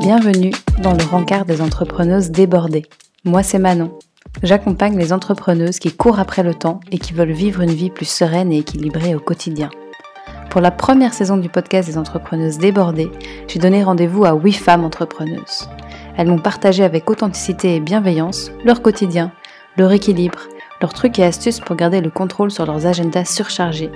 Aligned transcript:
Bienvenue 0.00 0.52
dans 0.82 0.92
le 0.92 1.04
rencard 1.10 1.46
des 1.46 1.62
entrepreneuses 1.62 2.30
débordées. 2.30 2.84
Moi, 3.24 3.42
c'est 3.42 3.58
Manon. 3.58 3.98
J'accompagne 4.42 4.98
les 4.98 5.12
entrepreneuses 5.12 5.78
qui 5.78 5.90
courent 5.90 6.18
après 6.18 6.42
le 6.42 6.54
temps 6.54 6.80
et 6.90 6.98
qui 6.98 7.14
veulent 7.14 7.32
vivre 7.32 7.62
une 7.62 7.70
vie 7.70 7.88
plus 7.88 8.08
sereine 8.08 8.52
et 8.52 8.58
équilibrée 8.58 9.14
au 9.14 9.20
quotidien. 9.20 9.70
Pour 10.50 10.60
la 10.60 10.70
première 10.70 11.14
saison 11.14 11.38
du 11.38 11.48
podcast 11.48 11.88
des 11.88 11.96
entrepreneuses 11.96 12.58
débordées, 12.58 13.10
j'ai 13.48 13.58
donné 13.58 13.82
rendez-vous 13.82 14.26
à 14.26 14.34
8 14.34 14.52
femmes 14.52 14.84
entrepreneuses. 14.84 15.68
Elles 16.18 16.28
m'ont 16.28 16.38
partagé 16.38 16.84
avec 16.84 17.08
authenticité 17.08 17.76
et 17.76 17.80
bienveillance 17.80 18.50
leur 18.64 18.82
quotidien, 18.82 19.32
leur 19.78 19.92
équilibre, 19.92 20.40
leurs 20.82 20.92
trucs 20.92 21.18
et 21.18 21.24
astuces 21.24 21.60
pour 21.60 21.76
garder 21.76 22.00
le 22.00 22.10
contrôle 22.10 22.50
sur 22.50 22.66
leurs 22.66 22.86
agendas 22.86 23.24
surchargés, 23.24 23.90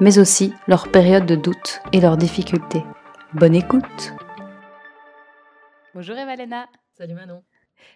mais 0.00 0.18
aussi 0.18 0.54
leurs 0.66 0.88
périodes 0.90 1.26
de 1.26 1.36
doute 1.36 1.82
et 1.92 2.00
leurs 2.00 2.16
difficultés. 2.16 2.82
Bonne 3.34 3.54
écoute. 3.54 4.14
Bonjour 5.94 6.16
Evalena. 6.16 6.66
Salut 6.96 7.14
Manon 7.14 7.42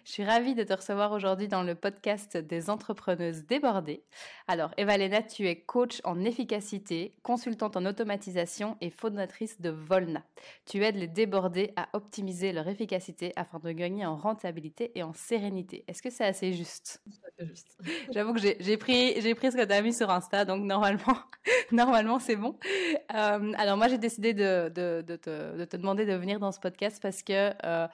je 0.03 0.11
suis 0.11 0.23
ravie 0.23 0.55
de 0.55 0.63
te 0.63 0.73
recevoir 0.73 1.11
aujourd'hui 1.11 1.47
dans 1.47 1.63
le 1.63 1.75
podcast 1.75 2.37
des 2.37 2.69
entrepreneuses 2.69 3.45
débordées. 3.45 4.03
Alors, 4.47 4.71
Evalena, 4.77 5.21
tu 5.21 5.47
es 5.47 5.55
coach 5.55 6.01
en 6.03 6.23
efficacité, 6.23 7.15
consultante 7.23 7.77
en 7.77 7.85
automatisation 7.85 8.77
et 8.81 8.89
fondatrice 8.89 9.59
de 9.61 9.69
Volna. 9.69 10.23
Tu 10.65 10.83
aides 10.83 10.95
les 10.95 11.07
débordés 11.07 11.73
à 11.75 11.87
optimiser 11.93 12.53
leur 12.53 12.67
efficacité 12.67 13.33
afin 13.35 13.59
de 13.59 13.71
gagner 13.71 14.05
en 14.05 14.15
rentabilité 14.15 14.91
et 14.95 15.03
en 15.03 15.13
sérénité. 15.13 15.83
Est-ce 15.87 16.01
que 16.01 16.09
c'est 16.09 16.25
assez 16.25 16.53
juste? 16.53 17.01
C'est 17.37 17.47
juste. 17.47 17.77
J'avoue 18.13 18.33
que 18.33 18.39
j'ai 18.39 18.77
pris, 18.77 19.13
pris 19.35 19.51
ce 19.51 19.57
que 19.57 19.65
tu 19.65 19.73
as 19.73 19.81
mis 19.81 19.93
sur 19.93 20.09
Insta, 20.09 20.45
donc 20.45 20.63
normalement, 20.63 21.17
normalement 21.71 22.19
c'est 22.19 22.35
bon. 22.35 22.57
Euh, 23.13 23.53
alors, 23.57 23.77
moi, 23.77 23.87
j'ai 23.87 23.97
décidé 23.97 24.33
de, 24.33 24.69
te, 24.69 25.77
demander 25.77 26.05
de 26.05 26.13
venir 26.13 26.39
dans 26.39 26.51
ce 26.51 26.59
podcast 26.59 27.01
parce 27.01 27.23
que... 27.23 27.51
Euh, 27.65 27.87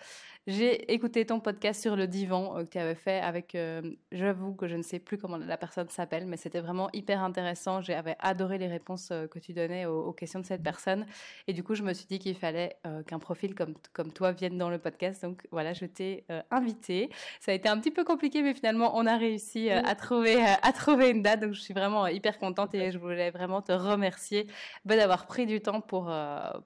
j'ai 0.47 0.91
écouté 0.91 1.23
ton 1.23 1.39
podcast 1.39 1.79
sur 1.79 1.95
le 1.95 2.07
divan 2.07 2.57
euh, 2.57 2.63
que 2.63 2.69
tu 2.69 2.79
avais 2.79 2.95
fait 2.95 3.19
avec, 3.19 3.53
euh, 3.53 3.79
j'avoue 4.11 4.55
que 4.55 4.67
je 4.67 4.75
ne 4.75 4.81
sais 4.81 4.97
plus 4.97 5.19
comment 5.19 5.37
la 5.37 5.55
personne 5.55 5.87
s'appelle, 5.89 6.25
mais 6.25 6.35
c'était 6.35 6.61
vraiment 6.61 6.89
hyper 6.93 7.21
intéressant. 7.21 7.79
J'avais 7.81 8.15
adoré 8.17 8.57
les 8.57 8.65
réponses 8.65 9.09
euh, 9.11 9.27
que 9.27 9.37
tu 9.37 9.53
donnais 9.53 9.85
aux, 9.85 10.11
questions 10.13 10.39
de 10.39 10.45
cette 10.47 10.63
personne. 10.63 11.05
Et 11.45 11.53
du 11.53 11.63
coup, 11.63 11.75
je 11.75 11.83
me 11.83 11.93
suis 11.93 12.07
dit 12.07 12.17
qu'il 12.17 12.35
fallait 12.35 12.75
qu'un 13.07 13.19
profil 13.19 13.53
comme, 13.53 13.75
comme 13.93 14.11
toi 14.11 14.31
vienne 14.31 14.57
dans 14.57 14.69
le 14.69 14.79
podcast. 14.79 15.21
Donc 15.21 15.47
voilà, 15.51 15.73
je 15.73 15.85
t'ai 15.85 16.25
invité. 16.49 17.09
Ça 17.39 17.51
a 17.51 17.55
été 17.55 17.69
un 17.69 17.79
petit 17.79 17.91
peu 17.91 18.03
compliqué, 18.03 18.41
mais 18.41 18.53
finalement, 18.53 18.97
on 18.97 19.05
a 19.05 19.17
réussi 19.17 19.69
à, 19.69 19.95
trouver, 19.95 20.37
à 20.43 20.73
trouver 20.73 21.09
une 21.09 21.21
date. 21.21 21.41
Donc 21.41 21.53
je 21.53 21.61
suis 21.61 21.73
vraiment 21.73 22.07
hyper 22.07 22.39
contente 22.39 22.75
et 22.75 22.91
je 22.91 22.97
voulais 22.97 23.31
vraiment 23.31 23.61
te 23.61 23.71
remercier 23.71 24.47
bah, 24.85 24.95
d'avoir 24.95 25.27
pris 25.27 25.45
du 25.45 25.61
temps 25.61 25.81
pour, 25.81 26.13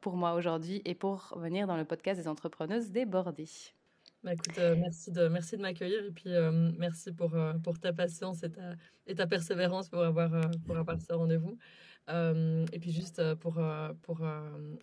pour 0.01 0.15
moi 0.15 0.33
aujourd'hui 0.33 0.81
et 0.85 0.95
pour 0.95 1.33
venir 1.37 1.67
dans 1.67 1.77
le 1.77 1.85
podcast 1.85 2.19
des 2.19 2.27
entrepreneuses 2.27 2.89
débordées. 2.89 3.74
Bah, 4.25 4.33
écoute, 4.33 4.57
euh, 4.57 4.75
merci 4.75 5.11
de, 5.11 5.27
merci 5.27 5.55
de 5.55 5.61
m'accueillir 5.61 6.03
et 6.03 6.11
puis 6.11 6.33
euh, 6.33 6.71
merci 6.79 7.11
pour, 7.11 7.35
euh, 7.35 7.53
pour 7.63 7.77
ta 7.77 7.93
patience 7.93 8.41
et 8.41 8.49
ta, 8.49 8.73
et 9.05 9.13
ta 9.13 9.27
persévérance 9.27 9.87
pour 9.87 10.01
avoir, 10.01 10.31
pour 10.65 10.75
avoir 10.77 10.99
ce 10.99 11.13
rendez-vous. 11.13 11.59
et 12.09 12.79
puis 12.79 12.91
juste 12.91 13.21
pour, 13.35 13.61
pour 14.01 14.21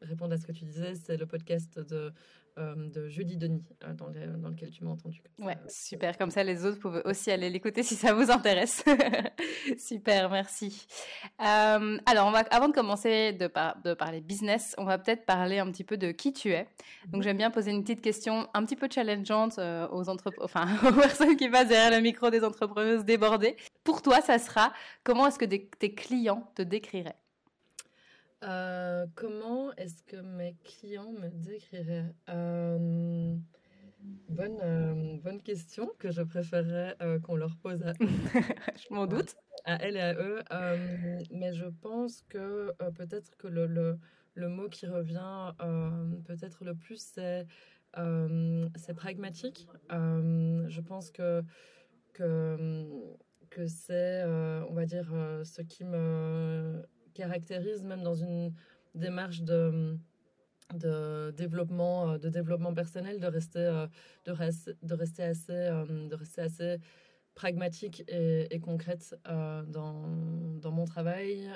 répondre 0.00 0.32
à 0.32 0.38
ce 0.38 0.46
que 0.46 0.52
tu 0.52 0.64
disais, 0.64 0.94
c'est 0.94 1.16
le 1.16 1.26
podcast 1.26 1.80
de 1.80 2.12
euh, 2.58 2.75
de 2.77 3.08
Julie 3.08 3.39
Denis, 3.39 3.64
euh, 3.83 3.95
dans, 3.95 4.11
dans, 4.11 4.48
lequel 4.50 4.70
tu 4.70 4.84
m'as 4.84 4.91
entendu. 4.91 5.22
Ouais, 5.39 5.56
super. 5.69 6.19
Comme 6.19 6.31
ça, 6.31 6.45
les 6.45 6.67
autres 6.67 6.78
peuvent 6.78 7.00
aussi 7.06 7.31
aller 7.31 7.48
l'écouter 7.48 7.83
si 7.83 7.94
ça 7.94 8.12
vous 8.12 8.31
intéresse. 8.31 8.84
super, 9.78 10.28
merci. 10.28 10.86
Euh, 11.41 11.97
alors, 12.05 12.27
on 12.27 12.31
va, 12.31 12.41
avant 12.50 12.69
de 12.69 12.75
commencer 12.75 13.33
de, 13.33 13.50
de, 13.84 13.94
parler 13.94 14.20
business, 14.20 14.75
on 14.77 14.84
va 14.84 14.98
peut-être 14.98 15.25
parler 15.25 15.61
un 15.61 15.70
petit 15.70 15.84
peu 15.84 15.97
de 15.97 16.11
qui 16.11 16.34
tu 16.34 16.50
es. 16.53 16.67
Donc, 17.06 17.17
mhm. 17.17 17.22
j'aime 17.22 17.36
bien 17.39 17.50
poser 17.50 17.70
une 17.70 17.83
petite 17.83 18.03
question 18.03 18.47
un 18.53 18.64
petit 18.66 18.77
peu 18.77 18.89
challengeante 18.92 19.59
aux, 19.59 20.05
enfin, 20.41 20.66
aux 20.87 20.93
personnes 20.93 21.37
qui 21.37 21.49
passent 21.49 21.69
derrière 21.69 21.91
le 21.91 22.03
micro 22.03 22.28
des 22.28 22.44
entrepreneuses 22.44 23.06
débordées. 23.06 23.56
Pour 23.82 24.03
toi, 24.03 24.21
ça 24.21 24.38
sera 24.38 24.75
comment 25.05 25.26
est-ce 25.26 25.38
que 25.38 25.47
tes 25.47 25.94
clients 25.94 26.50
te 26.55 26.60
décriraient? 26.60 27.16
Euh, 28.42 29.06
comment 29.14 29.72
est-ce 29.76 30.03
que 30.03 30.16
mes 30.16 30.56
clients 30.64 31.12
me 31.12 31.28
décriraient? 31.28 32.12
Euh, 32.28 33.36
bonne, 34.28 34.58
euh, 34.62 35.19
bonne 35.22 35.41
question 35.41 35.91
que 35.98 36.10
je 36.10 36.22
préférerais 36.22 36.97
qu'on 37.22 37.36
leur 37.36 37.56
pose 37.56 37.82
à 37.82 37.92
je 38.76 38.94
m'en 38.94 39.06
doute. 39.06 39.36
À 39.64 39.76
elles 39.76 39.97
et 39.97 40.00
à 40.00 40.14
eux. 40.14 40.42
mais 41.31 41.52
je 41.52 41.66
pense 41.66 42.22
que 42.22 42.72
peut-être 42.97 43.36
que 43.36 43.47
le, 43.47 43.66
le, 43.66 43.98
le, 44.34 44.48
mot 44.48 44.69
qui 44.69 44.86
revient 44.86 45.52
peut-être 46.25 46.64
le 46.64 46.75
plus, 46.75 47.00
c'est 47.00 47.47
c'est 47.94 48.94
pragmatique. 48.94 49.69
je 49.91 50.81
pense 50.81 51.12
que, 51.12 51.44
que, 52.12 52.88
que 53.50 53.66
c'est, 53.69 54.25
on 54.25 54.72
va 54.72 54.84
dire, 54.84 55.14
ce 55.44 55.62
qui 55.62 55.84
me 55.84 56.82
caractérise 57.12 57.83
même 57.84 58.03
dans 58.03 58.15
une 58.15 58.53
démarche 58.95 59.43
de, 59.43 59.99
développement 61.37 62.12
euh, 62.12 62.19
de 62.19 62.28
développement 62.28 62.73
personnel 62.73 63.21
de 63.21 63.27
rester 63.27 63.59
euh, 63.59 63.87
de, 64.25 64.95
rester 64.95 65.23
assez 65.23 65.53
euh, 65.53 66.09
de 66.09 66.15
rester 66.15 66.41
assez 66.43 66.77
pragmatique 67.34 68.05
et, 68.09 68.61
concrète 68.61 69.15
dans, 69.25 69.65
dans, 70.61 70.71
mon 70.71 70.84
travail 70.84 71.49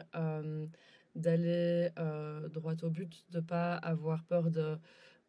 d'aller 1.15 1.91
droit 2.50 2.75
au 2.83 2.88
but 2.88 3.25
de 3.31 3.41
pas 3.41 3.75
avoir 3.75 4.25
peur 4.25 4.50
de 4.50 4.78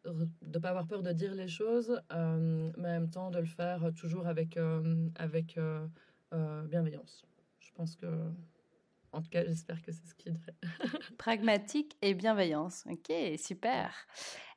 de 0.06 0.58
pas 0.58 0.70
avoir 0.70 0.86
peur 0.86 1.02
de 1.02 1.12
dire 1.12 1.34
les 1.34 1.48
choses 1.48 2.00
mais 2.10 2.88
en 2.88 3.00
même 3.00 3.10
temps 3.10 3.30
de 3.30 3.38
le 3.38 3.44
faire 3.44 3.90
toujours 3.94 4.26
avec 4.26 4.58
avec 5.16 5.58
bienveillance. 6.70 7.26
Je 7.60 7.70
pense 7.72 7.94
que 7.94 8.06
en 9.12 9.22
tout 9.22 9.30
cas, 9.30 9.44
j'espère 9.44 9.82
que 9.82 9.92
c'est 9.92 10.06
ce 10.06 10.14
qui 10.14 10.30
dirait. 10.30 10.54
Pragmatique 11.18 11.96
et 12.02 12.14
bienveillance. 12.14 12.84
Ok, 12.90 13.12
super. 13.38 13.94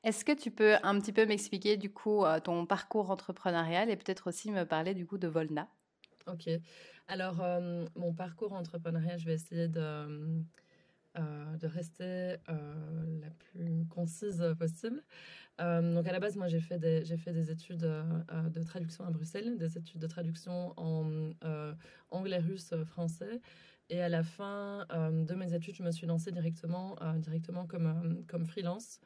Est-ce 0.04 0.26
que 0.26 0.32
tu 0.32 0.52
peux 0.52 0.76
un 0.84 1.00
petit 1.00 1.14
peu 1.14 1.26
m'expliquer 1.26 1.78
du 1.78 1.92
coup 1.92 2.26
euh, 2.26 2.40
ton 2.40 2.66
parcours 2.66 3.12
entrepreneurial 3.12 3.90
et 3.90 3.96
peut-être 3.96 4.28
aussi 4.28 4.52
me 4.52 4.64
parler 4.64 4.94
du 4.94 5.06
coup 5.06 5.18
de 5.18 5.28
Volna? 5.28 5.68
Ok. 6.28 6.50
Alors, 7.08 7.42
euh, 7.42 7.86
mon 7.96 8.14
parcours 8.14 8.54
entrepreneurial, 8.54 9.20
je 9.20 9.26
vais 9.26 9.34
essayer 9.34 9.68
de, 9.68 10.44
euh, 11.18 11.58
de 11.58 11.68
rester 11.68 12.36
la 12.48 13.30
plus 13.40 13.86
concise 13.88 14.44
possible. 14.58 15.04
donc, 15.60 16.08
à 16.08 16.12
la 16.12 16.20
base, 16.20 16.36
moi, 16.38 16.48
j'ai 16.48 16.62
fait 16.62 16.80
des, 16.80 17.06
j'ai 17.06 17.18
fait 17.18 17.34
des 17.34 17.52
études 17.52 17.82
de 17.82 18.64
traduction 18.64 19.06
à 19.06 19.12
Bruxelles, 19.12 19.58
des 19.58 19.78
études 19.78 20.00
de 20.00 20.08
traduction 20.08 20.74
en 20.78 21.32
anglais, 22.12 22.40
russe, 22.40 22.74
français. 22.86 23.42
Et 23.92 24.02
à 24.02 24.08
la 24.08 24.24
fin 24.24 24.88
euh, 24.94 25.26
de 25.26 25.36
mes 25.36 25.54
études, 25.54 25.76
je 25.76 25.84
me 25.84 25.92
suis 25.92 26.08
lancée 26.08 26.32
directement, 26.32 26.96
euh, 27.02 27.18
directement 27.18 27.68
comme, 27.68 27.88
euh, 27.88 28.24
comme 28.26 28.46
freelance, 28.46 29.02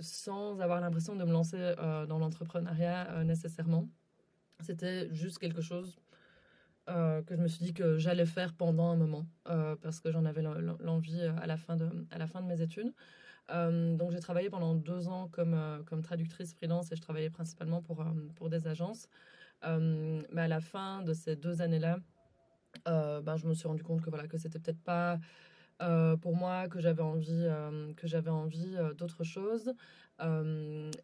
sans 0.00 0.58
avoir 0.58 0.80
l'impression 0.80 1.14
de 1.14 1.24
me 1.24 1.30
lancer 1.30 1.74
dans 2.08 2.18
l'entrepreneuriat 2.18 3.22
nécessairement. 3.22 3.88
C'était 4.58 5.08
juste 5.14 5.38
quelque 5.38 5.60
chose 5.60 5.96
que 6.88 7.36
je 7.36 7.40
me 7.40 7.46
suis 7.46 7.64
dit 7.64 7.72
que 7.72 7.98
j'allais 7.98 8.26
faire 8.26 8.52
pendant 8.52 8.90
un 8.90 8.96
moment, 8.96 9.26
parce 9.44 10.00
que 10.00 10.10
j'en 10.10 10.24
avais 10.24 10.42
l'envie 10.42 11.22
à, 11.22 11.46
la 11.46 11.56
fin 11.56 11.76
de, 11.76 11.88
à 12.10 12.18
la 12.18 12.26
fin 12.26 12.42
de 12.42 12.48
mes 12.48 12.62
études. 12.62 12.92
donc 13.48 14.10
j'ai 14.10 14.18
travaillé 14.18 14.50
pendant 14.50 14.74
deux 14.74 15.06
ans 15.06 15.28
comme, 15.28 15.84
comme 15.86 16.02
traductrice 16.02 16.52
freelance 16.52 16.90
et 16.90 16.96
je 16.96 17.00
travaillais 17.00 17.30
principalement 17.30 17.82
pour, 17.82 18.04
pour 18.34 18.50
des 18.50 18.66
agences. 18.66 19.06
mais 19.62 20.42
à 20.42 20.48
la 20.48 20.60
fin 20.60 21.02
de 21.02 21.12
ces 21.12 21.36
deux 21.36 21.62
années-là, 21.62 22.00
ben, 22.86 23.36
je 23.36 23.46
me 23.46 23.54
suis 23.54 23.68
rendu 23.68 23.82
compte 23.82 24.00
que 24.00 24.10
voilà 24.10 24.28
que 24.28 24.38
c'était 24.38 24.58
peut-être 24.58 24.82
pas 24.82 25.18
euh, 25.82 26.16
pour 26.16 26.36
moi 26.36 26.68
que 26.68 26.78
j'avais 26.78 27.02
envie 27.02 27.46
euh, 27.46 27.92
que 27.94 28.06
j'avais 28.06 28.30
envie 28.30 28.76
d'autre 28.96 29.24
chose. 29.24 29.72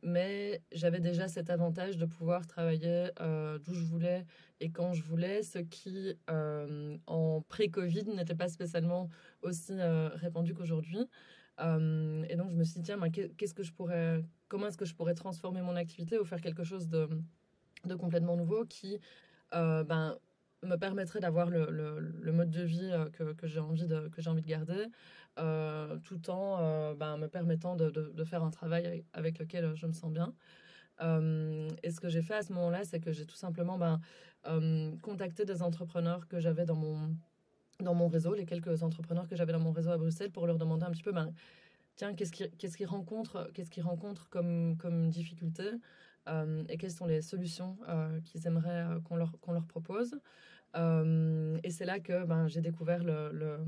Mais 0.03 0.61
j'avais 0.73 1.01
déjà 1.01 1.27
cet 1.27 1.49
avantage 1.49 1.97
de 1.97 2.05
pouvoir 2.05 2.47
travailler 2.47 3.09
d'où 3.65 3.73
je 3.73 3.85
voulais 3.85 4.27
et 4.61 4.71
quand 4.71 4.93
je 4.93 5.03
voulais 5.03 5.43
ce 5.43 5.59
qui 5.59 6.15
en 6.29 7.43
pré-Covid 7.49 8.05
n'était 8.15 8.35
pas 8.35 8.49
spécialement 8.49 9.09
aussi 9.41 9.73
répandu 9.81 10.53
qu'aujourd'hui. 10.53 11.09
Et 11.59 12.37
donc 12.37 12.51
je 12.51 12.57
me 12.57 12.65
suis 12.65 12.81
dit 12.81 12.83
tiens 12.83 13.01
qu'est-ce 13.11 13.55
que 13.55 13.63
je 13.63 13.73
pourrais 13.73 14.23
comment 14.49 14.67
est-ce 14.67 14.77
que 14.77 14.85
je 14.85 14.95
pourrais 14.95 15.15
transformer 15.15 15.63
mon 15.63 15.77
activité 15.77 16.19
ou 16.19 16.25
faire 16.27 16.43
quelque 16.43 16.63
chose 16.63 16.87
de, 16.87 17.09
de 17.87 17.95
complètement 17.95 18.37
nouveau 18.37 18.67
qui 18.67 19.01
ben, 19.53 20.19
me 20.67 20.77
permettrait 20.77 21.21
d'avoir 21.21 21.51
le, 21.51 22.33
mode 22.33 22.51
de 22.51 22.63
vie 22.63 22.91
euh, 22.93 23.09
que, 23.35 23.47
j'ai 23.47 23.61
envie, 23.61 23.87
de, 23.87 24.47
garder, 24.47 24.87
euh, 25.39 25.97
tout 26.05 26.31
en 26.31 26.59
euh, 26.61 26.95
ben, 26.95 27.17
me 27.17 27.29
permettant 27.29 27.77
de, 27.77 28.25
faire 28.25 28.43
un 28.43 28.51
travail 28.51 29.05
avec, 29.13 29.39
lequel 29.39 29.75
je 29.75 29.87
me 29.87 29.93
sens 29.93 30.13
bien. 30.13 30.35
et 31.01 31.91
ce 31.91 32.01
que 32.01 32.09
j'ai 32.09 32.23
fait 32.23 32.35
à 32.35 32.43
ce 32.43 32.53
moment-là, 32.53 32.85
c'est 32.85 33.01
que 33.01 33.13
j'ai 33.13 33.27
tout 33.27 33.37
simplement 33.37 33.79
ben, 33.79 34.01
contacté 35.03 35.45
des 35.45 35.63
entrepreneurs 35.63 36.29
que 36.29 36.41
j'avais 36.41 36.65
dans 36.65 36.77
mon, 36.77 38.09
réseau, 38.09 38.35
les 38.35 38.47
quelques 38.47 38.83
entrepreneurs 38.83 39.29
que 39.29 39.37
j'avais 39.37 39.53
dans 39.53 39.61
mon 39.61 39.73
réseau 39.73 39.91
à 39.91 39.99
Bruxelles, 39.99 40.31
pour 40.31 40.47
leur 40.47 40.59
demander 40.59 40.85
un 40.85 40.91
petit 40.91 41.03
peu, 41.03 41.13
ben, 41.13 41.33
tiens, 41.97 42.15
qu'est-ce 42.15 42.77
qu'ils 42.77 42.87
rencontrent, 42.87 43.51
qu'est-ce 43.55 43.81
rencontrent 43.81 44.29
comme, 44.29 44.77
comme 44.77 45.11
difficulté 45.11 45.65
et 46.69 46.77
quelles 46.77 46.91
sont 46.91 47.07
les 47.07 47.23
solutions 47.23 47.79
qu'ils 48.25 48.47
aimeraient 48.47 48.87
qu'on 49.05 49.17
leur 49.17 49.67
propose. 49.67 50.17
Et 50.77 51.71
c'est 51.71 51.85
là 51.85 52.01
que 52.01 52.25
ben, 52.25 52.49
j'ai 52.49 52.61
découvert 52.61 53.03
le, 53.03 53.59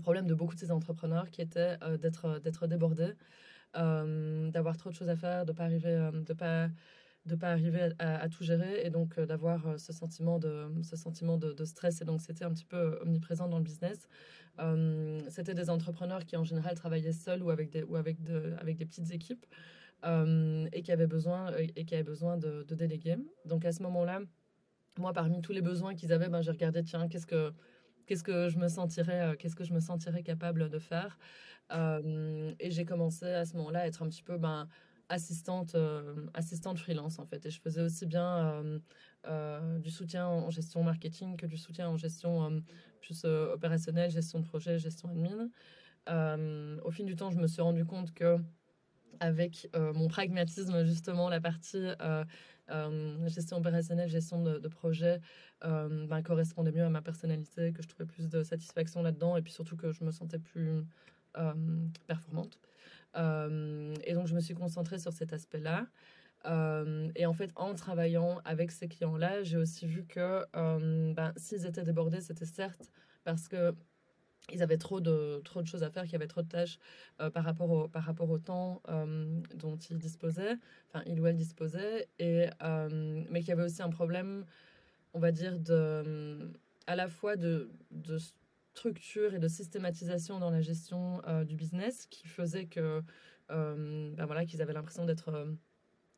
problème 0.00 0.26
de 0.26 0.34
beaucoup 0.34 0.54
de 0.54 0.60
ces 0.60 0.70
entrepreneurs 0.70 1.30
qui 1.30 1.42
était 1.42 1.76
d'être, 1.98 2.38
d'être 2.40 2.66
débordés, 2.66 3.12
d'avoir 3.74 4.76
trop 4.76 4.90
de 4.90 4.94
choses 4.94 5.08
à 5.08 5.16
faire, 5.16 5.44
de 5.44 5.52
ne 5.52 5.56
pas 5.56 5.64
arriver, 5.64 6.10
de 7.26 7.36
pas 7.36 7.50
arriver 7.50 7.90
à, 7.98 8.28
tout 8.28 8.42
gérer 8.42 8.84
et 8.84 8.90
donc 8.90 9.18
euh, 9.18 9.26
d'avoir 9.26 9.66
euh, 9.66 9.78
ce 9.78 9.92
sentiment 9.92 10.38
de 10.38 11.64
stress 11.64 12.00
et 12.00 12.04
donc 12.04 12.20
c'était 12.20 12.44
un 12.44 12.52
petit 12.52 12.64
peu 12.64 12.76
euh, 12.76 13.02
omniprésent 13.02 13.48
dans 13.48 13.58
le 13.58 13.64
business. 13.64 14.08
C'était 15.28 15.54
des 15.54 15.70
entrepreneurs 15.70 16.26
qui 16.26 16.36
en 16.36 16.44
général 16.44 16.74
travaillaient 16.74 17.12
seuls 17.12 17.42
ou 17.42 17.50
avec 17.50 17.70
des 17.70 18.84
petites 18.84 19.10
équipes 19.12 19.46
et 20.04 20.82
qui 20.82 20.92
avaient 20.92 21.06
besoin 21.06 21.52
et 21.56 21.84
qui 21.84 21.94
avaient 21.94 22.02
besoin 22.02 22.36
de, 22.36 22.62
déléguer. 22.74 23.16
Donc 23.46 23.64
à 23.64 23.72
ce 23.72 23.82
moment 23.82 24.04
là 24.04 24.20
moi 24.98 25.12
parmi 25.12 25.40
tous 25.40 25.52
les 25.52 25.62
besoins 25.62 25.94
qu'ils 25.94 26.12
avaient 26.12 26.28
ben 26.28 26.42
j'ai 26.42 26.50
regardé 26.50 26.82
tiens 26.82 27.08
qu'est-ce 27.08 27.26
que 27.26 27.52
qu'est-ce 28.06 28.24
que 28.24 28.48
je 28.48 28.58
me 28.58 28.68
sentirais 28.68 29.36
qu'est-ce 29.38 29.56
que 29.56 29.64
je 29.64 29.72
me 29.72 29.80
sentirais 29.80 30.22
capable 30.22 30.68
de 30.68 30.78
faire 30.78 31.18
et 31.70 32.70
j'ai 32.70 32.84
commencé 32.84 33.26
à 33.26 33.46
ce 33.46 33.56
moment-là 33.56 33.80
à 33.80 33.86
être 33.86 34.02
un 34.02 34.08
petit 34.08 34.22
peu 34.22 34.36
ben 34.36 34.68
assistante, 35.12 35.74
euh, 35.74 36.26
assistante 36.34 36.78
freelance 36.78 37.18
en 37.18 37.26
fait. 37.26 37.44
Et 37.46 37.50
je 37.50 37.60
faisais 37.60 37.82
aussi 37.82 38.06
bien 38.06 38.38
euh, 38.38 38.78
euh, 39.28 39.78
du 39.78 39.90
soutien 39.90 40.26
en 40.26 40.50
gestion 40.50 40.82
marketing 40.82 41.36
que 41.36 41.46
du 41.46 41.56
soutien 41.58 41.88
en 41.88 41.96
gestion 41.96 42.62
plus 43.00 43.24
opérationnelle, 43.24 44.10
gestion 44.10 44.40
de 44.40 44.46
projet, 44.46 44.78
gestion 44.78 45.08
admin. 45.10 45.50
au 46.84 46.90
fil 46.90 47.06
du 47.06 47.16
temps, 47.16 47.30
je 47.30 47.38
me 47.38 47.46
suis 47.46 47.62
rendu 47.62 47.84
compte 47.84 48.12
que 48.14 48.38
avec 49.20 49.68
mon 49.74 50.08
pragmatisme, 50.08 50.84
justement, 50.84 51.28
la 51.28 51.40
partie 51.40 51.84
gestion 53.26 53.58
opérationnelle, 53.58 54.08
gestion 54.08 54.42
de, 54.42 54.68
projet, 54.68 55.20
ben, 55.62 56.22
correspondait 56.22 56.72
mieux 56.72 56.84
à 56.84 56.90
ma 56.90 57.02
personnalité, 57.02 57.72
que 57.72 57.82
je 57.82 57.88
trouvais 57.88 58.06
plus 58.06 58.28
de 58.28 58.42
satisfaction 58.42 59.02
là-dedans, 59.02 59.36
et 59.36 59.42
puis 59.42 59.52
surtout 59.52 59.76
que 59.76 59.92
je 59.92 60.04
me 60.04 60.10
sentais 60.10 60.38
plus 60.38 60.84
performante. 62.06 62.58
Euh, 63.16 63.94
et 64.04 64.14
donc, 64.14 64.26
je 64.26 64.34
me 64.34 64.40
suis 64.40 64.54
concentrée 64.54 64.98
sur 64.98 65.12
cet 65.12 65.32
aspect-là. 65.32 65.86
Euh, 66.46 67.10
et 67.14 67.26
en 67.26 67.32
fait, 67.32 67.50
en 67.54 67.74
travaillant 67.74 68.40
avec 68.44 68.72
ces 68.72 68.88
clients-là, 68.88 69.42
j'ai 69.44 69.58
aussi 69.58 69.86
vu 69.86 70.04
que 70.04 70.44
euh, 70.56 71.14
ben, 71.14 71.32
s'ils 71.36 71.66
étaient 71.66 71.84
débordés, 71.84 72.20
c'était 72.20 72.46
certes 72.46 72.90
parce 73.24 73.46
que 73.46 73.74
ils 74.50 74.62
avaient 74.62 74.78
trop 74.78 75.00
de, 75.00 75.40
trop 75.44 75.62
de 75.62 75.66
choses 75.66 75.82
à 75.82 75.90
faire, 75.90 76.04
qu'il 76.04 76.12
y 76.12 76.16
avait 76.16 76.26
trop 76.26 76.42
de 76.42 76.48
tâches 76.48 76.78
par, 77.32 77.44
rapport 77.44 77.70
au, 77.70 77.88
par 77.88 78.02
rapport 78.02 78.28
au 78.28 78.38
temps 78.38 78.82
dont 79.54 79.76
ils 79.76 79.98
disposaient, 79.98 80.56
enfin, 80.88 81.04
ils 81.06 81.20
ou 81.20 81.26
elles 81.26 81.36
disposaient, 81.36 82.08
et, 82.18 82.46
mais 83.30 83.40
qu'il 83.40 83.48
y 83.48 83.52
avait 83.52 83.62
aussi 83.62 83.82
un 83.82 83.88
problème, 83.88 84.44
on 85.14 85.20
va 85.20 85.30
dire, 85.30 85.58
de, 85.60 86.50
à 86.86 86.96
la 86.96 87.08
fois 87.08 87.36
de, 87.36 87.70
de 87.92 88.18
structure 88.74 89.34
et 89.34 89.38
de 89.38 89.48
systématisation 89.48 90.38
dans 90.38 90.50
la 90.50 90.60
gestion 90.60 91.20
euh, 91.26 91.44
du 91.44 91.56
business 91.56 92.06
qui 92.06 92.26
faisait 92.26 92.66
que 92.66 93.02
euh, 93.50 94.10
ben 94.14 94.24
voilà 94.24 94.46
qu'ils 94.46 94.62
avaient 94.62 94.72
l'impression 94.72 95.04
d'être 95.04 95.28
euh, 95.28 95.52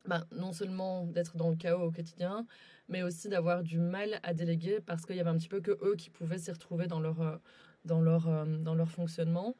ben, 0.07 0.25
non 0.31 0.53
seulement 0.53 1.07
d'être 1.07 1.37
dans 1.37 1.51
le 1.51 1.57
chaos 1.57 1.83
au 1.83 1.91
quotidien, 1.91 2.47
mais 2.89 3.03
aussi 3.03 3.29
d'avoir 3.29 3.63
du 3.63 3.79
mal 3.79 4.21
à 4.23 4.35
déléguer 4.35 4.81
parce 4.81 5.05
qu'il 5.05 5.17
y 5.17 5.21
avait 5.21 5.31
un 5.31 5.37
petit 5.37 5.49
peu 5.49 5.61
que 5.61 5.73
eux 5.83 5.97
qui 5.97 6.11
pouvaient 6.11 6.39
s'y 6.39 6.53
retrouver 6.53 6.87
dans 6.87 7.01
leur, 7.01 7.41
dans 7.85 8.01
leur, 8.01 8.47
dans 8.47 8.75
leur 8.75 8.91
fonctionnement. 8.91 9.57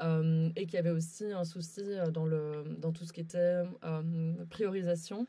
et 0.00 0.66
qu'il 0.66 0.74
y 0.74 0.78
avait 0.78 0.90
aussi 0.90 1.24
un 1.32 1.44
souci 1.44 1.82
dans, 2.12 2.26
le, 2.26 2.64
dans 2.78 2.92
tout 2.92 3.04
ce 3.04 3.12
qui 3.12 3.20
était 3.20 3.62
priorisation 4.50 5.26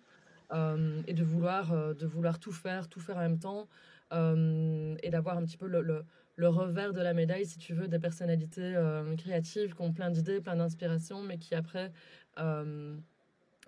et 0.51 1.13
de 1.13 1.23
vouloir, 1.23 1.95
de 1.95 2.05
vouloir 2.05 2.39
tout 2.39 2.51
faire, 2.51 2.87
tout 2.87 2.99
faire 2.99 3.17
en 3.17 3.21
même 3.21 3.39
temps 3.39 3.67
et 4.11 5.09
d'avoir 5.09 5.37
un 5.37 5.45
petit 5.45 5.57
peu 5.57 5.67
le 5.67 6.03
le 6.39 6.47
revers 6.47 6.93
de 6.93 7.01
la 7.01 7.13
médaille, 7.13 7.45
si 7.45 7.57
tu 7.57 7.73
veux, 7.73 7.89
des 7.89 7.99
personnalités 7.99 8.73
euh, 8.75 9.13
créatives 9.17 9.75
qui 9.75 9.81
ont 9.81 9.91
plein 9.91 10.09
d'idées, 10.09 10.39
plein 10.39 10.55
d'inspirations, 10.55 11.21
mais 11.21 11.37
qui 11.37 11.53
après 11.53 11.91
euh, 12.39 12.95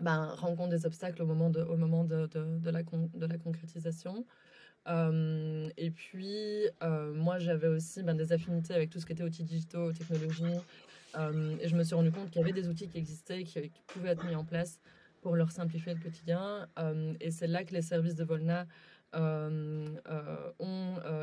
ben, 0.01 0.27
rencontrent 0.37 0.69
des 0.69 0.85
obstacles 0.85 1.21
au 1.21 1.25
moment 1.25 1.49
de, 1.49 1.61
au 1.61 1.75
moment 1.75 2.05
de, 2.05 2.27
de, 2.27 2.69
la, 2.69 2.81
de 2.81 3.25
la 3.25 3.37
concrétisation. 3.37 4.25
Euh, 4.87 5.69
et 5.77 5.91
puis, 5.91 6.65
moi, 7.13 7.39
j'avais 7.39 7.67
aussi 7.67 8.03
ben, 8.03 8.15
des 8.15 8.31
affinités 8.33 8.73
avec 8.73 8.89
tout 8.89 8.99
ce 8.99 9.05
qui 9.05 9.13
était 9.13 9.23
outils 9.23 9.43
digitaux, 9.43 9.91
technologies. 9.91 10.59
et 11.59 11.67
je 11.67 11.75
me 11.75 11.83
suis 11.83 11.95
rendu 11.95 12.11
compte 12.11 12.29
qu'il 12.29 12.41
y 12.41 12.43
avait 12.43 12.53
des 12.53 12.67
outils 12.67 12.87
qui 12.87 12.97
existaient, 12.97 13.43
qui, 13.43 13.61
qui, 13.61 13.81
pouvaient 13.87 14.09
être 14.09 14.25
mis 14.25 14.35
en 14.35 14.45
place 14.45 14.79
pour 15.21 15.35
leur 15.35 15.51
simplifier 15.51 15.93
le 15.93 15.99
quotidien. 15.99 16.67
et 17.19 17.31
c'est 17.31 17.47
là 17.47 17.63
que 17.63 17.73
les 17.73 17.81
services 17.81 18.15
de 18.15 18.23
Volna 18.23 18.65
ont 19.13 19.85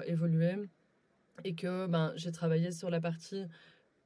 évolué 0.07 0.55
et 1.45 1.55
que 1.55 1.87
ben, 1.87 2.13
j'ai 2.17 2.33
travaillé 2.33 2.73
sur 2.73 2.91
la 2.91 3.01
partie 3.01 3.45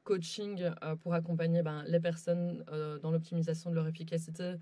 coaching 0.05 0.71
euh, 0.83 0.97
pour 0.97 1.15
accompagner 1.15 1.63
ben, 1.63 1.85
les 1.87 2.01
personnes 2.01 2.65
euh, 2.73 2.99
dans 2.99 3.11
l'optimisation 3.11 3.71
de 3.71 3.77
leur 3.77 3.87
efficacité, 3.87 4.43
euh, 4.43 4.57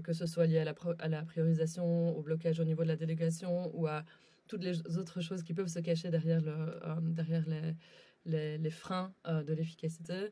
que 0.00 0.12
ce 0.12 0.26
soit 0.26 0.46
lié 0.46 0.58
à 0.58 1.08
la, 1.08 1.22
priorisation, 1.24 2.16
au 2.16 2.22
blocage 2.22 2.60
au 2.60 2.64
niveau 2.64 2.82
de 2.82 2.88
la 2.88 2.96
délégation 2.96 3.70
ou 3.76 3.86
à 3.86 4.04
toutes 4.48 4.64
les 4.64 4.80
autres 4.98 5.20
choses 5.20 5.42
qui 5.42 5.54
peuvent 5.54 5.68
se 5.68 5.78
cacher 5.78 6.10
derrière, 6.10 6.42
derrière 7.02 7.44
les, 8.26 8.70
freins 8.70 9.14
de 9.24 9.52
l'efficacité. 9.52 10.30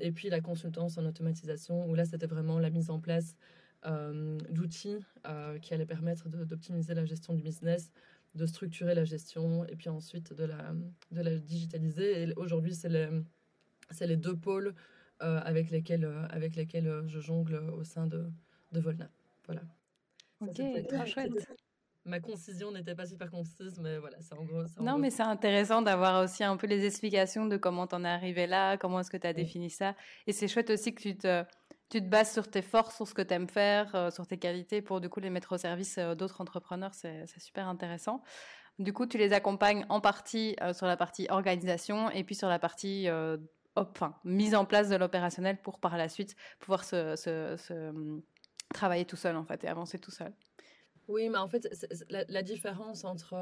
et 0.00 0.12
puis 0.12 0.28
la 0.28 0.40
consultance 0.40 0.98
en 0.98 1.06
automatisation, 1.06 1.88
où 1.88 1.94
là, 1.94 2.04
c'était 2.04 2.26
vraiment 2.26 2.58
la 2.58 2.70
mise 2.70 2.90
en 2.90 3.00
place 3.00 3.36
d'outils 4.50 4.98
qui 5.60 5.74
allaient 5.74 5.86
permettre 5.86 6.28
d'optimiser 6.28 6.94
la 6.94 7.04
gestion 7.04 7.34
du 7.34 7.42
business, 7.42 7.90
de 8.34 8.46
structurer 8.46 8.94
la 8.94 9.04
gestion 9.04 9.66
et 9.66 9.76
puis 9.76 9.88
ensuite 9.88 10.32
de 10.32 10.44
la, 10.44 11.38
digitaliser. 11.38 12.22
Et 12.22 12.32
aujourd'hui, 12.36 12.74
c'est 12.74 12.88
les, 12.88 13.08
les 14.00 14.16
deux 14.16 14.36
pôles 14.36 14.74
euh, 15.22 15.40
avec, 15.44 15.70
lesquels, 15.70 16.04
euh, 16.04 16.26
euh, 16.32 17.02
je 17.06 17.20
jongle 17.20 17.56
au 17.56 17.84
sein 17.84 18.06
de, 18.06 18.26
de 18.72 18.80
Volna. 18.80 19.08
Voilà. 19.46 19.62
Ok, 20.40 20.60
très 20.88 21.06
chouette. 21.06 21.32
Ma 22.04 22.18
concision 22.18 22.72
n'était 22.72 22.96
pas 22.96 23.06
super 23.06 23.30
concise, 23.30 23.78
mais 23.78 23.98
voilà, 23.98 24.20
c'est 24.20 24.34
en 24.34 24.42
gros. 24.42 24.64
non, 24.80 24.98
mais 24.98 25.10
c'est 25.10 25.22
intéressant 25.22 25.82
d'avoir 25.82 26.24
aussi 26.24 26.42
un 26.42 26.56
peu 26.56 26.66
les 26.66 26.84
explications 26.84 27.46
de 27.46 27.56
comment 27.56 27.86
t'en 27.86 28.02
es 28.02 28.08
arrivé 28.08 28.48
là, 28.48 28.76
comment 28.76 28.98
est-ce 28.98 29.10
que 29.10 29.16
tu 29.16 29.26
as 29.26 29.32
défini 29.32 29.70
ça. 29.70 29.94
Et 30.26 30.32
c'est 30.32 30.48
chouette 30.48 30.70
aussi 30.70 30.94
que 30.96 31.00
tu 31.00 31.16
te 31.16 31.44
tu 31.92 32.00
te 32.00 32.08
bases 32.08 32.32
sur 32.32 32.50
tes 32.50 32.62
forces, 32.62 32.96
sur 32.96 33.06
ce 33.06 33.12
que 33.12 33.20
tu 33.20 33.34
aimes 33.34 33.48
faire, 33.48 33.94
euh, 33.94 34.10
sur 34.10 34.26
tes 34.26 34.38
qualités 34.38 34.80
pour 34.80 35.02
du 35.02 35.10
coup 35.10 35.20
les 35.20 35.28
mettre 35.28 35.52
au 35.52 35.58
service 35.58 35.98
euh, 35.98 36.14
d'autres 36.14 36.40
entrepreneurs. 36.40 36.94
C'est 36.94 37.26
super 37.38 37.68
intéressant. 37.68 38.22
Du 38.78 38.94
coup, 38.94 39.04
tu 39.04 39.18
les 39.18 39.34
accompagnes 39.34 39.84
en 39.90 40.00
partie 40.00 40.56
euh, 40.62 40.72
sur 40.72 40.86
la 40.86 40.96
partie 40.96 41.26
organisation 41.28 42.10
et 42.10 42.24
puis 42.24 42.34
sur 42.34 42.48
la 42.48 42.58
partie 42.58 43.08
enfin, 43.76 44.16
mise 44.24 44.54
en 44.54 44.64
place 44.64 44.88
de 44.88 44.96
l'opérationnel 44.96 45.60
pour 45.60 45.80
par 45.80 45.98
la 45.98 46.08
suite 46.08 46.34
pouvoir 46.60 46.82
se, 46.84 47.14
travailler 48.72 49.04
tout 49.04 49.16
seul 49.16 49.36
en 49.36 49.44
fait 49.44 49.62
et 49.64 49.68
avancer 49.68 49.98
tout 49.98 50.10
seul. 50.10 50.32
Oui, 51.08 51.28
mais 51.28 51.38
en 51.38 51.48
fait, 51.48 51.68
la, 52.08 52.42
différence 52.42 53.04
entre, 53.04 53.34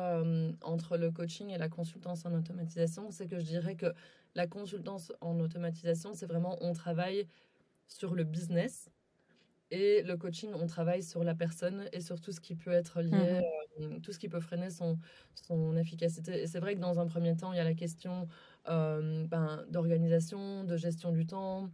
entre 0.62 0.96
le 0.96 1.10
coaching 1.10 1.50
et 1.50 1.58
la 1.58 1.68
consultance 1.68 2.24
en 2.24 2.32
automatisation, 2.32 3.10
c'est 3.10 3.26
que 3.26 3.38
je 3.38 3.44
dirais 3.44 3.76
que 3.76 3.92
la 4.34 4.46
consultance 4.46 5.12
en 5.20 5.38
automatisation, 5.40 6.14
c'est 6.14 6.26
vraiment 6.26 6.56
on 6.62 6.72
travaille 6.72 7.26
sur 7.86 8.14
le 8.14 8.24
business. 8.24 8.90
Et 9.72 10.02
le 10.02 10.16
coaching, 10.16 10.50
on 10.54 10.66
travaille 10.66 11.02
sur 11.02 11.22
la 11.22 11.34
personne 11.34 11.88
et 11.92 12.00
sur 12.00 12.20
tout 12.20 12.32
ce 12.32 12.40
qui 12.40 12.56
peut 12.56 12.72
être 12.72 13.02
lié, 13.02 13.40
mhm. 13.78 13.92
euh, 13.92 14.00
tout 14.00 14.12
ce 14.12 14.18
qui 14.18 14.28
peut 14.28 14.40
freiner 14.40 14.70
son, 14.70 14.98
son 15.34 15.76
efficacité. 15.76 16.42
Et 16.42 16.46
c'est 16.48 16.58
vrai 16.58 16.74
que 16.74 16.80
dans 16.80 16.98
un 16.98 17.06
premier 17.06 17.36
temps, 17.36 17.52
il 17.52 17.56
y 17.56 17.60
a 17.60 17.64
la 17.64 17.74
question 17.74 18.26
euh, 18.68 19.26
ben, 19.28 19.64
d'organisation, 19.68 20.64
de 20.64 20.76
gestion 20.76 21.12
du 21.12 21.24
temps, 21.24 21.70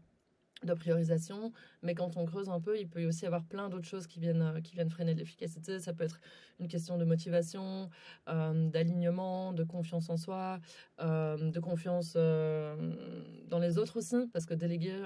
de 0.64 0.72
priorisation, 0.72 1.52
mais 1.82 1.94
quand 1.94 2.16
on 2.16 2.24
creuse 2.24 2.48
un 2.48 2.60
peu, 2.60 2.78
il 2.78 2.88
peut 2.88 3.02
y 3.02 3.06
aussi 3.06 3.26
avoir 3.26 3.44
plein 3.44 3.68
d'autres 3.68 3.86
choses 3.86 4.06
qui 4.06 4.20
viennent, 4.20 4.42
euh, 4.42 4.60
qui 4.60 4.74
viennent 4.74 4.88
freiner 4.88 5.14
l'efficacité. 5.14 5.80
Ça 5.80 5.92
peut 5.92 6.04
être 6.04 6.18
une 6.60 6.68
question 6.68 6.96
de 6.96 7.04
motivation, 7.04 7.90
euh, 8.28 8.68
d'alignement, 8.70 9.52
de 9.52 9.64
confiance 9.64 10.08
en 10.08 10.16
soi, 10.16 10.58
euh, 11.00 11.50
de 11.50 11.60
confiance 11.60 12.14
dans 12.14 13.58
les 13.58 13.76
autres 13.76 13.98
aussi, 13.98 14.16
parce 14.32 14.46
que 14.46 14.54
déléguer, 14.54 14.96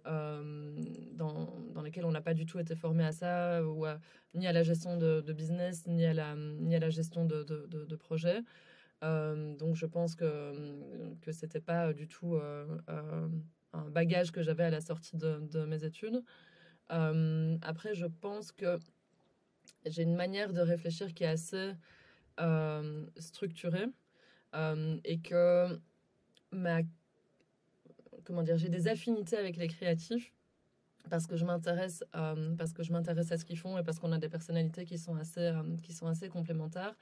euh, 0.08 0.76
dans, 1.14 1.54
dans, 1.74 1.82
lesquelles 1.82 2.06
on 2.06 2.12
n'a 2.12 2.22
pas 2.22 2.34
du 2.34 2.46
tout 2.46 2.60
été 2.60 2.76
formé 2.76 3.04
à 3.04 3.12
ça, 3.12 3.62
ni 4.34 4.48
à 4.48 4.52
la 4.52 4.64
gestion 4.64 4.98
de, 4.98 5.34
business, 5.34 5.86
ni 5.88 6.06
à 6.06 6.14
la, 6.14 6.36
ni 6.36 6.76
à 6.76 6.80
la 6.80 6.90
gestion 6.90 7.26
de, 7.26 7.44
de, 7.44 7.96
projets. 7.96 8.42
donc, 9.02 9.76
je 9.76 9.86
pense 9.86 10.16
que 10.16 11.16
que 11.22 11.32
c'était 11.32 11.62
pas 11.62 11.94
du 11.94 12.08
tout 12.08 12.40
un 13.74 13.90
bagage 13.90 14.32
que 14.32 14.42
j'avais 14.42 14.64
à 14.64 14.70
la 14.70 14.82
sortie 14.82 15.18
de, 15.18 15.66
mes 15.66 15.84
études. 15.84 16.24
après, 16.90 17.94
je 17.94 18.06
pense 18.06 18.52
que 18.52 18.80
j'ai 19.86 20.04
une 20.04 20.16
manière 20.16 20.54
de 20.54 20.62
réfléchir 20.62 21.14
qui 21.14 21.24
est 21.24 21.28
assez 21.28 21.74
euh, 22.40 23.06
structuré 23.18 23.84
euh, 23.84 23.88
et 24.54 25.20
que 25.20 25.80
ma 26.52 26.82
comment 28.24 28.44
dire, 28.44 28.58
j'ai 28.58 28.70
des 28.70 28.88
affinités 28.88 29.38
avec 29.38 29.58
les 29.58 29.68
créatifs 29.68 30.32
parce 31.10 31.26
que 31.26 31.36
je 31.36 31.46
m'intéresse 31.46 32.04
euh, 32.16 32.56
parce 32.56 32.74
que 32.74 32.84
je 32.84 32.92
m'intéresse 32.92 33.32
à 33.32 33.38
ce 33.38 33.46
qu'ils 33.46 33.58
font 33.58 33.78
et 33.78 33.84
parce 33.84 34.00
qu'on 34.00 34.12
a 34.12 34.20
des 34.20 34.30
personnalités 34.30 34.86
qui 34.86 34.98
sont 34.98 35.16
assez 35.16 35.52
qui 35.84 35.94
sont 35.94 36.08
assez 36.08 36.30
complémentaires. 36.30 36.96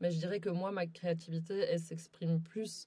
Mais 0.00 0.10
je 0.10 0.18
dirais 0.18 0.40
que 0.40 0.48
moi 0.48 0.72
ma 0.72 0.86
créativité 0.86 1.58
elle 1.58 1.78
s'exprime 1.78 2.40
plus 2.40 2.86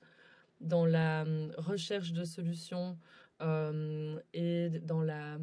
dans 0.59 0.85
la 0.85 1.25
recherche 1.57 2.11
de 2.11 2.23
solutions 2.23 2.97
et 4.33 4.69
dans 4.83 5.01
la 5.01 5.37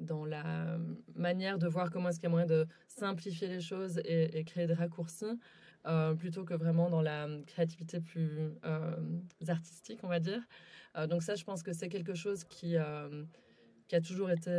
dans 0.00 0.24
la 0.24 0.78
manière 1.14 1.58
de 1.58 1.68
voir 1.68 1.90
comment 1.90 2.08
est-ce 2.08 2.18
qu'il 2.18 2.28
y 2.28 2.32
a 2.32 2.36
moyen 2.38 2.46
de 2.46 2.66
simplifier 2.86 3.48
les 3.48 3.60
choses 3.60 4.00
et 4.04 4.44
créer 4.44 4.66
des 4.66 4.74
raccourcis 4.74 5.38
euh, 5.86 6.14
plutôt 6.14 6.44
que 6.44 6.52
vraiment 6.52 6.90
dans 6.90 7.00
la 7.00 7.26
créativité 7.46 8.00
plus 8.00 8.52
euh, 8.64 8.96
artistique, 9.48 10.00
on 10.02 10.08
va 10.08 10.20
dire. 10.20 10.42
Euh, 10.96 11.06
donc 11.06 11.22
ça, 11.22 11.36
je 11.36 11.44
pense 11.44 11.62
que 11.62 11.72
c'est 11.72 11.88
quelque 11.88 12.14
chose 12.14 12.44
qui, 12.44 12.76
qui 13.88 13.96
a 13.96 14.00
toujours 14.00 14.30
été 14.30 14.50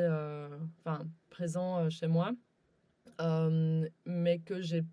enfin, 0.79 1.05
présent 1.29 1.89
chez 1.89 2.07
moi, 2.07 2.31
mais 4.05 4.39
que 4.39 4.61
j'ai 4.61 4.83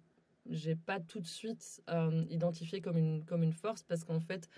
j'ai 0.51 0.77
pas 0.77 0.99
tout 0.99 1.21
de 1.21 1.27
suite 1.27 1.83
identifié 2.31 2.81
comme 2.81 2.97
une, 2.97 3.23
comme 3.25 3.43
une 3.43 3.53
force 3.53 3.83
parce 3.83 4.05
qu'en 4.05 4.21
fait, 4.21 4.49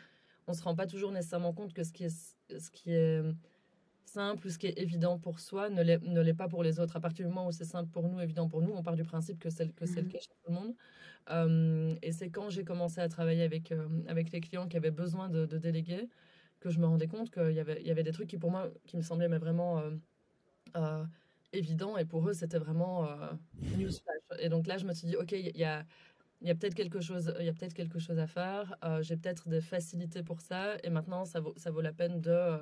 on 0.47 0.53
se 0.53 0.63
rend 0.63 0.77
pas 0.77 0.87
toujours 0.87 1.11
nécessairement 1.11 1.53
compte 1.53 1.73
que 1.73 1.83
ce 1.83 1.93
qui 1.93 2.05
est, 2.05 2.35
ce 2.49 2.71
qui 2.71 2.93
est 2.93 3.23
simple 4.13 4.47
ou 4.47 4.51
ce 4.51 4.59
qui 4.59 4.67
est 4.67 4.79
évident 4.79 5.19
pour 5.19 5.41
soi 5.41 5.71
ne 5.71 5.83
l'est 6.23 6.35
pas 6.35 6.49
pour 6.49 6.63
les 6.63 6.81
autres. 6.81 6.97
À 6.97 7.01
partir 7.01 7.27
du 7.27 7.33
moment 7.33 7.47
où 7.47 7.53
c'est 7.53 7.65
simple 7.65 7.91
pour 7.91 8.09
nous, 8.09 8.21
évident 8.21 8.49
pour 8.49 8.63
nous, 8.63 8.73
on 8.73 8.83
part 8.83 8.97
du 8.97 9.05
principe 9.05 9.39
que 9.39 9.51
c'est 9.51 9.75
que 9.75 9.87
c'est 9.87 10.03
le 10.03 10.09
mmh. 10.09 10.13
cas 10.13 10.19
chez 10.19 10.29
tout 10.29 10.49
le 10.49 10.55
monde. 10.55 10.75
Euh, 11.31 11.95
et 12.03 12.13
c'est 12.13 12.31
quand 12.31 12.51
j'ai 12.51 12.65
commencé 12.65 13.01
à 13.01 13.09
travailler 13.09 13.43
avec, 13.43 13.73
euh, 13.73 13.87
avec 14.09 14.33
les 14.33 14.41
clients 14.41 14.67
qui 14.67 14.77
avaient 14.77 14.91
besoin 14.91 15.29
de, 15.29 15.47
déléguer 15.47 16.09
que 16.61 16.71
je 16.71 16.79
me 16.79 16.87
rendais 16.87 17.07
compte 17.07 17.31
qu'il 17.31 17.53
y 17.53 17.61
avait, 17.61 17.81
il 17.81 17.87
y 17.87 17.91
avait 17.91 18.03
des 18.03 18.13
trucs 18.13 18.29
qui 18.29 18.39
pour 18.39 18.51
moi 18.51 18.71
qui 18.87 18.97
me 18.97 19.03
semblaient 19.03 19.29
mais 19.29 19.39
vraiment 19.39 19.83
euh, 20.77 21.05
évidents 21.53 21.97
et 21.97 22.05
pour 22.05 22.29
eux 22.29 22.35
c'était 22.35 22.59
vraiment 22.59 23.09
newsflash. 23.79 24.21
Et 24.41 24.49
donc 24.49 24.67
là 24.67 24.77
je 24.77 24.87
me 24.87 24.93
suis 24.93 25.07
dit 25.07 25.17
ok 25.17 25.33
il 25.33 25.57
y 25.57 25.65
a 25.65 25.85
il 26.43 26.49
y 26.49 26.51
a 26.51 26.55
peut-être 26.55 26.75
quelque 26.75 27.01
chose, 27.01 27.35
il 27.39 27.45
y 27.45 27.49
a 27.51 27.53
peut-être 27.53 27.75
quelque 27.75 27.99
chose 27.99 28.19
à 28.19 28.27
faire. 28.27 28.77
j'ai 29.03 29.17
peut-être 29.17 29.49
des 29.49 29.61
facilités 29.61 30.23
pour 30.23 30.41
ça, 30.41 30.77
et 30.83 30.89
maintenant 30.89 31.27
ça 31.27 31.41
vaut, 31.41 31.53
ça 31.57 31.71
vaut 31.71 31.83
la 31.83 31.93
peine 31.93 32.21
de, 32.21 32.59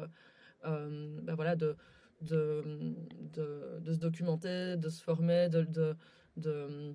ben 0.64 1.34
voilà, 1.34 1.56
de, 1.56 1.76
de, 2.22 2.94
de, 3.32 3.78
de, 3.80 3.92
se 3.92 3.98
documenter, 3.98 4.76
de 4.76 4.88
se 4.88 5.02
former, 5.02 5.48
de, 5.48 5.62
de, 5.62 5.96
de, 6.36 6.94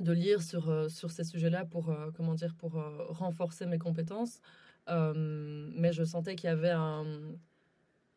de 0.00 0.12
lire 0.12 0.42
sur, 0.42 0.68
euh, 0.68 0.88
sur 0.88 1.10
ces 1.10 1.24
sujets-là 1.24 1.64
pour, 1.64 1.90
euh, 1.90 2.10
comment 2.14 2.34
dire, 2.34 2.54
pour 2.54 2.72
renforcer 3.08 3.66
mes 3.66 3.78
compétences. 3.78 4.40
mais 4.86 5.92
je 5.92 6.04
sentais 6.04 6.34
qu'il 6.36 6.48
y 6.48 6.52
avait 6.52 6.70
un, 6.70 7.04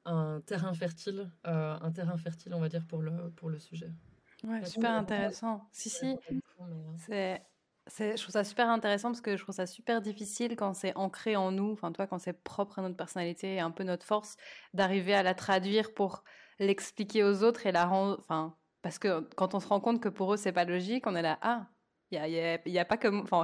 un 0.05 0.41
terrain 0.45 0.73
fertile, 0.73 1.29
un 1.43 1.91
terrain 1.91 2.17
fertile, 2.17 2.53
on 2.53 2.59
va 2.59 2.69
dire, 2.69 2.85
pour 2.85 3.01
le, 3.01 3.29
pour 3.35 3.49
le 3.49 3.59
sujet. 3.59 3.91
Ouais, 4.43 4.65
super 4.65 4.91
intéressant. 4.91 5.67
Si, 5.71 5.89
si. 5.89 6.17
C'est 6.97 7.41
je 7.87 8.21
trouve 8.21 8.31
ça 8.31 8.43
super 8.43 8.69
intéressant 8.69 9.09
parce 9.09 9.21
que 9.21 9.35
je 9.35 9.43
trouve 9.43 9.55
ça 9.55 9.65
super 9.65 10.01
difficile 10.01 10.55
quand 10.55 10.73
c'est 10.73 10.95
ancré 10.95 11.35
en 11.35 11.51
nous, 11.51 11.71
enfin 11.71 11.91
toi 11.91 12.07
quand 12.07 12.19
c'est 12.19 12.43
propre 12.43 12.79
à 12.79 12.81
notre 12.81 12.95
personnalité 12.97 13.55
et 13.55 13.59
un 13.59 13.71
peu 13.71 13.83
notre 13.83 14.05
force, 14.05 14.37
d'arriver 14.73 15.13
à 15.13 15.23
la 15.23 15.33
traduire 15.33 15.93
pour 15.93 16.23
l'expliquer 16.59 17.23
aux 17.23 17.43
autres 17.43 17.65
et 17.67 17.71
la 17.71 17.85
rendre, 17.85 18.17
enfin 18.19 18.55
parce 18.81 18.99
que 18.99 19.21
quand 19.35 19.53
on 19.53 19.59
se 19.59 19.67
rend 19.67 19.79
compte 19.79 20.01
que 20.01 20.09
pour 20.09 20.33
eux 20.33 20.37
c'est 20.37 20.51
pas 20.51 20.65
logique, 20.65 21.07
on 21.07 21.15
est 21.15 21.21
là 21.21 21.37
ah 21.41 21.67
il 22.21 22.71
y 22.71 22.79
a, 22.79 22.85
pas 22.85 22.97
que 22.97 23.07
enfin 23.07 23.43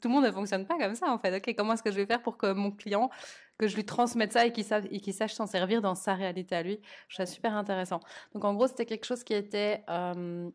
tout 0.00 0.08
le 0.08 0.14
monde 0.14 0.24
ne 0.24 0.30
fonctionne 0.30 0.66
pas 0.66 0.78
comme 0.78 0.94
ça 0.94 1.08
en 1.08 1.18
fait. 1.18 1.36
Ok 1.36 1.54
comment 1.56 1.74
est-ce 1.74 1.82
que 1.82 1.90
je 1.90 1.96
vais 1.96 2.06
faire 2.06 2.22
pour 2.22 2.38
que 2.38 2.52
mon 2.52 2.70
client 2.70 3.10
que 3.58 3.66
je 3.66 3.74
lui 3.74 3.84
transmette 3.84 4.32
ça 4.32 4.46
et 4.46 4.52
qu'il 4.52 5.14
sache 5.14 5.32
s'en 5.32 5.46
servir 5.46 5.82
dans 5.82 5.94
sa 5.94 6.14
réalité 6.14 6.54
à 6.54 6.62
lui? 6.62 6.80
Je 7.08 7.16
trouve 7.16 7.26
ça 7.26 7.32
super 7.32 7.56
intéressant. 7.56 8.00
Donc 8.34 8.44
en 8.44 8.54
gros 8.54 8.66
c'était 8.68 8.86
quelque 8.86 9.06
chose 9.06 9.24
qui 9.24 9.34
était 9.34 9.82
euh, 9.88 10.50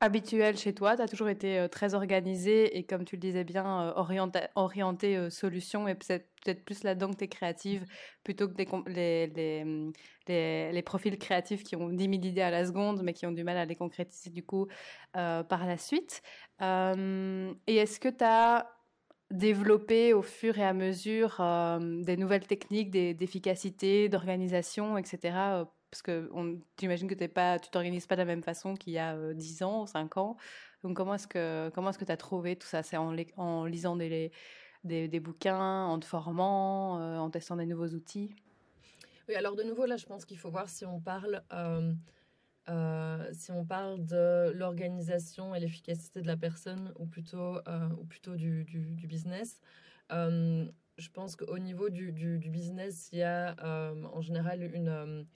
habituel 0.00 0.56
chez 0.56 0.74
toi, 0.74 0.96
tu 0.96 1.02
as 1.02 1.08
toujours 1.08 1.28
été 1.28 1.58
euh, 1.58 1.68
très 1.68 1.94
organisé 1.94 2.78
et 2.78 2.84
comme 2.84 3.04
tu 3.04 3.16
le 3.16 3.20
disais 3.20 3.44
bien, 3.44 3.88
euh, 3.88 3.92
orienté, 3.96 4.40
orienté 4.54 5.16
euh, 5.16 5.30
solution 5.30 5.86
et 5.88 5.94
peut-être 5.94 6.26
peut 6.44 6.54
plus 6.54 6.82
là-dedans 6.84 7.10
que 7.10 7.16
tu 7.16 7.24
es 7.24 7.28
créative 7.28 7.84
plutôt 8.24 8.48
que 8.48 8.54
mm, 8.54 9.92
les, 10.26 10.82
profils 10.82 11.18
créatifs 11.18 11.62
qui 11.62 11.76
ont 11.76 11.90
10 11.90 12.04
000 12.04 12.14
idées 12.14 12.40
à 12.40 12.50
la 12.50 12.64
seconde 12.64 13.02
mais 13.02 13.12
qui 13.12 13.26
ont 13.26 13.32
du 13.32 13.44
mal 13.44 13.58
à 13.58 13.66
les 13.66 13.76
concrétiser 13.76 14.30
du 14.30 14.42
coup 14.42 14.66
par 15.12 15.66
la 15.66 15.76
suite. 15.76 16.22
et 16.62 17.76
est-ce 17.76 18.00
que 18.00 18.08
tu 18.08 18.24
as 18.24 18.70
développé 19.30 20.14
au 20.14 20.22
fur 20.22 20.58
et 20.58 20.64
à 20.64 20.72
mesure 20.72 21.42
des 21.80 22.16
nouvelles 22.16 22.46
techniques 22.46 22.90
d'efficacité, 22.90 24.08
d'organisation, 24.08 24.96
etc 24.96 25.64
parce 25.90 26.02
que 26.02 26.30
j'imagine 26.78 27.08
que 27.08 27.26
pas, 27.26 27.58
tu 27.58 27.70
t'organises 27.70 28.06
pas 28.06 28.14
de 28.14 28.20
la 28.20 28.26
même 28.26 28.42
façon 28.42 28.74
qu'il 28.74 28.92
y 28.92 28.98
a 28.98 29.34
10 29.34 29.62
ans 29.62 29.82
ou 29.82 29.86
5 29.86 30.16
ans. 30.16 30.36
Donc 30.82 30.96
comment 30.96 31.14
est-ce 31.14 31.26
que 31.26 31.70
comment 31.74 31.92
que 31.92 32.04
tu 32.04 32.12
as 32.12 32.16
trouvé 32.16 32.56
tout 32.56 32.66
ça? 32.66 32.82
C'est 32.82 32.96
en, 32.96 33.12
lisant 33.64 33.96
des, 33.96 34.30
des, 34.84 35.20
bouquins, 35.20 35.84
en 35.84 35.98
te 35.98 36.06
formant, 36.06 37.18
en 37.18 37.30
testant 37.30 37.56
des 37.56 37.66
nouveaux 37.66 37.88
outils? 37.88 38.34
Oui, 39.28 39.34
alors 39.34 39.56
de 39.56 39.62
nouveau 39.62 39.86
là, 39.86 39.96
je 39.96 40.06
pense 40.06 40.24
qu'il 40.24 40.38
faut 40.38 40.50
voir 40.50 40.68
si 40.68 40.84
on 40.84 41.00
parle 41.00 41.42
euh, 42.68 43.28
si 43.32 43.50
on 43.50 43.64
parle 43.64 44.04
de 44.04 44.52
l'organisation 44.52 45.54
et 45.54 45.60
l'efficacité 45.60 46.20
de 46.22 46.26
la 46.26 46.36
personne 46.36 46.92
ou 46.98 47.06
plutôt 47.06 47.58
ou 47.98 48.04
plutôt 48.04 48.36
du, 48.36 48.64
du, 48.64 48.94
du 48.94 49.06
business. 49.06 49.60
Je 50.10 51.08
pense 51.14 51.34
qu'au 51.34 51.58
niveau 51.58 51.88
du, 51.88 52.12
du, 52.12 52.50
business, 52.50 53.08
il 53.12 53.18
y 53.18 53.22
a 53.22 53.56
en 54.12 54.20
général 54.20 54.62
une, 54.74 55.26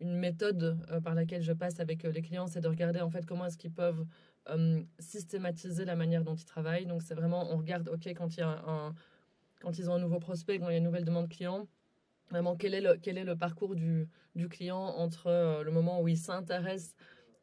une 0.00 0.16
méthode 0.16 0.78
par 1.04 1.14
laquelle 1.14 1.42
je 1.42 1.52
passe 1.52 1.80
avec 1.80 2.02
les 2.02 2.22
clients, 2.22 2.46
c'est 2.46 2.60
de 2.60 2.68
regarder 2.68 3.00
en 3.00 3.10
fait 3.10 3.26
comment 3.26 3.46
est-ce 3.46 3.58
qu'ils 3.58 3.72
peuvent 3.72 4.04
systématiser 4.98 5.84
la 5.84 5.94
manière 5.94 6.24
dont 6.24 6.34
ils 6.34 6.44
travaillent. 6.44 6.86
Donc 6.86 7.02
c'est 7.02 7.14
vraiment, 7.14 7.52
on 7.52 7.58
regarde, 7.58 7.88
ok, 7.88 8.06
quand, 8.08 8.36
il 8.36 8.40
y 8.40 8.42
a 8.42 8.62
un, 8.66 8.94
quand 9.60 9.78
ils 9.78 9.90
ont 9.90 9.94
un 9.94 9.98
nouveau 9.98 10.18
prospect, 10.18 10.58
quand 10.58 10.68
il 10.68 10.72
y 10.72 10.74
a 10.74 10.78
une 10.78 10.84
nouvelle 10.84 11.04
demande 11.04 11.28
client, 11.28 11.68
vraiment 12.30 12.56
quel 12.56 12.74
est 12.74 12.80
le, 12.80 12.96
quel 12.96 13.18
est 13.18 13.24
le 13.24 13.36
parcours 13.36 13.74
du, 13.76 14.08
du 14.34 14.48
client 14.48 14.80
entre 14.80 15.62
le 15.62 15.70
moment 15.70 16.00
où 16.00 16.08
il 16.08 16.16
s'intéresse 16.16 16.96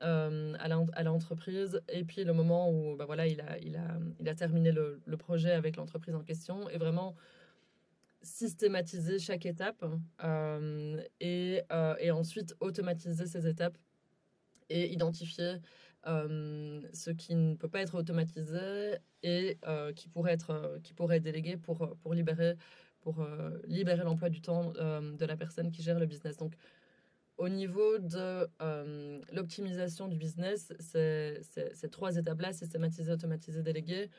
euh, 0.03 0.53
à 0.59 1.03
l'entreprise 1.03 1.81
et 1.89 2.03
puis 2.03 2.23
le 2.23 2.33
moment 2.33 2.69
où 2.71 2.95
bah 2.95 3.05
voilà, 3.05 3.25
il, 3.25 3.41
a, 3.41 3.57
il, 3.57 3.75
a, 3.75 3.97
il 4.19 4.29
a 4.29 4.35
terminé 4.35 4.71
le, 4.71 5.01
le 5.05 5.17
projet 5.17 5.51
avec 5.51 5.75
l'entreprise 5.75 6.13
en 6.13 6.21
question 6.21 6.69
et 6.69 6.77
vraiment 6.77 7.15
systématiser 8.27 9.19
chaque 9.19 9.46
étape 9.46 9.86
euh, 10.24 11.01
et, 11.19 11.62
euh, 11.72 11.96
et, 12.00 12.12
ensuite 12.12 12.55
automatiser 12.60 13.25
ces 13.25 13.48
étapes 13.48 13.77
et 14.69 14.91
identifier 14.93 15.57
ce 16.05 17.10
qui 17.10 17.36
ne 17.36 17.55
peut 17.55 17.67
pas 17.67 17.81
être 17.81 17.96
automatisé 17.96 18.96
et 19.24 19.57
qui, 19.96 20.07
pourrait 20.07 20.31
être, 20.31 20.79
qui 20.81 20.93
pourrait 20.93 21.17
être 21.17 21.24
délégué 21.24 21.57
pour, 21.57 21.98
pour 22.01 22.13
libérer, 22.13 22.55
pour, 23.01 23.27
libérer 23.65 24.05
l'emploi 24.05 24.29
du 24.29 24.39
temps 24.39 24.72
de 24.72 25.25
la 25.25 25.36
personne 25.36 25.69
qui 25.69 25.81
gère 25.81 26.00
le 26.00 26.05
business. 26.05 26.38
Donc, 26.38 26.53
au 27.38 27.50
niveau 27.50 28.00
de 28.00 28.48
euh, 28.62 29.22
l'optimisation 29.31 30.07
du 30.07 30.17
business, 30.17 30.74
ces 30.79 31.89
trois 31.91 32.15
étapes-là, 32.15 32.51
systématiser, 32.51 33.12
automatiser, 33.12 33.62
déléguer, 33.62 34.10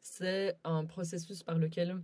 c'est 0.00 0.56
un 0.64 0.84
processus 0.84 1.42
par 1.42 1.58
lequel 1.58 2.00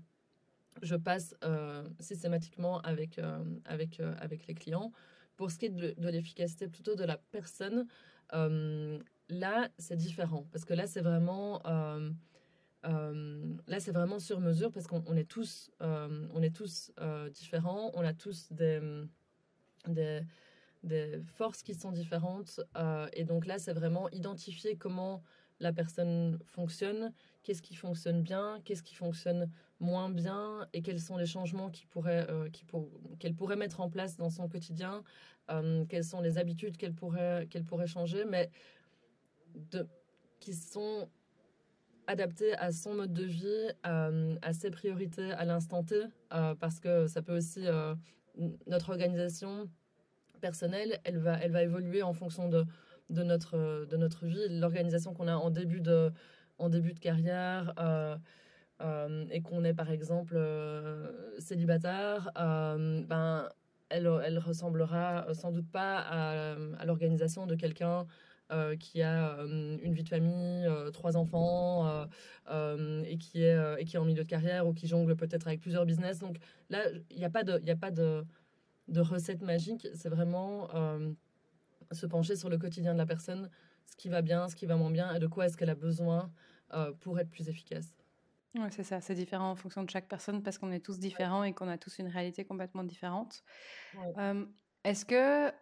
je 0.83 0.97
passe 0.97 1.35
euh, 1.45 1.89
systématiquement 2.01 2.81
avec, 2.81 3.19
euh, 3.19 3.45
avec, 3.65 4.01
avec 4.01 4.47
les 4.47 4.55
clients. 4.55 4.93
Pour 5.37 5.51
ce 5.51 5.59
qui 5.59 5.67
est 5.67 5.71
de, 5.71 5.95
l'efficacité 5.99 6.69
plutôt 6.69 6.95
de 6.95 7.05
la 7.05 7.17
personne, 7.17 7.87
là, 8.33 9.69
c'est 9.79 9.97
différent. 9.97 10.47
Parce 10.53 10.65
que 10.65 10.75
là, 10.75 10.87
c'est 10.87 11.01
vraiment... 11.01 11.61
là, 12.85 13.79
vraiment 13.93 14.19
sur 14.19 14.41
mesure 14.41 14.71
parce 14.71 14.87
qu'on 14.87 15.17
est 15.17 15.29
tous, 15.29 15.71
on 15.81 16.41
est 16.43 16.55
tous 16.55 16.93
différents, 17.33 17.91
on 17.95 18.05
a 18.05 18.15
tous 18.15 18.53
des, 18.53 18.81
des, 19.89 20.21
des 20.85 21.21
forces 21.27 21.63
qui 21.63 21.75
sont 21.75 21.91
différentes. 21.91 22.61
Euh, 22.77 23.09
et 23.15 23.25
donc 23.25 23.47
là, 23.47 23.59
c'est 23.59 23.73
vraiment 23.73 24.09
identifier 24.11 24.77
comment 24.77 25.23
la 25.61 25.73
personne 25.73 26.39
fonctionne, 26.47 27.13
qu'est-ce 27.43 27.63
qui 27.63 27.75
fonctionne 27.75 28.23
bien, 28.23 28.61
qu'est-ce 28.65 28.83
qui 28.83 28.95
fonctionne 28.95 29.51
moins 29.85 30.09
bien, 30.09 30.67
et 30.73 30.83
quels 30.83 31.01
sont 31.01 31.17
les 31.17 31.27
changements 31.27 31.71
qu'elle 31.71 31.87
pourrait, 31.89 32.27
euh, 32.31 32.49
qu'elle 33.19 33.35
pourrait 33.35 33.57
mettre 33.57 33.81
en 33.81 33.91
place 33.91 34.17
dans 34.17 34.31
son 34.31 34.49
quotidien, 34.49 35.05
euh, 35.51 35.85
quelles 35.89 36.05
sont 36.05 36.21
les 36.21 36.39
habitudes 36.39 36.77
qu'elle 36.77 36.95
pourrait, 36.95 37.47
qu'elle 37.51 37.65
pourrait 37.65 37.87
changer, 37.87 38.25
mais 38.25 38.51
qui 40.41 40.55
sont 40.55 41.09
adaptées 42.07 42.55
à 42.55 42.73
son 42.73 42.95
mode 42.95 43.13
de 43.13 43.25
vie, 43.25 43.71
à 43.83 44.53
ses 44.53 44.71
priorités 44.71 45.31
à 45.33 45.45
l'instant 45.45 45.85
T, 45.85 46.03
parce 46.29 46.81
que 46.81 47.07
ça 47.07 47.23
peut 47.23 47.37
aussi, 47.37 47.65
notre 48.67 48.91
organisation, 48.91 49.71
personnelle, 50.41 51.01
elle 51.05 51.19
va, 51.19 51.39
elle 51.39 51.53
va 51.53 51.63
évoluer 51.63 52.03
en 52.03 52.13
fonction 52.13 52.51
de, 52.51 52.67
de, 53.09 53.23
notre, 53.23 53.87
de 53.87 53.97
notre 53.97 54.27
vie, 54.27 54.47
l'organisation 54.51 55.15
qu'on 55.15 55.29
a 55.29 55.37
en 55.37 55.51
début 55.51 55.81
de, 55.81 56.13
en 56.59 56.69
début 56.69 56.93
de 56.93 57.01
carrière. 57.01 57.73
Euh, 58.81 59.05
euh, 59.05 59.27
et 59.31 59.41
qu'on 59.41 59.65
est 59.65 59.75
par 59.75 59.91
exemple 59.91 60.35
euh, 60.37 61.39
célibataire, 61.39 62.31
ben, 62.35 63.49
elle, 63.89 64.11
elle 64.25 64.39
ressemblera 64.39 65.33
sans 65.35 65.53
doute 65.53 65.71
pas 65.71 65.99
à, 65.99 66.85
l'organisation 66.85 67.47
de 67.47 67.55
quelqu'un 67.55 68.07
qui 68.79 69.03
a 69.03 69.37
une 69.41 69.95
vie 69.95 70.05
de 70.05 70.09
famille, 70.09 70.69
trois 70.93 71.17
enfants, 71.17 72.07
et, 72.51 73.19
qui 73.19 73.43
est, 73.43 73.97
en 73.97 74.05
milieu 74.05 74.25
de 74.25 74.29
carrière 74.29 74.67
ou 74.67 74.73
qui 74.73 74.87
jongle 74.87 75.17
peut-être 75.17 75.47
avec 75.47 75.61
plusieurs 75.61 75.87
business. 75.87 76.19
Donc 76.19 76.39
là, 76.71 76.83
il 77.11 77.19
n'y 77.19 77.25
a 77.25 77.31
pas 77.31 77.43
de... 77.91 78.25
De 78.87 79.01
recettes 79.01 79.41
magiques, 79.41 79.89
c'est 79.95 80.11
vraiment 80.11 80.69
euh, 80.75 81.11
se 81.93 82.07
pencher 82.07 82.37
sur 82.37 82.51
le 82.51 82.59
quotidien 82.59 82.93
de 82.93 82.99
la 82.99 83.07
personne, 83.07 83.49
ce 83.87 83.97
qui 83.97 84.11
va 84.11 84.21
bien, 84.21 84.49
ce 84.49 84.57
qui 84.57 84.67
va 84.67 84.77
moins 84.77 84.91
bien, 84.91 85.15
et 85.15 85.19
de 85.19 85.27
quoi 85.27 85.47
est-ce 85.47 85.57
qu'elle 85.57 85.71
a 85.71 85.75
besoin 85.75 86.31
euh, 86.75 86.93
pour 87.01 87.19
être 87.19 87.31
plus 87.31 87.49
efficace. 87.49 87.95
Oui, 88.57 88.67
c'est 88.71 88.85
ça, 88.85 89.01
c'est 89.01 89.15
différent 89.15 89.51
en 89.51 89.57
fonction 89.57 89.83
de 89.83 89.91
chaque 89.91 90.09
personne 90.09 90.43
parce 90.43 90.59
qu'on 90.59 90.71
est 90.71 90.85
tous 90.85 90.99
différents 90.99 91.43
et 91.43 91.53
qu'on 91.53 91.69
a 91.69 91.77
tous 91.77 91.99
une 91.99 92.07
réalité 92.07 92.45
complètement 92.45 92.85
différente. 92.85 93.43
Euh, 94.19 94.47
est-ce 94.85 95.05
que 95.05 95.53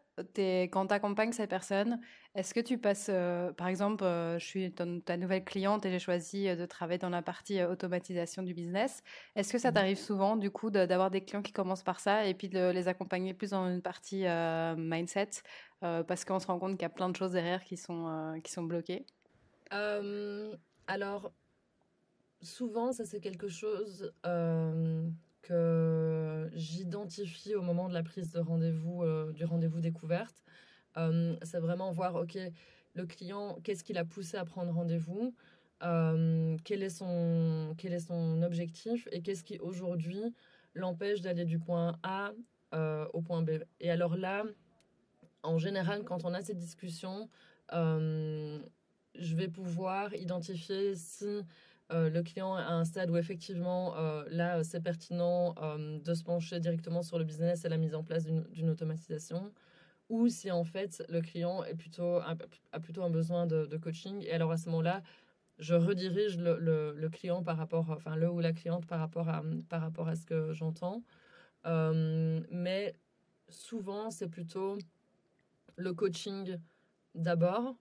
quand 0.67 0.89
tu 0.89 0.93
accompagnes 0.93 1.33
ces 1.33 1.47
personnes, 1.47 1.99
est-ce 2.35 2.53
que 2.53 2.61
tu 2.61 2.77
passes, 2.77 3.09
euh, 3.09 3.51
par 3.55 3.69
exemple, 3.69 4.05
euh, 4.05 4.39
je 4.39 4.45
suis 4.45 4.75
ta 4.75 5.17
nouvelle 5.17 5.43
cliente 5.43 5.87
et 5.87 5.91
j'ai 5.91 5.99
choisi 5.99 6.55
de 6.55 6.67
travailler 6.67 6.99
dans 6.99 7.09
la 7.09 7.23
partie 7.23 7.63
automatisation 7.63 8.43
du 8.43 8.53
business. 8.53 9.03
Est-ce 9.37 9.53
que 9.53 9.59
ça 9.59 9.73
t'arrive 9.73 9.97
souvent, 9.97 10.37
du 10.37 10.51
coup, 10.51 10.69
d'avoir 10.69 11.11
des 11.11 11.25
clients 11.25 11.41
qui 11.41 11.53
commencent 11.53 11.83
par 11.83 11.99
ça 11.99 12.27
et 12.27 12.35
puis 12.35 12.51
de 12.51 12.71
les 12.73 12.89
accompagner 12.89 13.33
plus 13.33 13.51
dans 13.51 13.71
une 13.71 13.81
partie 13.81 14.27
mindset 14.77 15.31
parce 15.81 16.27
qu'on 16.27 16.41
se 16.41 16.47
rend 16.47 16.59
compte 16.59 16.73
qu'il 16.73 16.83
y 16.83 16.85
a 16.85 16.91
plein 16.91 17.09
de 17.09 17.17
choses 17.17 17.33
derrière 17.33 17.65
qui 17.65 17.79
sont, 17.79 18.39
qui 18.45 18.53
sont 18.53 18.65
bloquées? 18.65 19.07
Alors, 20.87 21.33
souvent, 22.43 22.93
ça 22.93 23.05
c'est 23.05 23.21
quelque 23.21 23.49
chose 23.49 24.13
que 25.43 26.49
j'identifie 26.55 27.55
au 27.55 27.63
moment 27.63 27.89
de 27.89 27.95
la 27.95 28.03
prise 28.03 28.31
de 28.31 28.39
rendez-vous, 28.39 29.03
euh, 29.03 29.33
du 29.33 29.45
rendez-vous 29.45 29.81
découverte. 29.81 30.43
Euh, 30.97 31.37
c'est 31.43 31.59
vraiment 31.59 31.91
voir, 31.91 32.15
OK, 32.15 32.39
le 32.95 33.07
client, 33.07 33.59
qu'est-ce 33.65 33.85
qui 33.85 33.93
l'a 33.93 34.05
poussé 34.05 34.37
à 34.37 34.45
prendre 34.45 34.73
rendez-vous 34.73 35.35
euh, 35.83 36.57
quel, 36.65 36.83
est 36.83 36.91
son, 36.91 37.75
quel 37.77 37.93
est 37.93 38.07
son 38.07 38.41
objectif 38.43 39.09
et 39.11 39.21
qu'est-ce 39.21 39.43
qui 39.43 39.59
aujourd'hui 39.59 40.23
l'empêche 40.75 41.21
d'aller 41.21 41.45
du 41.45 41.59
point 41.59 41.99
A 42.03 42.33
au 43.13 43.21
point 43.21 43.43
B. 43.43 43.51
Et 43.81 43.91
alors 43.91 44.17
là, 44.17 44.45
en 45.43 45.59
général, 45.59 46.05
quand 46.05 46.25
on 46.25 46.33
a 46.33 46.41
ces 46.41 46.55
discussions, 46.55 47.29
je 47.71 49.37
vais 49.37 49.49
pouvoir 49.49 50.15
identifier 50.15 50.95
si 50.95 51.43
euh, 51.93 52.11
le 52.11 52.23
client 52.23 52.55
à 52.55 52.73
un 52.73 52.85
stade 52.85 53.11
où 53.11 53.17
effectivement, 53.17 53.97
euh, 53.97 54.25
là, 54.31 54.65
c'est 54.65 54.81
pertinent 54.81 55.55
euh, 55.61 55.99
de 55.99 56.15
se 56.15 56.25
pencher 56.25 56.61
directement 56.61 57.03
sur 57.03 57.19
le 57.19 57.25
business 57.25 57.65
et 57.65 57.69
la 57.69 57.77
mise 57.77 57.95
en 57.95 58.03
place 58.03 58.25
d'une 58.25 58.71
automatisation, 58.71 59.53
ou 60.09 60.29
si 60.29 60.51
en 60.51 60.65
fait 60.65 61.03
le 61.09 61.21
client 61.21 61.63
a, 61.63 61.75
plutôt 61.75 63.03
un 63.03 63.11
besoin 63.11 63.47
de, 63.47 63.77
coaching. 63.77 64.23
Et 64.23 64.33
alors 64.33 64.53
à 64.53 64.57
ce 64.57 64.69
moment-là, 64.71 65.03
je 65.59 65.75
redirige 65.75 66.39
le, 66.39 67.09
client 67.09 67.43
par 67.43 67.57
rapport, 67.57 67.91
enfin 67.91 68.17
le 68.17 68.31
ou 68.31 68.41
la 68.41 68.53
cliente 68.53 68.87
par 68.87 68.99
rapport 68.99 69.29
à, 69.29 69.43
par 69.69 69.83
rapport 69.83 70.09
à 70.09 70.17
ce 70.17 70.25
que 70.27 70.53
j'entends. 70.53 71.03
mais 71.65 72.95
souvent, 73.49 74.11
c'est 74.11 74.29
plutôt 74.29 74.79
le 75.77 75.93
coaching 75.93 76.59
d'abord, 77.15 77.77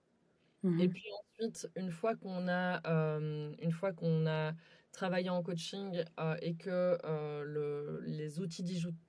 et 0.78 0.88
mmh 0.88 0.88
puis 0.88 1.02
ensuite, 1.40 1.68
une 1.76 1.90
fois 1.90 2.14
qu'on 2.16 2.48
a, 2.48 2.80
euh, 2.88 3.52
une 3.60 3.72
fois 3.72 3.92
qu'on 3.92 4.26
a 4.26 4.52
travaillé 4.92 5.30
en 5.30 5.42
coaching 5.42 6.04
euh, 6.20 6.36
et 6.42 6.54
que 6.54 6.98
euh, 7.04 7.44
le, 7.44 8.00
les 8.06 8.40
outils 8.40 8.64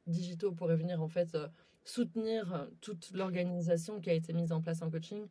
digitaux 0.07 0.51
pourraient 0.53 0.75
venir 0.77 1.01
en 1.01 1.07
fait 1.07 1.37
soutenir 1.85 2.69
toute 2.81 3.11
l'organisation 3.11 3.99
qui 3.99 4.09
a 4.09 4.13
été 4.13 4.33
mise 4.33 4.51
en 4.51 4.61
place 4.61 4.81
en 4.81 4.89
coaching, 4.89 5.27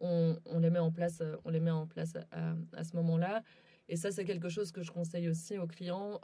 on, 0.00 0.38
on 0.46 0.58
les 0.60 0.70
met 0.70 0.78
en 0.78 0.92
place, 0.92 1.22
on 1.44 1.50
les 1.50 1.60
met 1.60 1.70
en 1.70 1.86
place 1.86 2.14
à, 2.30 2.54
à 2.74 2.84
ce 2.84 2.94
moment-là. 2.96 3.42
Et 3.88 3.96
ça, 3.96 4.10
c'est 4.12 4.24
quelque 4.24 4.48
chose 4.48 4.72
que 4.72 4.82
je 4.82 4.90
conseille 4.92 5.28
aussi 5.28 5.58
aux 5.58 5.66
clients, 5.66 6.20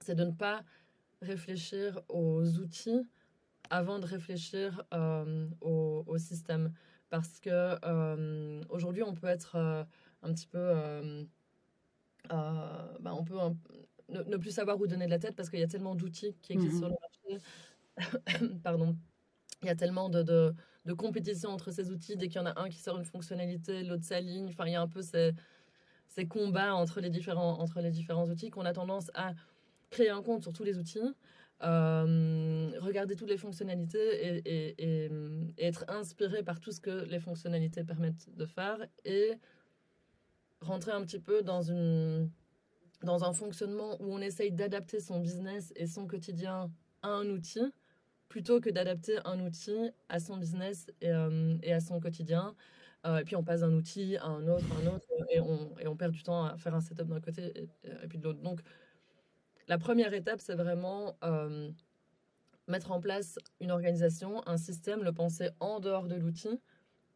c'est 0.00 0.14
de 0.14 0.24
ne 0.24 0.32
pas 0.32 0.64
réfléchir 1.22 2.00
aux 2.08 2.58
outils 2.58 3.08
avant 3.70 3.98
de 3.98 4.06
réfléchir 4.06 4.82
au, 5.60 6.04
au 6.06 6.18
système 6.18 6.72
parce 7.10 7.40
que 7.40 7.76
euh, 7.84 8.62
aujourd'hui 8.70 9.02
on 9.02 9.14
peut 9.14 9.26
être 9.26 9.56
euh, 9.56 9.84
un 10.22 10.32
petit 10.32 10.46
peu 10.46 10.58
euh, 10.58 11.24
bah, 12.28 13.14
on 13.14 13.24
peut 13.24 13.38
ne, 14.08 14.36
plus 14.36 14.50
savoir 14.50 14.80
où 14.80 14.86
donner 14.86 15.06
de 15.06 15.10
la 15.10 15.18
tête 15.18 15.36
parce 15.36 15.50
qu'il 15.50 15.60
y 15.60 15.62
a 15.62 15.68
tellement 15.68 15.94
d'outils 15.94 16.34
qui 16.42 16.52
existent 16.52 16.78
sur 16.78 16.88
le 16.88 16.94
marché. 17.00 18.54
Pardon. 18.62 18.96
Il 19.62 19.68
y 19.68 19.70
a 19.70 19.76
tellement 19.76 20.08
de, 20.08 20.22
de, 20.22 20.92
compétition 20.92 21.50
entre 21.50 21.70
ces 21.70 21.90
outils. 21.90 22.16
Dès 22.16 22.28
qu'il 22.28 22.36
y 22.36 22.44
en 22.44 22.46
a 22.46 22.60
un 22.60 22.68
qui 22.68 22.78
sort 22.78 22.98
une 22.98 23.04
fonctionnalité 23.04 23.82
l'autre 23.82 24.04
s'aligne. 24.04 24.48
Enfin 24.48 24.66
il 24.66 24.72
y 24.72 24.76
a 24.76 24.80
un 24.80 24.88
peu 24.88 25.02
ces, 25.02 25.32
ces 26.08 26.26
combats 26.26 26.74
entre 26.74 27.00
les 27.00 27.10
différents 27.10 27.60
entre 27.60 27.80
les 27.80 27.90
différents 27.90 28.28
outils 28.28 28.50
qu'on 28.50 28.64
a 28.64 28.72
tendance 28.72 29.10
à 29.14 29.32
créer 29.90 30.10
un 30.10 30.22
compte 30.22 30.42
sur 30.42 30.52
tous 30.52 30.64
les 30.64 30.78
outils 30.78 31.14
euh, 31.64 32.70
regarder 32.80 33.16
toutes 33.16 33.28
les 33.28 33.36
fonctionnalités 33.36 34.42
et, 34.44 35.10
être 35.58 35.84
inspiré 35.88 36.42
par 36.42 36.60
tout 36.60 36.72
ce 36.72 36.80
que 36.80 37.04
les 37.04 37.20
fonctionnalités 37.20 37.84
permettent 37.84 38.28
de 38.36 38.44
faire 38.46 38.78
et 39.04 39.32
rentrer 40.60 40.92
un 40.92 41.02
petit 41.02 41.20
peu 41.20 41.42
dans 41.42 41.62
une 41.62 42.30
dans 43.02 43.24
un 43.24 43.32
fonctionnement 43.32 44.00
où 44.00 44.14
on 44.14 44.18
essaye 44.18 44.50
d'adapter 44.50 44.98
son 44.98 45.20
business 45.20 45.72
et 45.76 45.86
son 45.86 46.06
quotidien 46.06 46.70
à 47.02 47.08
un 47.08 47.28
outil, 47.28 47.72
plutôt 48.28 48.60
que 48.60 48.70
d'adapter 48.70 49.18
un 49.26 49.40
outil 49.40 49.90
à 50.08 50.20
son 50.20 50.38
business 50.38 50.86
et, 51.02 51.12
et 51.62 51.72
à 51.72 51.80
son 51.80 52.00
quotidien. 52.00 52.54
et 53.04 53.24
puis 53.24 53.36
on 53.36 53.44
passe 53.44 53.60
d'un 53.60 53.74
outil 53.74 54.16
à 54.16 54.26
un 54.26 54.48
autre, 54.48 54.64
à 54.72 54.82
un 54.82 54.94
autre, 54.94 55.06
et 55.30 55.40
on, 55.40 55.74
on 55.86 55.96
perd 55.96 56.12
du 56.12 56.22
temps 56.22 56.44
à 56.44 56.56
faire 56.56 56.74
un 56.74 56.80
setup 56.80 57.08
d'un 57.08 57.20
côté 57.20 57.52
et, 57.54 57.68
et, 57.84 58.08
puis 58.08 58.18
de 58.18 58.24
l'autre. 58.24 58.40
Donc, 58.40 58.60
la 59.68 59.78
première 59.78 60.14
étape, 60.14 60.40
c'est 60.40 60.54
vraiment 60.54 61.16
mettre 62.68 62.92
en 62.92 63.00
place 63.00 63.38
une 63.60 63.70
organisation, 63.70 64.46
un 64.46 64.56
système, 64.56 65.02
le 65.02 65.12
penser 65.12 65.50
en 65.60 65.80
dehors 65.80 66.06
de 66.06 66.16
l'outil, 66.16 66.60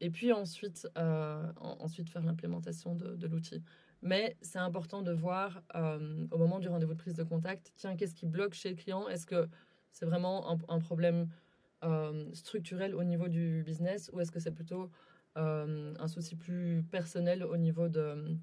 et 0.01 0.11
puis 0.11 0.33
ensuite, 0.33 0.89
euh, 0.97 1.53
faire 2.07 2.23
l'implémentation 2.23 2.95
de, 2.95 3.27
l'outil. 3.27 3.63
Mais 4.03 4.37
c'est 4.43 4.59
important 4.59 5.03
de 5.03 5.13
voir 5.13 5.63
euh, 5.75 6.27
au 6.31 6.39
moment 6.39 6.61
du 6.61 6.69
rendez-vous 6.69 6.95
de 6.95 6.99
prise 6.99 7.15
de 7.15 7.25
contact, 7.25 7.73
tiens, 7.77 7.97
qu'est-ce 7.97 8.15
qui 8.15 8.27
bloque 8.27 8.55
chez 8.55 8.71
le 8.71 8.77
client? 8.77 9.09
Est-ce 9.09 9.27
que 9.27 9.49
c'est 9.91 10.07
vraiment 10.07 10.57
un, 10.69 10.79
problème 10.79 11.29
euh, 11.83 12.33
structurel 12.33 12.95
au 12.95 13.03
niveau 13.03 13.27
du 13.27 13.65
business 13.65 14.11
ou 14.13 14.21
est-ce 14.21 14.31
que 14.31 14.41
c'est 14.41 14.53
plutôt 14.53 14.91
un 15.35 16.09
souci 16.09 16.35
plus 16.35 16.83
personnel 16.91 17.45
au 17.45 17.57
niveau 17.57 17.89
de, 17.89 18.37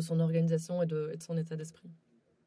son 0.00 0.20
organisation 0.20 0.82
et 0.82 0.84
et 0.84 0.86
de 0.86 1.22
son 1.22 1.38
état 1.38 1.56
d'esprit? 1.56 1.90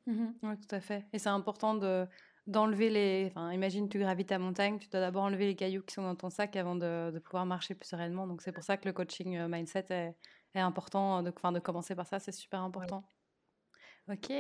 Mmh 0.05 0.25
Oui, 0.43 0.57
tout 0.57 0.75
à 0.75 0.79
fait. 0.79 1.05
Et 1.13 1.19
c'est 1.19 1.29
important 1.29 1.75
de 1.75 2.07
d'enlever 2.47 2.89
les. 2.89 3.27
Enfin, 3.27 3.51
imagine, 3.51 3.87
tu 3.89 3.99
gravites 3.99 4.29
ta 4.29 4.39
montagne, 4.39 4.79
tu 4.79 4.89
dois 4.89 4.99
d'abord 4.99 5.23
enlever 5.23 5.47
les 5.47 5.55
cailloux 5.55 5.83
qui 5.83 5.93
sont 5.93 6.03
dans 6.03 6.15
ton 6.15 6.29
sac 6.29 6.55
avant 6.55 6.75
de, 6.75 7.17
pouvoir 7.19 7.45
marcher 7.45 7.75
plus 7.75 7.87
sereinement. 7.87 8.27
Donc, 8.27 8.41
c'est 8.41 8.51
pour 8.51 8.63
ça 8.63 8.77
que 8.77 8.87
le 8.87 8.93
coaching 8.93 9.37
euh, 9.37 9.47
mindset 9.47 9.85
est, 9.89 10.15
important. 10.59 11.23
De, 11.23 11.31
enfin, 11.35 11.51
de 11.51 11.59
commencer 11.59 11.95
par 11.95 12.07
ça, 12.07 12.19
c'est 12.19 12.31
super 12.31 12.61
important. 12.61 13.03
Ok. 14.09 14.31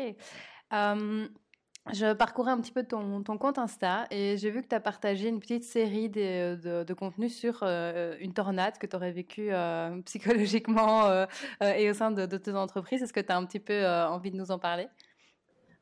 je 1.91 2.13
parcourais 2.13 2.51
un 2.51 2.59
petit 2.59 2.73
peu 2.73 2.83
ton, 2.83 3.23
ton 3.23 3.37
compte 3.37 3.57
Insta 3.57 4.05
et 4.11 4.37
j'ai 4.37 4.51
vu 4.51 4.61
que 4.61 4.67
tu 4.67 4.75
as 4.75 4.81
partagé 4.81 5.29
une 5.29 5.39
petite 5.39 5.63
série 5.63 6.09
de, 6.09 6.55
de, 6.55 6.83
de 6.83 6.93
contenus 6.93 7.35
sur 7.35 7.59
euh, 7.63 8.15
une 8.19 8.33
tornade 8.33 8.77
que 8.77 8.85
tu 8.85 8.95
aurais 8.95 9.13
vécue 9.13 9.53
euh, 9.53 10.01
psychologiquement 10.05 11.25
et 11.61 11.89
au 11.89 11.93
sein 11.93 12.11
de, 12.11 12.25
de 12.25 12.37
tes 12.37 12.53
entreprises. 12.53 13.01
Est-ce 13.01 13.13
que 13.13 13.21
tu 13.21 13.31
as 13.31 13.37
un 13.37 13.45
petit 13.45 13.61
peu 13.61 13.87
envie 13.87 14.31
de 14.31 14.37
nous 14.37 14.51
en 14.51 14.59
parler? 14.59 14.87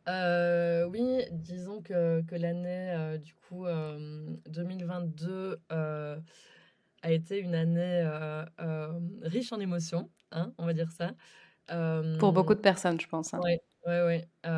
Euh, 0.08 0.86
oui, 0.86 1.24
disons 1.32 1.82
que, 1.82 2.22
que 2.24 2.36
l'année 2.36 2.94
euh, 2.96 3.18
du 3.18 3.36
coup 3.36 3.66
2022 4.48 5.60
euh, 5.72 6.20
a 7.04 7.12
été 7.12 7.40
une 7.40 7.56
année 7.56 8.04
riche 9.22 9.52
en 9.52 9.60
émotions, 9.60 10.10
hein, 10.32 10.54
on 10.58 10.66
va 10.66 10.74
dire 10.74 10.92
ça. 10.92 11.14
Pour 12.20 12.34
beaucoup 12.34 12.56
de 12.56 12.60
personnes, 12.60 13.00
je 13.00 13.08
pense. 13.08 13.34
Oui, 13.44 13.58
oui, 13.86 13.94
oui. 14.06 14.50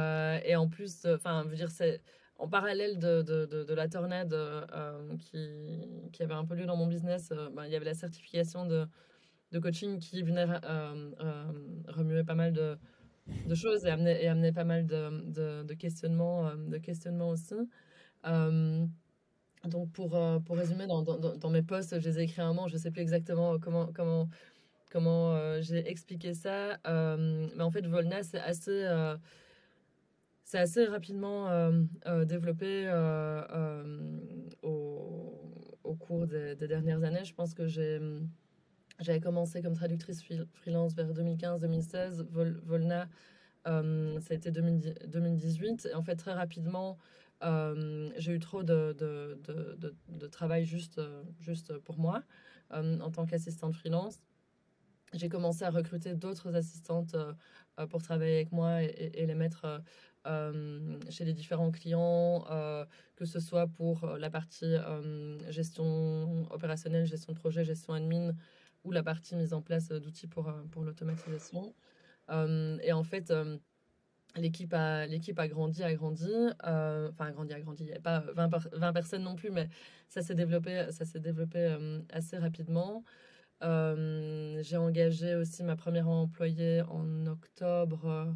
et 0.45 0.55
en 0.55 0.67
plus, 0.67 1.05
enfin, 1.05 1.43
veux 1.43 1.55
dire, 1.55 1.71
c'est 1.71 2.01
en 2.37 2.47
parallèle 2.47 2.97
de, 2.97 3.21
de, 3.21 3.45
de, 3.45 3.73
la 3.73 3.87
tornade 3.87 4.35
qui, 5.19 6.09
qui, 6.11 6.23
avait 6.23 6.33
un 6.33 6.45
peu 6.45 6.55
lieu 6.55 6.65
dans 6.65 6.75
mon 6.75 6.87
business, 6.87 7.31
ben, 7.53 7.65
il 7.65 7.71
y 7.71 7.75
avait 7.75 7.85
la 7.85 7.93
certification 7.93 8.65
de, 8.65 8.87
de 9.51 9.59
coaching 9.59 9.99
qui 9.99 10.23
venait 10.23 10.45
remuer 11.87 12.23
pas 12.23 12.35
mal 12.35 12.53
de 12.53 12.77
de 13.27 13.55
choses 13.55 13.85
et 13.85 13.89
amener, 13.89 14.23
et 14.23 14.27
amener 14.27 14.51
pas 14.51 14.63
mal 14.63 14.85
de, 14.85 15.63
de, 15.63 15.73
questionnements, 15.73 16.47
euh, 16.47 16.55
de 16.55 16.77
questionnements 16.77 17.29
aussi. 17.29 17.55
Euh, 18.25 18.85
donc, 19.65 19.91
pour, 19.91 20.15
euh, 20.15 20.39
pour 20.39 20.57
résumer, 20.57 20.87
dans, 20.87 21.01
dans, 21.01 21.49
mes 21.49 21.63
posts, 21.63 21.99
je 21.99 22.09
les 22.09 22.19
ai 22.19 22.23
écrits 22.23 22.41
un 22.41 22.47
moment, 22.47 22.67
je 22.67 22.73
ne 22.73 22.79
sais 22.79 22.91
plus 22.91 23.01
exactement 23.01 23.57
comment, 23.59 23.87
comment, 23.93 24.29
comment 24.91 25.61
j'ai 25.61 25.87
expliqué 25.89 26.33
ça. 26.33 26.77
mais 26.85 27.63
en 27.63 27.71
fait, 27.71 27.85
Volna, 27.87 28.23
c'est 28.23 28.39
assez, 28.41 28.85
c'est 30.43 30.59
assez 30.59 30.85
rapidement 30.85 31.47
développé 32.25 32.91
au, 34.63 35.39
au, 35.83 35.95
cours 35.95 36.27
des, 36.27 36.55
des, 36.55 36.67
dernières 36.67 37.03
années. 37.03 37.23
Je 37.23 37.33
pense 37.33 37.53
que 37.53 37.65
j'ai 37.65 37.99
j'avais 38.99 39.19
commencé 39.19 39.61
comme 39.61 39.75
traductrice 39.75 40.23
freelance 40.53 40.93
vers 40.93 41.11
2015-2016. 41.11 42.25
Volna, 42.63 43.07
euh, 43.67 44.19
ça 44.21 44.33
a 44.33 44.37
été 44.37 44.51
2018. 44.51 45.87
Et 45.91 45.95
en 45.95 46.01
fait, 46.01 46.15
très 46.15 46.33
rapidement, 46.33 46.97
euh, 47.43 48.09
j'ai 48.17 48.33
eu 48.33 48.39
trop 48.39 48.63
de, 48.63 48.95
travail 50.31 50.65
juste, 50.65 51.01
juste 51.39 51.77
pour 51.79 51.97
moi 51.97 52.23
euh, 52.71 52.99
en 52.99 53.11
tant 53.11 53.25
qu'assistante 53.25 53.75
freelance. 53.75 54.19
J'ai 55.13 55.29
commencé 55.29 55.63
à 55.63 55.69
recruter 55.69 56.15
d'autres 56.15 56.55
assistantes 56.55 57.15
pour 57.91 58.01
travailler 58.01 58.35
avec 58.35 58.51
moi 58.51 58.81
et 58.81 59.25
les 59.27 59.35
mettre 59.35 59.83
chez 61.09 61.23
les 61.23 61.33
différents 61.33 61.69
clients, 61.69 62.43
que 63.15 63.25
ce 63.25 63.39
soit 63.39 63.67
pour 63.67 64.07
la 64.17 64.31
partie 64.31 64.75
gestion 65.49 66.51
opérationnelle, 66.51 67.05
gestion 67.05 67.33
de 67.33 67.37
projet, 67.37 67.63
gestion 67.63 67.93
admin, 67.93 68.33
ou 68.83 68.91
la 68.91 69.03
partie 69.03 69.35
mise 69.35 69.53
en 69.53 69.61
place 69.61 69.91
euh, 69.91 69.99
d'outils 69.99 70.27
pour, 70.27 70.49
euh, 70.49 70.63
pour 70.71 70.83
l'automatisation. 70.83 71.73
Euh, 72.29 72.77
et 72.81 72.93
en 72.93 73.03
fait, 73.03 73.33
l'équipe 74.35 74.73
a, 74.73 75.05
l'équipe 75.07 75.37
a 75.39 75.47
grandi, 75.47 75.83
a 75.83 75.93
grandi, 75.93 76.31
enfin 76.61 77.25
a 77.25 77.31
grandi, 77.31 77.53
a 77.53 77.59
grandi. 77.59 77.83
Il 77.83 77.87
n'y 77.87 77.91
avait 77.91 78.01
pas 78.01 78.21
20, 78.33 78.49
20, 78.73 78.93
personnes 78.93 79.23
non 79.23 79.35
plus, 79.35 79.51
mais 79.51 79.69
ça 80.09 80.21
s'est 80.21 80.35
développé, 80.35 80.87
ça 80.91 81.05
s'est 81.05 81.19
développé 81.19 81.75
assez 82.11 82.37
rapidement. 82.37 83.03
j'ai 83.61 84.77
engagé 84.77 85.35
aussi 85.35 85.63
ma 85.63 85.75
première 85.75 86.07
employée 86.07 86.81
en 86.83 87.25
octobre 87.27 88.33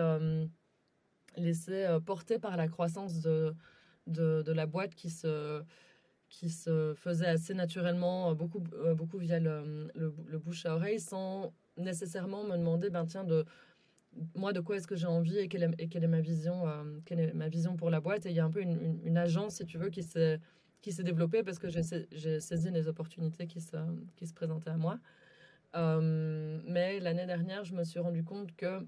laissé 1.36 1.84
euh, 1.84 2.00
porter 2.00 2.38
par 2.38 2.56
la 2.56 2.68
croissance 2.68 3.20
de, 3.20 3.54
de, 4.06 4.52
la 4.52 4.66
boîte 4.66 4.94
qui 4.94 5.10
se, 5.10 5.62
qui 6.28 6.50
se 6.50 6.94
faisait 6.96 7.26
assez 7.26 7.54
naturellement, 7.54 8.30
euh, 8.30 8.34
beaucoup, 8.34 8.62
euh, 8.74 8.94
beaucoup 8.94 9.18
via 9.18 9.38
le, 9.38 9.90
le, 9.94 10.38
bouche 10.38 10.66
à 10.66 10.74
oreille, 10.74 11.00
sans 11.00 11.52
nécessairement 11.76 12.44
me 12.44 12.56
demander, 12.56 12.90
ben 12.90 13.06
tiens, 13.06 13.24
de, 13.24 13.44
moi, 14.34 14.52
de 14.52 14.60
quoi 14.60 14.76
est-ce 14.76 14.86
que 14.86 14.96
j'ai 14.96 15.06
envie 15.06 15.38
et 15.38 15.48
quelle 15.48 15.62
est, 15.62 16.06
ma 16.08 16.20
vision, 16.20 16.64
quelle 17.04 17.20
est 17.20 17.32
ma 17.32 17.48
vision 17.48 17.76
pour 17.76 17.90
la 17.90 18.00
boîte. 18.00 18.26
Et 18.26 18.30
il 18.30 18.36
y 18.36 18.40
a 18.40 18.44
un 18.44 18.50
peu 18.50 18.60
une, 18.60 19.00
une, 19.04 19.16
agence, 19.16 19.56
si 19.56 19.64
tu 19.64 19.78
veux, 19.78 19.88
qui 19.88 20.02
s'est, 20.02 20.40
qui 20.82 20.90
s'est 20.90 21.04
développée 21.04 21.44
parce 21.44 21.60
que 21.60 21.68
j'ai, 21.68 21.82
j'ai 22.10 22.40
saisi 22.40 22.70
les 22.70 22.88
opportunités 22.88 23.46
qui 23.46 23.60
se, 23.60 23.76
qui 24.16 24.26
se 24.26 24.34
présentaient 24.34 24.70
à 24.70 24.76
moi. 24.76 24.98
mais 25.74 26.98
l'année 26.98 27.26
dernière, 27.26 27.64
je 27.64 27.74
me 27.74 27.84
suis 27.84 28.00
rendu 28.00 28.24
compte 28.24 28.54
que 28.56 28.84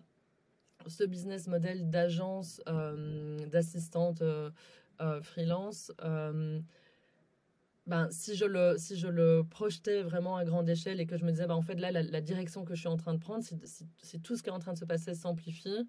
ce 0.86 1.04
business 1.04 1.46
model 1.46 1.90
d'agence, 1.90 2.60
euh, 2.68 3.38
d'assistante 3.46 4.22
euh, 4.22 4.50
euh, 5.00 5.20
freelance, 5.22 5.92
ben, 7.84 8.08
si, 8.12 8.36
je 8.36 8.44
le, 8.44 8.76
si 8.78 8.96
je 8.96 9.08
le 9.08 9.42
projetais 9.42 10.02
vraiment 10.02 10.36
à 10.36 10.44
grande 10.44 10.68
échelle 10.68 11.00
et 11.00 11.06
que 11.06 11.16
je 11.16 11.24
me 11.24 11.32
disais, 11.32 11.48
ben, 11.48 11.54
en 11.54 11.62
fait, 11.62 11.74
là, 11.74 11.90
la, 11.90 12.20
direction 12.20 12.64
que 12.64 12.76
je 12.76 12.80
suis 12.80 12.88
en 12.88 12.96
train 12.96 13.12
de 13.12 13.18
prendre, 13.18 13.42
si, 13.42 13.58
si, 13.98 14.20
tout 14.20 14.36
ce 14.36 14.42
qui 14.44 14.50
est 14.50 14.52
en 14.52 14.60
train 14.60 14.72
de 14.72 14.78
se 14.78 14.84
passer 14.84 15.14
s'amplifie, 15.14 15.88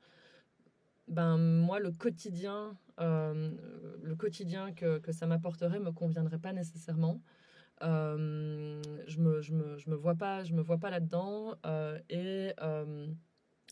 ben, 1.08 1.38
moi, 1.38 1.80
le 1.80 1.92
quotidien, 1.92 2.76
le 2.98 4.16
quotidien 4.16 4.74
que, 4.74 4.98
que 4.98 5.12
ça 5.12 5.28
m'apporterait 5.28 5.80
me 5.80 5.92
conviendrait 5.92 6.40
pas 6.40 6.52
nécessairement. 6.52 7.22
je 7.82 9.20
me, 9.20 9.42
je 9.42 9.54
me, 9.54 9.78
je 9.78 9.90
me 9.92 9.96
vois 9.96 10.16
pas, 10.16 10.44
je 10.44 10.54
me 10.54 10.64
vois 10.64 10.80
pas 10.80 10.90
là-dedans. 10.90 11.54
et 12.10 12.54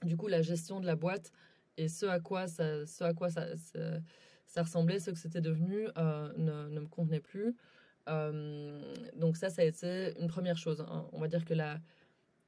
du 0.03 0.17
coup, 0.17 0.27
la 0.27 0.41
gestion 0.41 0.79
de 0.79 0.85
la 0.85 0.95
boîte 0.95 1.31
et 1.77 1.87
ce 1.87 2.05
à 2.05 2.19
quoi 2.19 2.47
ça, 2.47 2.85
ce 2.85 3.03
à 3.03 3.13
quoi 3.13 3.29
ça, 3.29 3.45
ça, 4.45 4.63
ressemblait, 4.63 4.99
ce 4.99 5.11
que 5.11 5.17
c'était 5.17 5.41
devenu, 5.41 5.87
euh, 5.97 6.31
ne, 6.37 6.69
ne, 6.69 6.79
me 6.81 6.87
convenait 6.87 7.21
plus. 7.21 7.55
Euh, 8.09 8.81
donc 9.15 9.37
ça, 9.37 9.49
ça 9.49 9.61
a 9.61 9.65
été 9.65 10.13
une 10.19 10.27
première 10.27 10.57
chose. 10.57 10.81
Hein. 10.81 11.07
On 11.13 11.19
va 11.19 11.27
dire 11.27 11.45
que 11.45 11.53
la, 11.53 11.79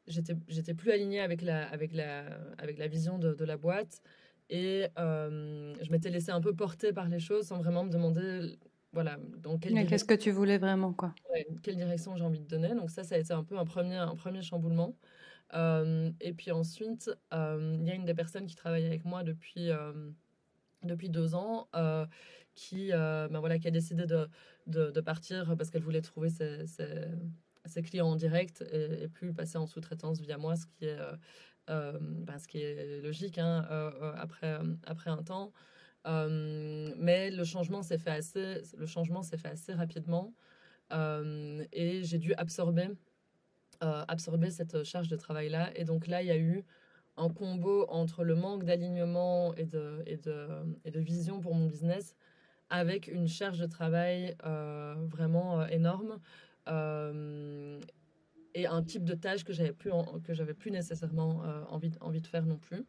j'étais, 0.08 0.36
j'étais 0.48 0.74
plus 0.74 0.92
alignée 0.92 1.22
avec 1.22 1.42
la, 1.42 1.68
avec 1.70 1.94
la, 1.94 2.26
avec 2.58 2.78
la 2.78 2.88
vision 2.88 3.18
de, 3.20 3.34
de 3.34 3.46
la 3.46 3.58
boîte 3.58 4.02
et 4.50 4.88
euh, 5.00 5.74
je 5.82 5.92
m'étais 5.92 6.10
laissée 6.10 6.32
un 6.32 6.42
peu 6.42 6.54
porter 6.54 6.94
par 6.94 7.08
les 7.08 7.20
choses 7.20 7.48
sans 7.48 7.58
vraiment 7.58 7.84
me 7.84 7.90
demander, 7.90 8.58
voilà, 8.92 9.18
dans 9.40 9.58
quelle 9.58 9.88
qu'est-ce 9.88 10.06
que 10.06 10.14
tu 10.14 10.32
voulais 10.32 10.58
vraiment, 10.58 10.94
quoi? 10.94 11.14
quelle 11.62 11.78
direction 11.78 12.16
j'ai 12.16 12.24
envie 12.24 12.42
de 12.42 12.48
donner. 12.48 12.76
Donc 12.76 12.90
ça, 12.90 13.04
ça 13.04 13.16
a 13.16 13.18
été 13.18 13.34
un 13.34 13.44
peu 13.44 13.58
un 13.58 13.66
premier, 13.66 13.96
un 13.96 14.16
premier 14.16 14.42
chamboulement. 14.42 14.96
Euh, 15.54 16.12
et 16.20 16.34
puis 16.34 16.52
ensuite, 16.52 17.12
euh, 17.34 17.78
il 17.80 17.88
y 17.88 17.92
a 17.92 17.96
une 17.96 18.06
des 18.06 18.14
personnes 18.14 18.46
qui 18.48 18.56
travaille 18.56 18.86
avec 18.86 19.06
moi 19.06 19.24
depuis, 19.24 19.70
euh, 19.70 20.12
depuis 20.84 21.10
deux 21.10 21.36
ans 21.36 21.68
qui, 22.56 22.90
ben 22.92 23.40
voilà, 23.40 23.58
qui 23.58 23.68
a 23.68 23.72
décidé 23.72 24.06
de, 24.06 24.30
de, 24.68 25.02
partir 25.02 25.56
parce 25.58 25.72
qu'elle 25.72 25.82
voulait 25.82 26.02
trouver 26.02 26.30
ses, 26.30 26.68
ses, 27.66 27.82
clients 27.82 28.10
en 28.10 28.16
direct 28.16 28.64
et, 28.72 29.04
et 29.04 29.08
plus 29.08 29.34
passer 29.34 29.58
en 29.58 29.66
sous-traitance 29.66 30.20
via 30.20 30.38
moi, 30.38 30.56
ce 30.56 30.68
qui 30.68 30.86
est, 30.86 30.98
ben, 31.68 32.38
ce 32.38 32.48
qui 32.48 32.60
est 32.62 33.02
logique 33.02 33.40
hein, 33.40 33.66
après, 34.18 34.60
après 34.86 35.10
un 35.10 35.24
temps. 35.24 35.52
mais 36.06 37.32
le 37.32 37.44
changement 37.44 37.82
s'est 37.82 37.98
fait 37.98 38.12
assez, 38.12 38.62
le 38.78 38.86
changement 38.86 39.24
s'est 39.24 39.38
fait 39.38 39.50
assez 39.50 39.74
rapidement. 39.74 40.36
et 40.92 42.02
j'ai 42.04 42.20
dû 42.20 42.36
absorber, 42.36 42.90
absorber 44.08 44.50
cette 44.50 44.84
charge 44.84 45.08
de 45.08 45.16
travail-là. 45.16 45.72
Et 45.76 45.84
donc 45.84 46.08
là, 46.08 46.22
il 46.22 46.28
y 46.28 46.32
a 46.32 46.38
eu 46.38 46.64
un 47.18 47.30
combo 47.30 47.86
entre 47.90 48.24
le 48.24 48.36
manque 48.36 48.64
d'alignement 48.64 49.54
et 49.56 49.66
de, 49.66 50.02
et, 50.06 50.18
de, 50.18 50.48
et 50.84 50.92
de 50.92 51.00
vision 51.00 51.40
pour 51.40 51.54
mon 51.54 51.68
business 51.68 52.16
avec 52.70 53.08
une 53.08 53.28
charge 53.28 53.60
de 53.60 53.68
travail 53.68 54.36
vraiment 55.12 55.66
énorme 55.68 56.20
et 58.56 58.68
un 58.68 58.84
type 58.84 59.04
de 59.04 59.14
tâche 59.14 59.44
que 59.44 59.54
j'avais 59.54 59.74
plus 59.74 59.92
que 60.24 60.34
j'avais 60.34 60.54
plus 60.54 60.72
nécessairement 60.72 61.44
envie 61.70 61.92
envie 62.02 62.22
de 62.22 62.28
faire 62.28 62.46
non 62.46 62.58
plus. 62.58 62.86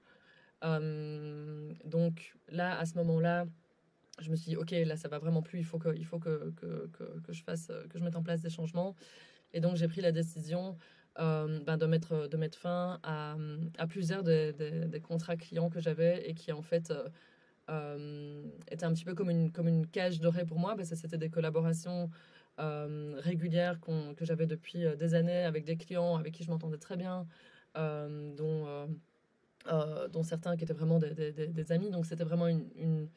Donc 1.85 2.35
là 2.49 2.79
à 2.79 2.87
ce 2.87 2.95
moment-là 2.97 3.47
je 4.21 4.31
me 4.31 4.37
suis 4.37 4.51
dit 4.51 4.57
ok 4.57 4.71
là 4.71 4.97
ça 4.97 5.09
va 5.09 5.19
vraiment 5.19 5.43
plus. 5.43 5.59
Il 5.59 5.65
faut 5.65 5.79
que 5.79 5.95
il 5.95 6.07
faut 6.07 6.19
que, 6.19 6.53
que, 6.57 6.89
que, 7.23 7.33
je 7.33 7.43
fasse 7.43 7.67
que 7.91 7.99
je 7.99 8.05
mette 8.05 8.17
en 8.17 8.23
place 8.23 8.41
des 8.41 8.51
changements 8.51 8.95
et 9.55 9.61
donc 9.61 9.77
j'ai 9.77 9.89
pris 9.89 10.03
la 10.03 10.13
décision 10.13 10.77
ben, 11.17 11.79
de 11.79 11.87
mettre 11.87 12.29
de 12.29 12.37
mettre 12.37 12.59
fin 12.59 12.99
à, 13.03 13.37
à 13.79 13.87
plusieurs 13.87 14.23
des, 14.23 15.01
contrats 15.03 15.37
clients 15.37 15.71
que 15.71 15.81
j'avais 15.81 16.29
et 16.29 16.35
qui 16.35 16.53
en 16.53 16.61
fait 16.61 16.93
étaient 18.71 18.85
un 18.85 18.93
petit 18.93 19.05
peu 19.05 19.15
comme 19.15 19.31
une 19.31 19.51
comme 19.53 19.69
une 19.69 19.87
cage 19.87 20.21
dorée 20.21 20.45
pour 20.45 20.59
moi 20.59 20.75
parce 20.77 20.91
que 20.91 20.97
c'était 20.97 21.19
des 21.19 21.31
collaborations 21.31 22.11
euh, 22.61 23.17
régulière 23.19 23.81
que 23.81 24.25
j'avais 24.25 24.47
depuis 24.47 24.85
euh, 24.85 24.95
des 24.95 25.15
années 25.15 25.43
avec 25.43 25.65
des 25.65 25.77
clients 25.77 26.15
avec 26.15 26.35
qui 26.35 26.45
je 26.45 26.51
m'entendais 26.51 26.79
très 26.79 26.97
bien, 26.97 27.27
euh, 27.77 28.33
dont, 28.37 28.89
dont 30.13 30.23
certains 30.23 30.57
qui 30.57 30.63
étaient 30.63 30.73
vraiment 30.73 31.01
des, 31.01 31.33
des, 31.33 31.73
amis. 31.73 31.91
Donc 31.91 32.07
c'était 32.07 32.23
vraiment 32.23 32.47
une, 32.47 33.09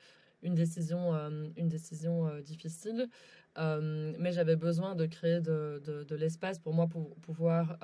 une 0.42 0.56
décision, 0.56 1.14
une 1.56 1.68
décision 1.68 2.40
difficile. 2.42 3.10
mais 3.58 4.32
j'avais 4.32 4.56
besoin 4.56 4.96
de 4.96 5.06
créer 5.06 5.42
de, 5.42 5.82
de, 6.08 6.16
l'espace 6.16 6.60
pour 6.60 6.74
moi 6.74 6.88
pour 6.88 7.16
pouvoir 7.18 7.78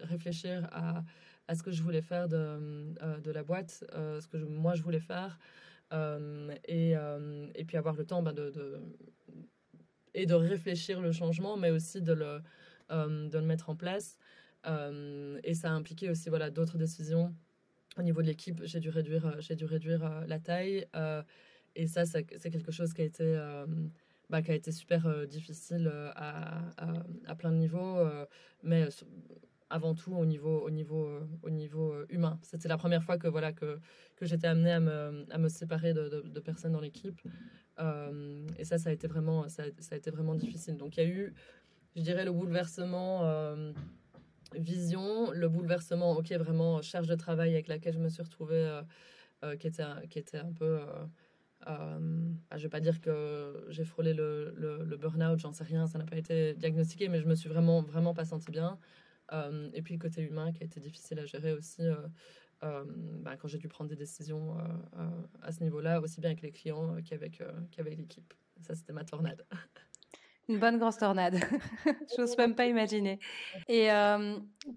réfléchir 0.00 0.68
à, 0.72 1.04
à, 1.48 1.54
ce 1.54 1.62
que 1.62 1.70
je 1.70 1.82
voulais 1.82 2.02
faire 2.02 2.28
de, 2.28 2.94
de 3.20 3.30
la 3.30 3.42
boîte, 3.42 3.84
ce 3.92 4.26
que 4.26 4.38
moi 4.38 4.74
je 4.74 4.82
voulais 4.82 5.00
faire. 5.00 5.38
et, 6.68 6.94
et 7.54 7.64
puis 7.64 7.76
avoir 7.76 7.94
le 7.94 8.04
temps 8.04 8.22
ben, 8.22 8.32
de, 8.32 8.80
et 10.14 10.26
de 10.26 10.34
réfléchir 10.34 11.00
le 11.00 11.12
changement, 11.12 11.56
mais 11.56 11.70
aussi 11.70 12.02
de 12.02 12.12
le, 12.12 12.40
euh, 12.90 13.28
de 13.28 13.38
le 13.38 13.44
mettre 13.44 13.70
en 13.70 13.76
place. 13.76 14.18
Euh, 14.66 15.40
et 15.44 15.54
ça 15.54 15.70
a 15.70 15.72
impliqué 15.72 16.10
aussi 16.10 16.28
voilà, 16.28 16.50
d'autres 16.50 16.78
décisions. 16.78 17.34
Au 17.98 18.02
niveau 18.02 18.22
de 18.22 18.26
l'équipe, 18.26 18.60
j'ai 18.64 18.80
dû 18.80 18.88
réduire, 18.88 19.26
euh, 19.26 19.40
j'ai 19.40 19.56
dû 19.56 19.64
réduire 19.64 20.24
la 20.26 20.38
taille. 20.38 20.86
Et 21.74 21.86
ça, 21.86 22.04
c'est 22.04 22.24
quelque 22.24 22.72
chose 22.72 22.92
qui 22.92 23.02
a 23.02 23.04
été, 23.04 23.40
bah, 24.30 24.42
qui 24.42 24.50
a 24.50 24.54
été 24.54 24.72
super 24.72 25.26
difficile 25.26 25.90
à, 26.14 26.68
à, 26.76 26.92
à, 27.26 27.34
plein 27.34 27.50
de 27.52 27.56
niveaux. 27.56 27.98
mais 28.62 28.88
avant 29.70 29.94
tout 29.94 30.12
au 30.12 30.26
niveau, 30.26 30.60
au 30.60 30.70
niveau, 30.70 31.08
au 31.42 31.50
niveau 31.50 31.94
humain. 32.10 32.38
C'était 32.42 32.68
la 32.68 32.76
première 32.76 33.02
fois 33.02 33.16
que, 33.16 33.26
voilà, 33.26 33.52
que, 33.52 33.80
que 34.16 34.26
j'étais 34.26 34.46
amenée 34.46 34.72
à 34.72 34.80
me, 34.80 35.26
à 35.30 35.38
me 35.38 35.48
séparer 35.48 35.94
de, 35.94 36.22
de, 36.24 36.40
personnes 36.40 36.72
dans 36.72 36.80
l'équipe. 36.80 37.20
Euh, 37.78 38.46
et 38.58 38.64
ça, 38.64 38.78
ça 38.78 38.90
a 38.90 38.92
été 38.92 39.06
vraiment, 39.06 39.48
ça, 39.48 39.64
a 39.64 39.96
été 39.96 40.10
vraiment 40.10 40.34
difficile. 40.34 40.76
Donc, 40.76 40.96
il 40.96 41.02
y 41.02 41.06
a 41.06 41.08
eu, 41.08 41.34
je 41.96 42.02
dirais, 42.02 42.24
le 42.24 42.32
bouleversement 42.32 43.24
euh, 43.24 43.72
vision, 44.54 45.30
le 45.30 45.48
bouleversement, 45.48 46.12
ok, 46.12 46.30
vraiment 46.32 46.82
charge 46.82 47.08
de 47.08 47.14
travail 47.14 47.52
avec 47.54 47.68
laquelle 47.68 47.94
je 47.94 47.98
me 47.98 48.08
suis 48.10 48.22
retrouvée, 48.22 48.82
euh, 49.42 49.56
qui, 49.56 49.66
était, 49.66 49.84
qui 50.10 50.18
était 50.18 50.38
un 50.38 50.52
peu. 50.52 50.80
Euh, 50.80 51.06
bah, 51.66 52.56
je 52.56 52.62
vais 52.62 52.68
pas 52.68 52.80
dire 52.80 53.00
que 53.00 53.64
j'ai 53.68 53.84
frôlé 53.84 54.14
le, 54.14 54.96
burn-out, 55.00 55.38
j'en 55.38 55.52
sais 55.52 55.64
rien, 55.64 55.86
ça 55.86 55.98
n'a 55.98 56.04
pas 56.04 56.16
été 56.16 56.54
diagnostiqué, 56.54 57.08
mais 57.08 57.20
je 57.20 57.26
me 57.26 57.34
suis 57.34 57.48
vraiment, 57.48 57.82
vraiment 57.82 58.14
pas 58.14 58.24
sentie 58.24 58.50
bien. 58.50 58.78
et 59.74 59.82
puis 59.82 59.94
le 59.94 60.00
côté 60.00 60.22
humain 60.22 60.52
qui 60.52 60.62
a 60.62 60.66
été 60.66 60.80
difficile 60.80 61.18
à 61.18 61.26
gérer 61.26 61.52
aussi. 61.52 61.82
Euh, 62.64 62.84
bah, 63.22 63.36
quand 63.36 63.48
j'ai 63.48 63.58
dû 63.58 63.68
prendre 63.68 63.90
des 63.90 63.96
décisions 63.96 64.56
euh, 64.56 64.62
euh, 64.98 65.22
à 65.42 65.50
ce 65.50 65.62
niveau-là, 65.64 66.00
aussi 66.00 66.20
bien 66.20 66.30
avec 66.30 66.42
les 66.42 66.52
clients 66.52 66.96
qu'avec 67.04 67.42
qu'avec 67.70 67.98
l'équipe. 67.98 68.32
Ça, 68.60 68.74
c'était 68.74 68.92
ma 68.92 69.04
tornade. 69.04 69.44
Une 70.48 70.58
bonne 70.58 70.78
grosse 70.78 70.98
tornade. 70.98 71.36
J'ose 72.16 72.36
même 72.36 72.54
pas 72.54 72.66
imaginer. 72.66 73.18
Et 73.68 73.88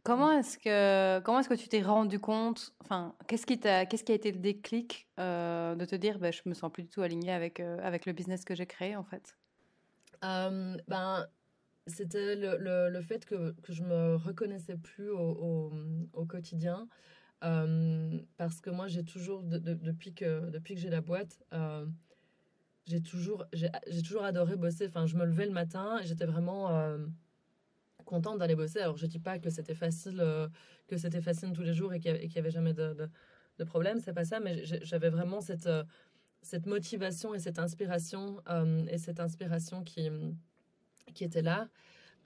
comment 0.03 0.31
est-ce 0.31 0.57
que 0.57 1.19
comment 1.21 1.39
est-ce 1.39 1.49
que 1.49 1.55
tu 1.55 1.67
t'es 1.67 1.81
rendu 1.81 2.19
compte 2.19 2.73
Enfin, 2.83 3.15
qu'est-ce 3.27 3.45
qui 3.45 3.59
t'a 3.59 3.85
qu'est-ce 3.85 4.03
qui 4.03 4.11
a 4.11 4.15
été 4.15 4.31
le 4.31 4.39
déclic 4.39 5.07
de 5.17 5.85
te 5.85 5.95
dire, 5.95 6.19
bah, 6.19 6.31
je 6.31 6.41
me 6.45 6.53
sens 6.53 6.71
plus 6.71 6.83
du 6.83 6.89
tout 6.89 7.01
alignée 7.01 7.31
avec 7.31 7.59
avec 7.59 8.05
le 8.05 8.13
business 8.13 8.45
que 8.45 8.55
j'ai 8.55 8.67
créé 8.67 8.95
en 8.95 9.03
fait? 9.03 9.37
Ben, 10.21 11.27
c'était 11.87 12.35
le, 12.35 12.57
le, 12.57 12.89
le, 12.89 13.01
fait 13.01 13.25
que, 13.25 13.51
que 13.61 13.73
je 13.73 13.83
me 13.83 14.15
reconnaissais 14.15 14.77
plus 14.77 15.09
au, 15.09 15.19
au, 15.19 15.73
au 16.13 16.25
quotidien. 16.25 16.87
Euh, 17.43 18.19
parce 18.37 18.61
que 18.61 18.69
moi, 18.69 18.87
j'ai 18.87 19.03
toujours, 19.03 19.43
depuis 19.43 20.13
que, 20.13 20.49
depuis 20.49 20.75
que 20.75 20.81
j'ai 20.81 20.89
la 20.89 21.01
boîte, 21.01 21.39
euh, 21.53 21.85
j'ai 22.85 23.01
toujours, 23.01 23.45
j'ai, 23.53 23.69
toujours 24.03 24.23
adoré 24.23 24.55
bosser. 24.55 24.87
Enfin, 24.87 25.05
je 25.05 25.15
me 25.15 25.25
levais 25.25 25.45
le 25.45 25.51
matin 25.51 25.99
et 26.01 26.05
j'étais 26.05 26.25
vraiment 26.25 26.69
euh, 26.69 26.97
contente 28.05 28.39
d'aller 28.39 28.55
bosser. 28.55 28.79
Alors, 28.79 28.97
je 28.97 29.05
dis 29.05 29.19
pas 29.19 29.39
que 29.39 29.49
c'était 29.49 29.75
facile, 29.75 30.23
que 30.87 30.97
c'était 30.97 31.21
facile 31.21 31.51
tous 31.53 31.63
les 31.63 31.73
jours 31.73 31.93
et 31.93 31.99
qu'il 31.99 32.13
n'y 32.13 32.37
avait 32.37 32.51
jamais 32.51 32.73
de, 32.73 32.93
de, 32.93 33.09
de 33.57 33.63
problème. 33.63 33.99
C'est 33.99 34.13
pas 34.13 34.25
ça, 34.25 34.39
mais 34.39 34.63
j'avais 34.63 35.09
vraiment 35.09 35.41
cette, 35.41 35.69
cette 36.45 36.67
motivation 36.67 37.33
et 37.33 37.39
cette 37.39 37.59
inspiration 37.59 38.41
et 38.87 38.97
cette 38.97 39.19
inspiration 39.19 39.83
qui, 39.83 40.09
était 41.19 41.41
là. 41.41 41.67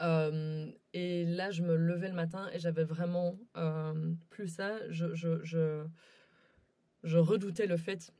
Euh, 0.02 0.69
et 0.93 1.26
là, 1.26 1.52
je 1.52 1.63
me 1.63 1.76
levais 1.76 2.10
le 2.10 2.15
matin 2.15 2.50
et 2.54 2.60
j'avais 2.60 2.84
vraiment 2.84 3.38
euh, 3.58 4.13
plus 4.30 4.48
ça. 4.50 4.78
Je, 4.89 5.86
redoutais 7.04 7.65
le 7.65 7.78
fait 7.78 8.12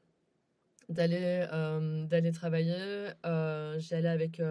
d'aller 0.90 1.48
euh, 1.52 2.06
d'aller 2.06 2.32
travailler. 2.32 3.12
J'y 3.78 3.94
allais 3.96 4.10
avec, 4.10 4.42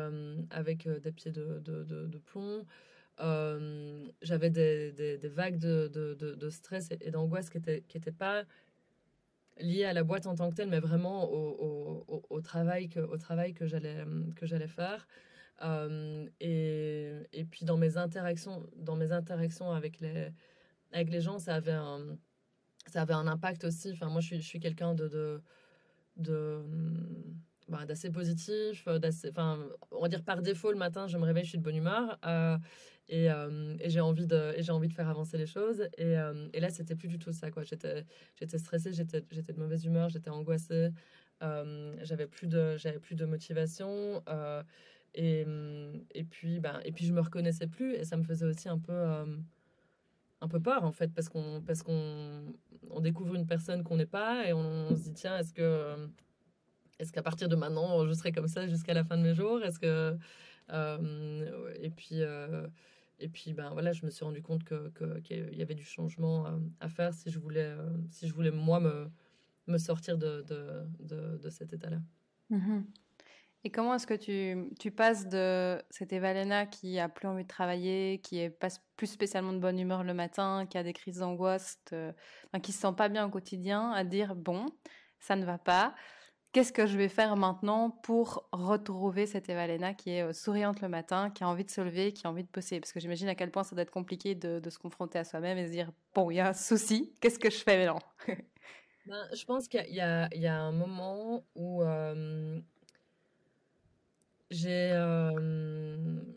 avec 0.50 0.88
des 0.88 1.12
pieds 1.12 1.32
de, 1.32 1.60
de, 1.60 2.18
plomb. 2.18 2.64
j'avais 4.22 4.50
des, 4.50 4.92
des, 4.92 5.28
vagues 5.28 5.58
de, 5.58 6.48
stress 6.50 6.88
et, 7.00 7.10
d'angoisse 7.10 7.50
qui 7.50 7.58
n'étaient 7.58 7.82
qui 7.82 7.98
étaient 7.98 8.12
pas 8.12 8.44
liées 9.60 9.84
à 9.84 9.92
la 9.92 10.04
boîte 10.04 10.26
en 10.26 10.34
tant 10.34 10.50
que 10.50 10.54
telle, 10.54 10.68
mais 10.68 10.80
vraiment 10.80 11.30
au, 11.30 12.04
au, 12.08 12.26
au 12.30 12.40
travail 12.40 12.88
que, 12.88 13.00
au 13.00 13.16
travail 13.18 13.54
que 13.54 13.66
j'allais 13.66 14.68
faire. 14.68 15.06
Euh, 15.62 16.28
et, 16.40 17.12
et, 17.32 17.44
puis 17.44 17.64
dans 17.64 17.76
mes 17.76 17.96
interactions, 17.96 18.64
dans 18.76 18.96
mes 18.96 19.12
interactions 19.12 19.72
avec 19.72 19.98
les, 20.00 20.28
avec 20.92 21.10
les 21.10 21.20
gens, 21.20 21.38
ça 21.38 21.56
avait 21.56 21.72
un, 21.72 22.16
ça 22.86 23.02
avait 23.02 23.14
un 23.14 23.26
impact 23.26 23.64
aussi. 23.64 23.90
Enfin, 23.92 24.08
moi, 24.08 24.20
je 24.20 24.26
suis, 24.26 24.40
je 24.40 24.46
suis 24.46 24.60
quelqu'un 24.60 24.94
de, 24.94 25.42
de 26.18 26.62
bah, 27.68 27.84
d'assez 27.84 28.10
positif, 28.10 28.88
d'assez, 28.88 29.28
enfin, 29.28 29.58
on 29.90 30.00
va 30.00 30.08
dire 30.08 30.22
par 30.22 30.40
défaut 30.42 30.72
le 30.72 30.78
matin, 30.78 31.06
je 31.06 31.18
me 31.18 31.24
réveille, 31.24 31.44
je 31.44 31.50
suis 31.50 31.58
de 31.58 31.62
bonne 31.62 31.76
humeur 31.76 32.18
euh, 32.24 32.56
et, 33.08 33.30
euh, 33.30 33.76
et, 33.80 33.90
j'ai 33.90 34.00
envie 34.00 34.26
de, 34.26 34.54
et 34.56 34.62
j'ai 34.62 34.72
envie 34.72 34.88
de 34.88 34.94
faire 34.94 35.08
avancer 35.08 35.36
les 35.38 35.46
choses. 35.46 35.82
Et, 35.98 36.14
et 36.52 36.60
là, 36.60 36.70
c'était 36.70 36.94
plus 36.94 37.08
du 37.08 37.18
tout 37.18 37.32
ça, 37.32 37.50
quoi. 37.50 37.62
J'étais, 37.62 38.04
stressée, 38.58 38.92
j'étais, 38.92 39.24
j'étais 39.30 39.52
de 39.52 39.58
mauvaise 39.58 39.84
humeur, 39.84 40.08
j'étais 40.08 40.30
angoissée, 40.30 40.90
j'avais 41.40 42.26
plus 42.26 42.46
de, 42.46 42.76
j'avais 42.76 42.98
plus 42.98 43.14
de 43.14 43.24
motivation. 43.24 44.22
Et, 45.14 45.46
et, 46.14 46.24
puis, 46.24 46.60
ben, 46.60 46.80
et 46.84 46.92
puis, 46.92 47.06
je 47.06 47.12
me 47.12 47.20
reconnaissais 47.20 47.66
plus 47.66 47.94
et 47.94 48.04
ça 48.04 48.16
me 48.16 48.22
faisait 48.22 48.46
aussi 48.46 48.68
un 48.68 48.78
peu, 48.78 48.92
euh, 48.92 49.24
un 50.40 50.48
peu 50.48 50.60
peur, 50.60 50.84
en 50.84 50.92
fait, 50.92 51.12
parce 51.12 51.28
qu'on 51.28 51.62
parce 51.66 51.82
qu'on 51.82 52.54
on 52.90 53.00
découvre 53.00 53.34
une 53.34 53.46
personne 53.46 53.82
qu'on 53.82 53.96
n'est 53.96 54.06
pas 54.06 54.46
et 54.46 54.52
on, 54.52 54.94
se 54.94 55.02
dit, 55.02 55.12
tiens, 55.12 55.38
est-ce 55.38 55.52
que 55.52 56.08
est-ce 56.98 57.12
qu'à 57.12 57.22
partir 57.22 57.48
de 57.48 57.56
maintenant, 57.56 58.06
je 58.06 58.12
serai 58.12 58.32
comme 58.32 58.48
ça 58.48 58.66
jusqu'à 58.66 58.94
la 58.94 59.04
fin 59.04 59.16
de 59.16 59.22
mes 59.22 59.34
jours? 59.34 59.62
Est-ce 59.62 59.78
que. 59.78 60.16
Euh, 60.70 61.72
et 61.80 61.90
puis. 61.90 62.22
Euh, 62.22 62.66
et 63.20 63.28
puis, 63.28 63.52
ben 63.52 63.70
voilà, 63.72 63.92
je 63.92 64.06
me 64.06 64.10
suis 64.10 64.24
rendu 64.24 64.42
compte 64.42 64.62
que 64.62 65.18
qu'il 65.24 65.52
y 65.52 65.60
avait 65.60 65.74
du 65.74 65.82
changement 65.82 66.46
à 66.78 66.88
faire 66.88 67.12
si 67.12 67.32
je 67.32 67.40
voulais, 67.40 67.74
si 68.10 68.28
je 68.28 68.32
voulais 68.32 68.52
moi 68.52 68.78
me, 68.78 69.10
me 69.66 69.78
sortir 69.78 70.18
de, 70.18 70.42
de, 70.42 71.36
de, 71.38 71.50
cet 71.50 71.72
état-là. 71.72 72.00
Mmh 72.50 72.82
et 73.64 73.70
comment 73.70 73.94
est-ce 73.94 74.06
que 74.06 74.14
tu, 74.14 74.90
passes 74.92 75.28
de 75.28 75.82
cette 75.90 76.12
Evalena 76.12 76.66
qui 76.66 76.98
a 76.98 77.08
plus 77.08 77.26
envie 77.26 77.42
de 77.42 77.48
travailler, 77.48 78.20
qui 78.22 78.38
est 78.38 78.56
plus 78.96 79.06
spécialement 79.08 79.52
de 79.52 79.58
bonne 79.58 79.78
humeur 79.78 80.04
le 80.04 80.14
matin, 80.14 80.66
qui 80.70 80.78
a 80.78 80.82
des 80.82 80.92
crises 80.92 81.18
d'angoisse, 81.18 81.78
enfin, 81.92 82.60
qui 82.62 82.72
se 82.72 82.80
sent 82.80 82.94
pas 82.96 83.08
bien 83.08 83.26
au 83.26 83.30
quotidien, 83.30 83.90
à 83.90 84.04
dire 84.04 84.36
bon, 84.36 84.66
ça 85.18 85.34
ne 85.34 85.44
va 85.44 85.58
pas. 85.58 85.94
Qu'est-ce 86.52 86.72
que 86.72 86.86
je 86.86 86.96
vais 86.96 87.08
faire 87.08 87.36
maintenant 87.36 87.90
pour 87.90 88.48
retrouver 88.52 89.26
cette 89.26 89.50
Evalena 89.50 89.92
qui 89.92 90.10
est 90.10 90.22
euh, 90.22 90.32
souriante 90.32 90.80
le 90.80 90.88
matin, 90.88 91.30
qui 91.30 91.44
a 91.44 91.48
envie 91.48 91.64
de 91.64 91.70
se 91.70 91.82
lever, 91.82 92.14
qui 92.14 92.26
a 92.26 92.30
envie 92.30 92.42
de 92.42 92.48
bosser? 92.50 92.80
Parce 92.80 92.92
que 92.92 93.00
j'imagine 93.00 93.28
à 93.28 93.34
quel 93.34 93.50
point 93.50 93.64
ça 93.64 93.74
doit 93.74 93.82
être 93.82 93.90
compliqué 93.90 94.34
de, 94.34 94.58
de 94.58 94.70
se 94.70 94.78
confronter 94.78 95.18
à 95.18 95.24
soi-même 95.24 95.58
et 95.58 95.66
se 95.66 95.72
dire 95.72 95.92
bon, 96.14 96.30
il 96.30 96.36
y 96.36 96.40
a 96.40 96.48
un 96.48 96.54
souci, 96.54 97.12
qu'est-ce 97.20 97.38
que 97.38 97.50
je 97.50 97.58
fais 97.58 97.76
maintenant? 97.76 98.00
Ben, 99.06 99.26
Je 99.34 99.44
pense 99.44 99.68
qu'il 99.68 99.84
y, 99.88 100.00
a 100.00 100.28
un 100.54 100.72
moment 100.72 101.44
où 101.54 101.82
euh, 101.82 102.60
j'ai 104.50 104.92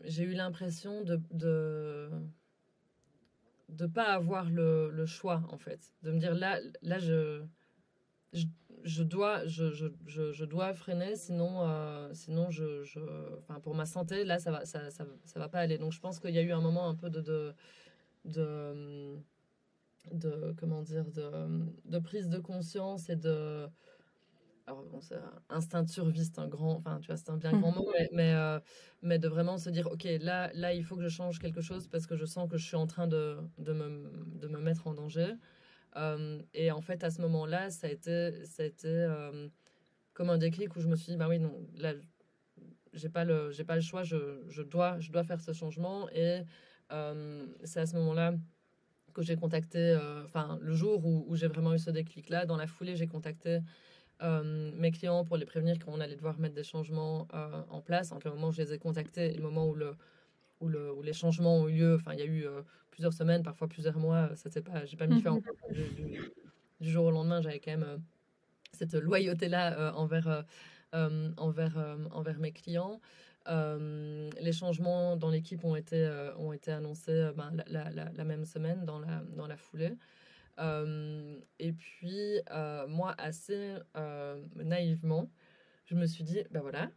j'ai 0.04 0.24
eu 0.24 0.34
l'impression 0.34 1.02
de, 1.02 1.20
de 1.30 2.10
de 3.68 3.86
pas 3.86 4.12
avoir 4.12 4.50
le, 4.50 4.90
le, 4.90 5.06
choix 5.06 5.42
en 5.50 5.56
fait. 5.56 5.92
De 6.02 6.12
me 6.12 6.18
dire 6.18 6.34
là 6.34 6.58
là 6.82 6.98
je 6.98 7.42
je, 8.84 9.02
dois 9.02 9.46
je, 9.46 9.70
je, 9.70 10.32
je, 10.32 10.44
dois 10.44 10.72
freiner 10.74 11.14
sinon 11.16 11.62
euh, 11.62 12.10
sinon 12.12 12.50
je 12.50 12.82
enfin 13.38 13.60
pour 13.60 13.74
ma 13.74 13.86
santé 13.86 14.24
là 14.24 14.38
ça 14.38 14.50
va 14.50 14.64
ça, 14.64 14.90
ça, 14.90 15.06
ça, 15.24 15.38
va 15.38 15.48
pas 15.48 15.60
aller. 15.60 15.78
Donc 15.78 15.92
je 15.92 16.00
pense 16.00 16.18
qu'il 16.18 16.34
y 16.34 16.38
a 16.38 16.42
eu 16.42 16.52
un 16.52 16.60
moment 16.60 16.88
un 16.88 16.94
peu 16.94 17.08
de 17.10 17.20
de, 17.20 17.54
de, 18.24 19.16
de 20.12 20.54
comment 20.58 20.82
dire 20.82 21.04
de, 21.10 21.30
de 21.84 21.98
prise 21.98 22.28
de 22.28 22.38
conscience 22.38 23.08
et 23.08 23.16
de 23.16 23.68
alors 24.66 24.84
bon, 24.84 25.00
c'est 25.00 25.18
instinct 25.48 25.82
de 25.82 25.88
survie, 25.88 26.24
c'est 26.24 26.38
un 26.38 26.46
grand, 26.46 26.76
enfin 26.76 26.98
tu 27.00 27.08
vois, 27.08 27.16
c'est 27.16 27.30
un 27.30 27.36
bien 27.36 27.52
grand 27.52 27.72
mot, 27.72 27.90
mais, 27.92 28.08
mais, 28.12 28.34
euh, 28.34 28.60
mais, 29.02 29.18
de 29.18 29.28
vraiment 29.28 29.58
se 29.58 29.70
dire, 29.70 29.88
ok, 29.90 30.06
là, 30.20 30.50
là, 30.54 30.72
il 30.72 30.84
faut 30.84 30.96
que 30.96 31.02
je 31.02 31.08
change 31.08 31.38
quelque 31.38 31.60
chose 31.60 31.88
parce 31.88 32.06
que 32.06 32.16
je 32.16 32.24
sens 32.24 32.48
que 32.48 32.56
je 32.56 32.64
suis 32.64 32.76
en 32.76 32.86
train 32.86 33.06
de, 33.06 33.38
de, 33.58 33.72
me, 33.72 34.10
de 34.38 34.48
me 34.48 34.60
mettre 34.60 34.86
en 34.86 34.94
danger. 34.94 35.34
Euh, 35.96 36.40
et 36.54 36.70
en 36.70 36.80
fait, 36.80 37.04
à 37.04 37.10
ce 37.10 37.20
moment-là, 37.22 37.70
ça 37.70 37.88
a 37.88 37.90
été, 37.90 38.44
ça 38.44 38.62
a 38.62 38.66
été 38.66 38.88
euh, 38.88 39.48
comme 40.14 40.30
un 40.30 40.38
déclic 40.38 40.74
où 40.76 40.80
je 40.80 40.88
me 40.88 40.96
suis 40.96 41.12
dit, 41.12 41.18
bah 41.18 41.28
oui, 41.28 41.38
non, 41.38 41.66
là, 41.76 41.94
j'ai 42.92 43.08
pas 43.08 43.24
le, 43.24 43.50
j'ai 43.50 43.64
pas 43.64 43.74
le 43.74 43.82
choix, 43.82 44.04
je, 44.04 44.42
je, 44.48 44.62
dois, 44.62 45.00
je 45.00 45.10
dois 45.10 45.24
faire 45.24 45.40
ce 45.40 45.52
changement. 45.52 46.08
Et 46.10 46.42
c'est 47.64 47.80
à 47.80 47.86
ce 47.86 47.96
moment-là 47.96 48.34
que 49.14 49.22
j'ai 49.22 49.36
contacté, 49.36 49.98
enfin, 50.24 50.58
le 50.60 50.74
jour 50.74 51.04
où, 51.06 51.24
où 51.26 51.36
j'ai 51.36 51.48
vraiment 51.48 51.72
eu 51.74 51.78
ce 51.78 51.90
déclic-là, 51.90 52.44
dans 52.44 52.56
la 52.56 52.66
foulée, 52.66 52.96
j'ai 52.96 53.06
contacté 53.06 53.60
euh, 54.22 54.70
mes 54.76 54.92
clients 54.92 55.24
pour 55.24 55.36
les 55.36 55.44
prévenir 55.44 55.78
qu'on 55.78 56.00
allait 56.00 56.16
devoir 56.16 56.38
mettre 56.38 56.54
des 56.54 56.64
changements 56.64 57.26
euh, 57.34 57.62
en 57.70 57.80
place. 57.80 58.12
Entre 58.12 58.28
le 58.28 58.34
moment 58.34 58.48
où 58.48 58.52
je 58.52 58.62
les 58.62 58.72
ai 58.72 58.78
contactés 58.78 59.32
et 59.32 59.36
le 59.36 59.42
moment 59.42 59.66
où, 59.66 59.74
le, 59.74 59.94
où, 60.60 60.68
le, 60.68 60.92
où 60.92 61.02
les 61.02 61.12
changements 61.12 61.56
ont 61.56 61.68
eu 61.68 61.78
lieu, 61.78 61.94
enfin, 61.96 62.12
il 62.12 62.20
y 62.20 62.22
a 62.22 62.26
eu 62.26 62.46
euh, 62.46 62.62
plusieurs 62.90 63.12
semaines, 63.12 63.42
parfois 63.42 63.68
plusieurs 63.68 63.98
mois. 63.98 64.34
Ça 64.36 64.48
c'est 64.50 64.62
pas, 64.62 64.84
j'ai 64.84 64.96
pas 64.96 65.06
mis 65.06 65.20
fin 65.20 65.38
du, 65.70 65.82
du, 65.94 66.30
du, 66.80 66.90
jour 66.90 67.06
au 67.06 67.10
lendemain. 67.10 67.40
J'avais 67.40 67.58
quand 67.58 67.72
même 67.72 68.02
cette 68.72 68.94
loyauté-là 68.94 69.94
envers, 69.96 70.44
envers, 70.92 71.98
envers 72.12 72.38
mes 72.38 72.52
clients. 72.52 73.00
les 73.46 74.52
changements 74.52 75.16
dans 75.16 75.30
l'équipe 75.30 75.64
ont 75.64 75.76
été, 75.76 76.08
ont 76.38 76.52
été 76.52 76.70
annoncés 76.70 77.30
ben, 77.36 77.52
la, 77.66 77.90
la, 77.90 78.10
la, 78.12 78.24
même 78.24 78.44
semaine 78.44 78.84
dans 78.84 78.98
la, 78.98 79.22
dans 79.36 79.46
la 79.46 79.56
foulée. 79.56 79.96
Euh, 80.58 81.38
et 81.58 81.72
puis, 81.72 82.40
euh, 82.50 82.86
moi, 82.86 83.14
assez 83.18 83.76
euh, 83.96 84.42
naïvement, 84.56 85.30
je 85.86 85.94
me 85.94 86.06
suis 86.06 86.24
dit, 86.24 86.42
ben 86.50 86.60
voilà, 86.60 86.90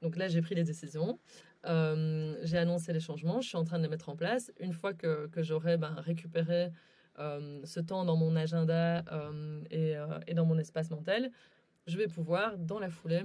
donc 0.00 0.16
là, 0.16 0.28
j'ai 0.28 0.42
pris 0.42 0.54
les 0.54 0.64
décisions. 0.64 1.18
j'ai 1.64 2.58
annoncé 2.58 2.92
les 2.92 3.00
changements, 3.00 3.40
je 3.40 3.48
suis 3.48 3.58
en 3.58 3.64
train 3.64 3.78
de 3.78 3.84
les 3.84 3.88
mettre 3.88 4.08
en 4.08 4.16
place. 4.16 4.52
Une 4.58 4.72
fois 4.72 4.94
que, 4.94 5.26
que 5.28 5.42
j'aurai 5.42 5.76
ben, 5.76 5.94
récupéré 5.98 6.70
ce 7.18 7.80
temps 7.80 8.04
dans 8.04 8.16
mon 8.16 8.34
agenda 8.36 9.04
et, 9.70 10.34
dans 10.34 10.46
mon 10.46 10.58
espace 10.58 10.90
mental, 10.90 11.30
je 11.86 11.96
vais 11.96 12.08
pouvoir, 12.08 12.58
dans 12.58 12.78
la 12.78 12.90
foulée, 12.90 13.24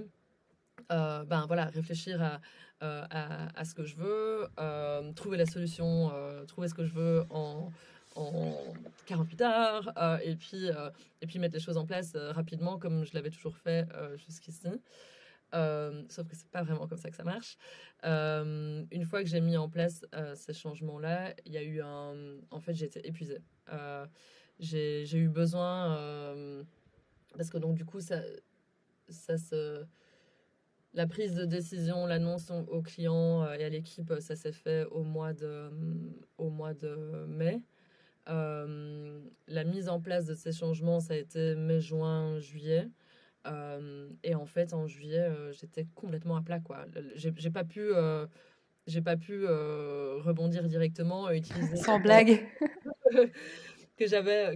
ben, 0.88 1.44
voilà, 1.48 1.66
réfléchir 1.66 2.22
à, 2.22 2.40
à, 2.80 3.64
ce 3.64 3.74
que 3.74 3.84
je 3.84 3.96
veux, 3.96 4.46
trouver 5.14 5.36
la 5.36 5.46
solution, 5.46 6.12
trouver 6.46 6.68
ce 6.68 6.74
que 6.74 6.84
je 6.84 6.92
veux 6.92 7.24
en 7.30 7.72
48 9.08 9.40
heures 9.40 9.92
euh, 9.96 10.18
et, 10.22 10.36
puis, 10.36 10.68
euh, 10.70 10.90
et 11.22 11.26
puis 11.26 11.38
mettre 11.38 11.54
les 11.54 11.60
choses 11.60 11.78
en 11.78 11.86
place 11.86 12.12
euh, 12.14 12.30
rapidement 12.32 12.78
comme 12.78 13.04
je 13.04 13.14
l'avais 13.14 13.30
toujours 13.30 13.56
fait 13.56 13.86
jusqu'ici. 14.16 14.68
sauf 15.52 16.28
que 16.28 16.36
c'est 16.36 16.50
pas 16.50 16.62
vraiment 16.62 16.86
comme 16.86 16.98
ça 16.98 17.10
que 17.10 17.16
ça 17.16 17.24
marche. 17.24 17.56
une 18.04 19.04
fois 19.04 19.22
que 19.22 19.28
j'ai 19.28 19.40
mis 19.40 19.56
en 19.56 19.68
place 19.68 20.04
ces 20.34 20.52
changements-là, 20.52 21.34
il 21.46 21.52
y 21.52 21.58
a 21.58 21.62
eu 21.62 21.80
un. 21.80 22.36
En 22.50 22.60
fait, 22.60 22.74
j'ai 22.74 22.86
été 22.86 23.06
épuisée. 23.06 23.40
j'ai 24.60 25.18
eu 25.18 25.28
besoin. 25.28 26.64
parce 27.36 27.50
que 27.50 27.58
donc, 27.58 27.76
du 27.76 27.84
coup, 27.84 28.00
ça, 28.00 28.20
ça 29.08 29.38
se. 29.38 29.86
La 30.94 31.06
prise 31.06 31.34
de 31.34 31.44
décision, 31.44 32.06
l'annonce 32.06 32.50
au 32.50 32.82
client 32.82 33.44
et 33.52 33.62
à 33.62 33.68
l'équipe, 33.68 34.12
ça 34.20 34.36
s'est 34.36 34.52
fait 34.52 34.84
au 34.86 35.02
mois 35.02 35.32
de, 35.32 35.70
au 36.38 36.50
mois 36.50 36.74
de 36.74 37.26
mai. 37.26 37.62
Euh, 38.28 39.20
la 39.46 39.64
mise 39.64 39.88
en 39.88 40.00
place 40.00 40.26
de 40.26 40.34
ces 40.34 40.52
changements, 40.52 41.00
ça 41.00 41.14
a 41.14 41.16
été 41.16 41.54
mai, 41.54 41.80
juin, 41.80 42.38
juillet. 42.38 42.88
Euh, 43.46 44.08
et 44.22 44.34
en 44.34 44.44
fait, 44.44 44.74
en 44.74 44.86
juillet, 44.86 45.20
euh, 45.20 45.52
j'étais 45.52 45.86
complètement 45.94 46.36
à 46.36 46.42
plat. 46.42 46.60
quoi. 46.60 46.84
J'ai 47.14 47.50
pas 47.50 47.64
pu, 47.64 47.90
j'ai 48.86 49.00
pas 49.00 49.16
pu 49.16 49.46
rebondir 49.46 50.64
directement, 50.64 51.30
utiliser. 51.30 51.76
Sans 51.76 52.00
blague. 52.00 52.46
que 53.96 54.06
j'avais 54.06 54.54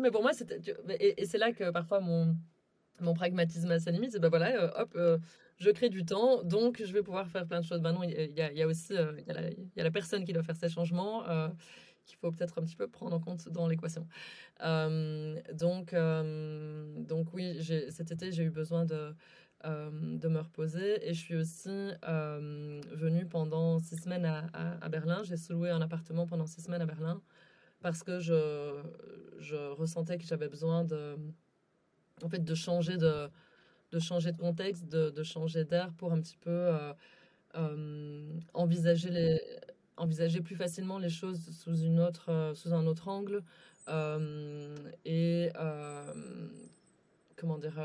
mais 0.00 0.12
pour 0.12 0.22
moi 0.22 0.32
c'était 0.32 0.60
et, 1.00 1.26
c'est 1.26 1.38
là 1.38 1.50
que 1.50 1.72
parfois 1.72 1.98
mon 1.98 2.36
mon 3.00 3.14
pragmatisme 3.14 3.68
a 3.72 3.80
sa 3.80 3.90
limite 3.90 4.12
c'est 4.12 4.20
ben 4.20 4.28
voilà 4.28 4.80
hop 4.80 4.96
je 5.56 5.70
crée 5.70 5.88
du 5.88 6.04
temps 6.04 6.44
donc 6.44 6.80
je 6.80 6.92
vais 6.92 7.02
pouvoir 7.02 7.26
faire 7.26 7.48
plein 7.48 7.58
de 7.58 7.64
choses 7.64 7.80
ben 7.80 7.92
non 7.92 8.04
il 8.04 8.12
y, 8.12 8.40
a, 8.40 8.52
y 8.52 8.62
a 8.62 8.68
aussi 8.68 8.92
il 8.92 9.24
y, 9.26 9.76
y, 9.76 9.80
a 9.80 9.82
la 9.82 9.90
personne 9.90 10.24
qui 10.24 10.32
doit 10.32 10.44
faire 10.44 10.54
ces 10.54 10.68
changements 10.68 11.24
qu'il 12.10 12.18
faut 12.18 12.30
peut-être 12.32 12.58
un 12.58 12.64
petit 12.64 12.76
peu 12.76 12.88
prendre 12.88 13.14
en 13.14 13.20
compte 13.20 13.48
dans 13.48 13.66
l'équation. 13.68 14.06
Euh, 14.62 15.40
donc, 15.52 15.92
euh, 15.92 16.84
donc 16.96 17.32
oui, 17.32 17.62
cet 17.90 18.10
été, 18.10 18.32
j'ai 18.32 18.44
eu 18.44 18.50
besoin 18.50 18.84
de, 18.84 19.14
euh, 19.64 19.90
de 20.18 20.28
me 20.28 20.40
reposer 20.40 21.08
et 21.08 21.14
je 21.14 21.20
suis 21.20 21.36
aussi 21.36 21.92
venue 22.92 23.26
pendant 23.26 23.78
six 23.78 23.96
semaines 23.96 24.26
à, 24.26 24.88
Berlin. 24.88 25.22
J'ai 25.22 25.36
sous-loué 25.36 25.70
un 25.70 25.80
appartement 25.80 26.26
pendant 26.26 26.46
six 26.46 26.62
semaines 26.62 26.82
à 26.82 26.86
Berlin 26.86 27.22
parce 27.80 28.02
que 28.02 28.18
je, 28.18 28.82
je 29.38 29.56
ressentais 29.56 30.18
que 30.18 30.24
j'avais 30.24 30.48
besoin 30.48 30.84
de, 30.84 31.16
en 32.22 32.28
fait, 32.28 32.44
de 32.44 32.54
changer 32.54 32.96
de, 32.98 33.30
de 33.92 33.98
changer 33.98 34.32
de 34.32 34.36
contexte, 34.36 34.86
de 34.88 35.22
changer 35.22 35.64
d'air 35.64 35.92
pour 35.96 36.12
un 36.12 36.20
petit 36.20 36.36
peu 36.36 36.70
envisager 38.52 39.10
les, 39.10 39.40
envisager 40.00 40.40
plus 40.40 40.56
facilement 40.56 40.98
les 40.98 41.10
choses 41.10 41.50
sous, 41.50 41.76
une 41.76 42.00
autre, 42.00 42.30
euh, 42.30 42.54
sous 42.54 42.72
un 42.72 42.86
autre 42.86 43.08
angle 43.08 43.42
euh, 43.88 44.74
et 45.04 45.50
euh, 45.56 46.12
comment 47.36 47.58
dire 47.58 47.80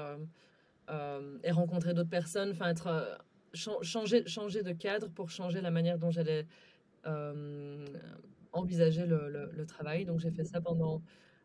et 1.43 1.51
rencontrer 1.51 1.93
d'autres 1.95 2.09
personnes, 2.09 2.51
enfin 2.51 2.69
être 2.69 3.19
changer 3.53 4.27
changer 4.27 4.61
de 4.61 4.71
cadre 4.71 5.07
pour 5.09 5.31
changer 5.31 5.59
la 5.61 5.71
manière 5.71 5.97
dont 5.97 6.11
j'allais 6.11 6.45
envisager 8.51 9.05
le, 9.05 9.65
travail. 9.65 10.05
Donc 10.05 10.19
j'ai 10.19 10.29
fait 10.29 10.45
ça 10.45 10.61
pendant 10.61 11.01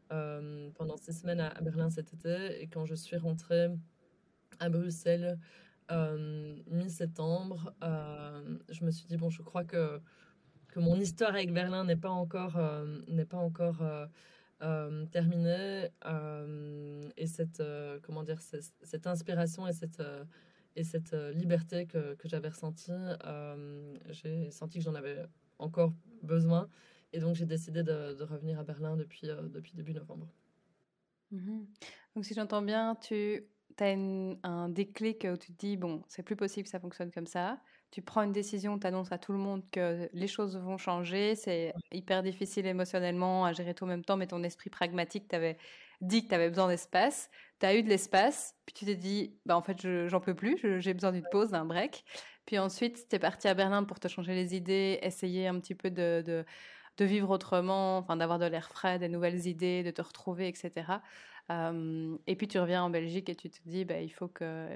pendant 0.08 0.96
six 0.98 1.14
semaines 1.20 1.40
à, 1.40 1.58
Berlin 1.62 1.88
cet 1.88 2.12
été 2.12 2.60
et 2.60 2.66
quand 2.66 2.84
je 2.84 2.94
suis 2.94 3.16
rentrée 3.16 3.68
à 4.58 4.68
Bruxelles 4.68 5.38
mi-septembre, 6.66 7.72
je 7.80 8.84
me 8.84 8.90
suis 8.90 9.06
dit 9.06 9.16
bon 9.16 9.30
je 9.30 9.40
crois 9.40 9.64
que 9.64 10.02
que 10.70 10.80
mon 10.80 10.98
histoire 10.98 11.30
avec 11.30 11.52
Berlin 11.52 11.84
n'est 11.84 11.96
pas 11.96 12.10
encore, 12.10 12.56
euh, 12.56 13.00
n'est 13.08 13.24
pas 13.24 13.38
encore 13.38 13.82
euh, 13.82 14.06
euh, 14.62 15.06
terminée. 15.06 15.88
et 17.16 17.26
cette, 17.26 17.62
comment 18.02 18.22
dire, 18.22 18.40
cette, 18.40 19.06
inspiration 19.06 19.66
et 19.66 19.72
cette, 19.72 20.02
et 20.76 20.84
cette 20.84 21.12
liberté 21.34 21.86
que, 21.86 22.14
que 22.14 22.28
j'avais 22.28 22.48
ressentie, 22.48 22.92
j'ai 24.10 24.50
senti 24.50 24.78
que 24.78 24.84
j'en 24.84 24.94
avais 24.94 25.24
encore 25.58 25.92
besoin. 26.22 26.68
Et 27.12 27.18
donc, 27.18 27.34
j'ai 27.34 27.46
décidé 27.46 27.82
de, 27.82 28.22
revenir 28.22 28.58
à 28.60 28.64
Berlin 28.64 28.96
depuis, 28.96 29.26
depuis 29.26 29.72
début 29.74 29.94
novembre. 29.94 30.28
Mhm. 31.32 31.66
Donc, 32.14 32.24
si 32.24 32.34
j'entends 32.34 32.62
bien, 32.62 32.94
tu 32.96 33.44
as 33.78 33.96
un 34.42 34.68
déclic 34.68 35.26
où 35.32 35.36
tu 35.36 35.52
te 35.52 35.58
dis, 35.58 35.76
bon, 35.76 36.02
c'est 36.06 36.22
plus 36.22 36.36
possible 36.36 36.68
ça 36.68 36.78
fonctionne 36.78 37.10
comme 37.10 37.26
ça 37.26 37.58
tu 37.90 38.02
prends 38.02 38.22
une 38.22 38.32
décision, 38.32 38.78
tu 38.78 38.86
annonces 38.86 39.10
à 39.12 39.18
tout 39.18 39.32
le 39.32 39.38
monde 39.38 39.62
que 39.70 40.08
les 40.12 40.28
choses 40.28 40.56
vont 40.56 40.78
changer, 40.78 41.34
c'est 41.34 41.72
hyper 41.92 42.22
difficile 42.22 42.66
émotionnellement 42.66 43.44
à 43.44 43.52
gérer 43.52 43.74
tout 43.74 43.84
en 43.84 43.88
même 43.88 44.04
temps, 44.04 44.16
mais 44.16 44.28
ton 44.28 44.42
esprit 44.42 44.70
pragmatique 44.70 45.26
t'avait 45.28 45.56
dit 46.00 46.24
que 46.24 46.28
tu 46.28 46.34
avais 46.34 46.48
besoin 46.48 46.68
d'espace, 46.68 47.30
tu 47.58 47.66
as 47.66 47.74
eu 47.74 47.82
de 47.82 47.88
l'espace, 47.88 48.54
puis 48.64 48.74
tu 48.74 48.84
t'es 48.84 48.94
dit, 48.94 49.34
bah 49.44 49.56
en 49.56 49.62
fait, 49.62 50.08
j'en 50.08 50.20
peux 50.20 50.34
plus, 50.34 50.80
j'ai 50.80 50.94
besoin 50.94 51.12
d'une 51.12 51.26
pause, 51.30 51.50
d'un 51.50 51.64
break. 51.64 52.04
Puis 52.46 52.58
ensuite, 52.58 53.08
tu 53.08 53.16
es 53.16 53.18
parti 53.18 53.48
à 53.48 53.54
Berlin 53.54 53.84
pour 53.84 54.00
te 54.00 54.08
changer 54.08 54.34
les 54.34 54.54
idées, 54.54 54.98
essayer 55.02 55.46
un 55.46 55.58
petit 55.60 55.74
peu 55.74 55.90
de, 55.90 56.22
de, 56.24 56.44
de 56.96 57.04
vivre 57.04 57.30
autrement, 57.30 57.98
enfin 57.98 58.16
d'avoir 58.16 58.38
de 58.38 58.46
l'air 58.46 58.68
frais, 58.68 58.98
des 58.98 59.08
nouvelles 59.08 59.46
idées, 59.46 59.82
de 59.82 59.90
te 59.90 60.02
retrouver, 60.02 60.48
etc. 60.48 60.72
Euh, 61.50 62.16
et 62.26 62.36
puis 62.36 62.48
tu 62.48 62.58
reviens 62.58 62.82
en 62.84 62.90
Belgique 62.90 63.28
et 63.28 63.34
tu 63.34 63.50
te 63.50 63.58
dis, 63.66 63.84
bah, 63.84 64.00
il 64.00 64.10
faut 64.10 64.28
que 64.28 64.68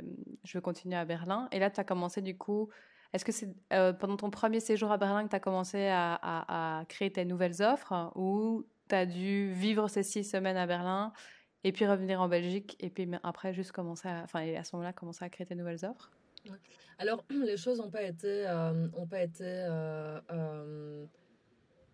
je 0.45 0.59
veux 0.59 0.61
continuer 0.61 0.97
à 0.97 1.05
Berlin. 1.05 1.49
Et 1.53 1.59
là, 1.59 1.71
tu 1.71 1.81
as 1.81 1.85
commencé 1.85 2.21
du 2.21 2.37
coup 2.37 2.69
est-ce 3.15 3.25
que 3.25 3.31
c'est 3.31 3.55
euh, 3.73 3.93
pendant 3.93 4.17
ton 4.17 4.29
premier 4.29 4.59
séjour 4.59 4.91
à 4.91 4.99
Berlin 4.99 5.25
que 5.25 5.31
tu 5.31 5.37
as 5.37 5.41
commencé 5.41 5.87
à, 5.89 6.85
créer 6.89 7.13
tes 7.13 7.25
nouvelles 7.25 7.63
offres 7.63 8.11
ou 8.17 8.67
tu 8.89 8.95
as 8.95 9.07
dû 9.07 9.53
vivre 9.53 9.87
ces 9.89 10.03
six 10.03 10.25
semaines 10.25 10.57
à 10.57 10.67
Berlin 10.67 11.13
et 11.63 11.71
puis 11.71 11.87
revenir 11.87 12.21
en 12.21 12.29
Belgique 12.29 12.77
et 12.81 12.91
puis 12.91 13.09
après 13.23 13.55
juste 13.55 13.71
commencer 13.71 14.09
à, 14.09 14.23
enfin, 14.25 14.45
à 14.57 14.65
ce 14.65 14.75
moment-là, 14.75 14.93
commencer 14.93 15.25
à 15.25 15.29
créer 15.29 15.47
tes 15.47 15.55
nouvelles 15.55 15.85
offres? 15.85 16.11
Alors, 16.99 17.25
les 17.31 17.57
choses 17.57 17.79
n'ont 17.79 17.91
pas 17.91 18.03
été, 18.03 18.47
ont 18.97 19.07
pas 19.07 19.23
été 19.23 19.65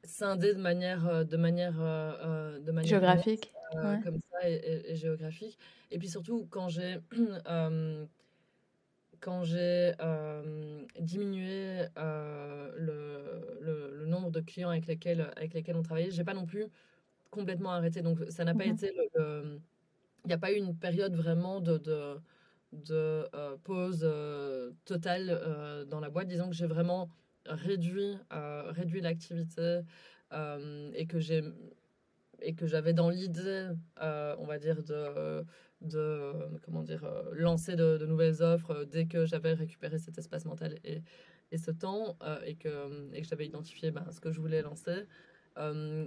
scindées 0.02 0.54
de 0.54 0.60
manière, 0.60 1.26
de 1.26 1.36
manière, 1.36 1.74
de 1.74 2.72
manière 2.72 2.88
géographique, 2.88 3.52
comme 3.72 4.18
ça 4.32 4.48
et, 4.48 4.96
géographique. 4.96 5.58
Et 5.90 5.98
puis 5.98 6.08
surtout, 6.08 6.46
quand 6.50 6.70
j'ai 6.70 6.96
quand 9.20 9.44
j'ai 9.44 9.92
diminué 10.98 11.86
le, 11.96 13.58
le, 13.60 13.90
le, 13.98 14.06
nombre 14.06 14.30
de 14.30 14.40
clients 14.40 14.70
avec 14.70 14.86
lesquels, 14.86 15.30
avec 15.36 15.54
lesquels 15.54 15.76
on 15.76 15.82
travaillait, 15.82 16.10
j'ai 16.10 16.24
pas 16.24 16.34
non 16.34 16.46
plus 16.46 16.66
complètement 17.30 17.70
arrêté. 17.70 18.02
Donc, 18.02 18.18
ça 18.28 18.44
n'a 18.44 18.54
pas 18.54 18.66
mmh 18.66 18.70
été 18.70 18.92
le. 18.92 19.60
Il 20.24 20.28
n'y 20.28 20.34
a 20.34 20.38
pas 20.38 20.52
eu 20.52 20.56
une 20.56 20.76
période 20.76 21.14
vraiment 21.14 21.60
de, 21.60 21.78
de, 21.78 22.20
de 22.72 23.26
pause 23.64 24.06
totale 24.84 25.86
dans 25.88 26.00
la 26.00 26.10
boîte. 26.10 26.28
Disons 26.28 26.48
que 26.48 26.54
j'ai 26.54 26.66
vraiment 26.66 27.08
réduit, 27.46 28.18
réduit 28.30 29.00
l'activité 29.00 29.80
et 30.32 31.06
que 31.06 31.18
j'ai 31.18 31.42
et 32.42 32.54
que 32.54 32.66
j'avais 32.66 32.92
dans 32.92 33.10
l'idée, 33.10 33.68
on 34.00 34.44
va 34.46 34.58
dire, 34.58 34.82
de, 34.82 35.44
de 35.80 36.32
comment 36.62 36.82
dire, 36.82 37.06
lancer 37.32 37.76
de, 37.76 38.04
nouvelles 38.06 38.42
offres 38.42 38.84
dès 38.84 39.06
que 39.06 39.24
j'avais 39.26 39.54
récupéré 39.54 39.98
cet 39.98 40.18
espace 40.18 40.44
mental 40.44 40.78
et, 40.84 41.02
et 41.52 41.58
ce 41.58 41.70
temps 41.70 42.16
et 42.44 42.56
que, 42.56 43.12
et 43.14 43.22
que 43.22 43.28
j'avais 43.28 43.46
identifié 43.46 43.90
ben, 43.90 44.06
ce 44.10 44.20
que 44.20 44.30
je 44.30 44.40
voulais 44.40 44.62
lancer. 44.62 45.06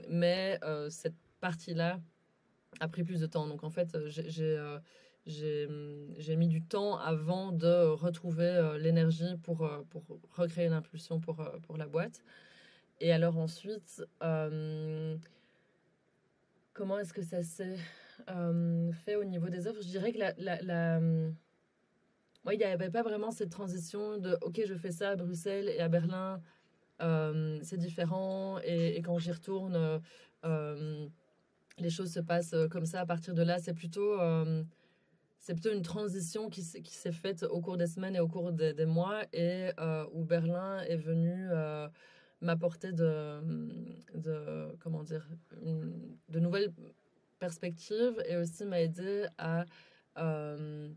mais 0.09 0.59
cette 0.89 1.15
partie-là 1.41 1.99
a 2.79 2.87
pris 2.87 3.03
plus 3.03 3.19
de 3.19 3.27
temps. 3.27 3.47
Donc 3.47 3.63
en 3.63 3.69
fait, 3.69 3.97
j'ai 4.07 4.57
j'ai 5.25 6.35
mis 6.35 6.47
du 6.47 6.61
temps 6.61 6.97
avant 6.97 7.51
de 7.51 7.85
retrouver 7.87 8.77
l'énergie 8.79 9.37
pour, 9.43 9.69
pour 9.89 10.03
recréer 10.31 10.69
l'impulsion 10.69 11.19
pour, 11.19 11.37
pour 11.63 11.77
la 11.77 11.87
boîte. 11.87 12.21
Et 12.99 13.11
alors 13.11 13.37
ensuite, 13.37 14.03
comment 16.73 16.99
est-ce 16.99 17.13
que 17.13 17.21
ça 17.21 17.43
s'est 17.43 17.77
fait 19.05 19.15
au 19.15 19.23
niveau 19.23 19.49
des 19.49 19.67
offres 19.67 19.81
Je 19.81 19.89
dirais 19.89 20.11
que 20.13 20.19
la... 20.19 20.33
la, 20.37 20.61
la 20.61 20.99
il 22.51 22.57
n'y 22.57 22.63
avait 22.65 22.89
pas 22.89 23.03
vraiment 23.03 23.31
cette 23.31 23.51
transition 23.51 24.17
de 24.17 24.37
OK, 24.41 24.61
je 24.65 24.75
fais 24.75 24.91
ça 24.91 25.11
à 25.11 25.15
Bruxelles 25.15 25.69
et 25.69 25.79
à 25.79 25.87
Berlin, 25.87 26.41
c'est 26.99 27.77
différent. 27.77 28.59
Et, 28.59 29.01
quand 29.01 29.17
j'y 29.17 29.31
retourne, 29.31 30.01
les 30.43 31.89
choses 31.89 32.11
se 32.11 32.19
passent 32.19 32.55
comme 32.69 32.85
ça. 32.85 33.01
À 33.01 33.05
partir 33.05 33.33
de 33.33 33.43
là, 33.43 33.59
c'est 33.59 33.73
plutôt, 33.73 34.17
c'est 35.39 35.53
plutôt 35.53 35.73
une 35.73 35.83
transition 35.83 36.49
qui, 36.49 36.63
s'est 36.63 37.11
faite 37.11 37.43
au 37.43 37.61
cours 37.61 37.77
des 37.77 37.87
semaines 37.87 38.15
et 38.15 38.19
au 38.19 38.27
cours 38.27 38.51
des, 38.51 38.85
mois 38.85 39.21
et 39.31 39.71
où 40.11 40.25
Berlin 40.25 40.81
est 40.81 40.97
venu 40.97 41.47
m'apporter 42.41 42.91
de, 42.91 43.39
de, 44.15 44.75
comment 44.79 45.03
dire, 45.03 45.27
de 45.61 46.39
nouvelles 46.39 46.73
perspectives 47.43 48.23
et 48.25 48.37
aussi 48.37 48.63
m'a 48.63 48.79
aidé 48.79 49.25
à 49.37 49.65
euh, 50.17 50.89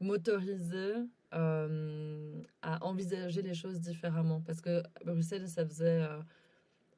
m'autoriser 0.00 0.94
euh, 1.34 2.42
à 2.62 2.82
envisager 2.82 3.42
les 3.42 3.52
choses 3.52 3.78
différemment. 3.78 4.40
Parce 4.40 4.62
que 4.62 4.82
Bruxelles, 5.04 5.48
ça 5.50 5.66
faisait, 5.66 6.02
euh, 6.02 6.18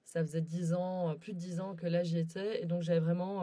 ça 0.04 0.22
faisait 0.22 0.42
10 0.42 0.74
ans, 0.74 1.16
plus 1.16 1.32
de 1.32 1.38
10 1.38 1.58
ans 1.58 1.74
que 1.74 1.88
là 1.88 2.04
j'y 2.04 2.18
étais. 2.18 2.62
Et 2.62 2.66
donc 2.66 2.82
j'avais 2.82 3.00
vraiment 3.00 3.36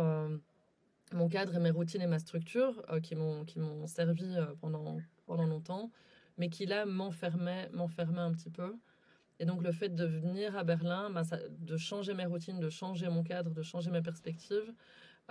mon 1.12 1.28
cadre 1.28 1.54
et 1.58 1.60
mes 1.60 1.72
routines 1.72 2.02
et 2.02 2.08
ma 2.08 2.20
structure 2.20 2.82
qui 3.04 3.16
m'ont 3.16 3.88
servi 3.88 4.38
pendant, 4.62 5.00
pendant 5.26 5.48
longtemps, 5.48 5.92
mais 6.38 6.48
qui 6.50 6.66
là 6.66 6.86
m'enfermaient 6.86 7.70
un 7.74 8.32
petit 8.32 8.52
peu. 8.52 8.74
Et 9.40 9.46
donc 9.46 9.64
le 9.64 9.72
fait 9.72 9.90
de 9.90 10.06
venir 10.06 10.58
à 10.58 10.64
Berlin, 10.64 11.10
bah, 11.10 11.24
de 11.50 11.78
changer 11.78 12.14
mes 12.14 12.26
routines, 12.26 12.60
de 12.60 12.70
changer 12.70 13.08
mon 13.10 13.24
cadre, 13.24 13.52
de 13.52 13.62
changer 13.62 13.90
mes 13.90 14.02
perspectives, 14.02 14.74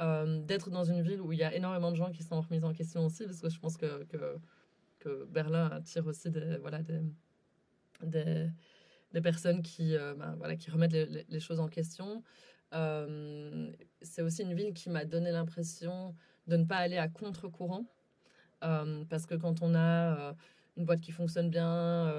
euh, 0.01 0.41
d'être 0.41 0.71
dans 0.71 0.85
une 0.85 1.03
ville 1.03 1.21
où 1.21 1.33
il 1.33 1.39
y 1.39 1.45
a 1.45 1.55
énormément 1.55 1.91
de 1.91 1.97
gens 1.97 2.11
qui 2.11 2.23
sont 2.23 2.41
remis 2.41 2.63
en 2.65 2.73
question 2.73 3.05
aussi, 3.05 3.25
parce 3.25 3.41
que 3.41 3.49
je 3.49 3.59
pense 3.59 3.77
que, 3.77 4.05
que, 4.05 5.25
Berlin 5.31 5.69
attire 5.69 6.07
aussi 6.07 6.31
des, 6.31 6.59
voilà, 6.59 6.83
des, 6.83 7.01
des, 8.03 9.21
personnes 9.23 9.63
qui, 9.63 9.97
euh, 9.97 10.15
bah, 10.15 10.35
voilà, 10.37 10.55
qui 10.55 10.71
remettent 10.71 10.93
les, 10.93 11.41
choses 11.41 11.61
en 11.61 11.69
question. 11.69 12.23
Euh, 12.75 13.73
c'est 14.03 14.21
aussi 14.21 14.43
une 14.43 14.53
ville 14.53 14.75
qui 14.75 14.91
m'a 14.91 15.07
donné 15.07 15.33
l'impression 15.33 16.15
de 16.47 16.57
ne 16.57 16.65
pas 16.65 16.77
aller 16.77 16.99
à 16.99 17.09
contre-courant, 17.09 17.87
parce 18.61 19.25
que 19.27 19.35
quand 19.35 19.63
on 19.63 19.75
a 19.75 20.35
une 20.77 20.85
boîte 20.85 21.01
qui 21.01 21.13
fonctionne 21.13 21.49
bien, 21.49 22.13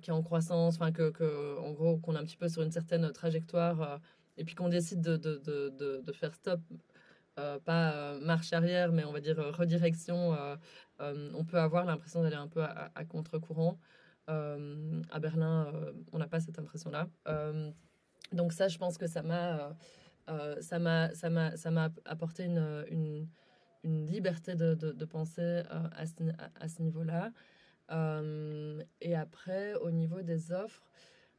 qui 0.00 0.10
est 0.10 0.14
en 0.14 0.22
croissance, 0.22 0.76
enfin 0.76 0.90
que, 0.90 1.10
que, 1.10 1.58
en 1.58 1.72
gros 1.72 1.98
qu'on 1.98 2.14
est 2.14 2.18
un 2.18 2.24
petit 2.24 2.38
peu 2.38 2.48
sur 2.48 2.62
une 2.62 2.72
certaine 2.72 3.12
trajectoire, 3.12 4.00
et 4.38 4.44
puis 4.44 4.54
qu'on 4.54 4.68
décide 4.68 5.00
de, 5.00 5.16
de, 5.16 5.38
de, 5.38 6.02
de, 6.04 6.12
faire 6.12 6.34
stop, 6.34 6.60
pas 7.64 8.18
marche 8.20 8.52
arrière, 8.52 8.92
mais 8.92 9.04
on 9.04 9.12
va 9.12 9.20
dire 9.20 9.36
redirection, 9.56 10.36
on 11.00 11.44
peut 11.44 11.58
avoir 11.58 11.84
l'impression 11.84 12.22
d'aller 12.22 12.36
un 12.36 12.48
peu 12.48 12.62
à, 12.62 13.04
contre-courant. 13.04 13.78
à 14.28 15.20
Berlin, 15.20 15.72
on 16.12 16.18
n'a 16.18 16.26
pas 16.26 16.40
cette 16.40 16.58
impression-là. 16.58 17.08
donc 18.32 18.52
ça, 18.52 18.68
je 18.68 18.78
pense 18.78 18.98
que 18.98 19.06
ça 19.06 19.22
m'a, 19.22 19.76
ça 20.60 20.78
m'a, 20.78 21.14
ça 21.14 21.70
m'a, 21.70 21.90
apporté 22.04 22.44
une, 22.44 23.26
une, 23.84 24.06
liberté 24.06 24.54
de, 24.54 24.74
de, 24.74 25.04
penser 25.04 25.62
à 25.70 26.06
ce, 26.06 26.14
à 26.60 26.68
ce 26.68 26.82
niveau-là. 26.82 27.32
Euh, 27.90 28.82
et 29.00 29.14
après, 29.14 29.74
au 29.74 29.90
niveau 29.90 30.22
des 30.22 30.52
offres, 30.52 30.90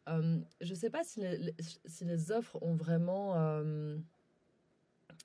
euh, 0.10 0.40
je 0.62 0.70
ne 0.70 0.76
sais 0.76 0.90
pas 0.90 1.04
si 1.04 1.22
les, 1.22 1.54
si 1.86 2.06
les 2.06 2.32
offres 2.32 2.58
ont 2.62 2.76
vraiment, 2.76 3.34
euh, 3.36 3.98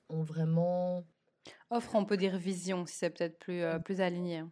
ont 0.09 0.23
vraiment. 0.23 1.05
Offre, 1.69 1.95
on 1.95 2.05
peut 2.05 2.17
dire 2.17 2.37
vision, 2.37 2.85
si 2.85 2.95
c'est 2.95 3.09
peut-être 3.09 3.37
plus, 3.39 3.63
plus 3.83 3.99
aligné. 3.99 4.37
Hein. 4.37 4.49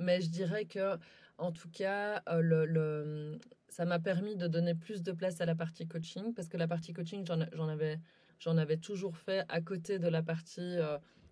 mais 0.00 0.20
je 0.20 0.28
dirais 0.28 0.64
que, 0.64 0.98
en 1.38 1.52
tout 1.52 1.70
cas, 1.70 2.22
le, 2.40 2.66
le 2.66 3.38
ça 3.68 3.84
m'a 3.84 4.00
permis 4.00 4.34
de 4.36 4.48
donner 4.48 4.74
plus 4.74 5.02
de 5.02 5.12
place 5.12 5.40
à 5.40 5.46
la 5.46 5.54
partie 5.54 5.86
coaching, 5.86 6.34
parce 6.34 6.48
que 6.48 6.56
la 6.56 6.66
partie 6.66 6.92
coaching, 6.92 7.24
j'en 7.24 7.68
avais, 7.68 8.00
avais 8.46 8.76
toujours 8.78 9.16
fait 9.16 9.44
à 9.48 9.60
côté 9.60 9.98
de 9.98 10.08
la 10.08 10.22
partie 10.22 10.78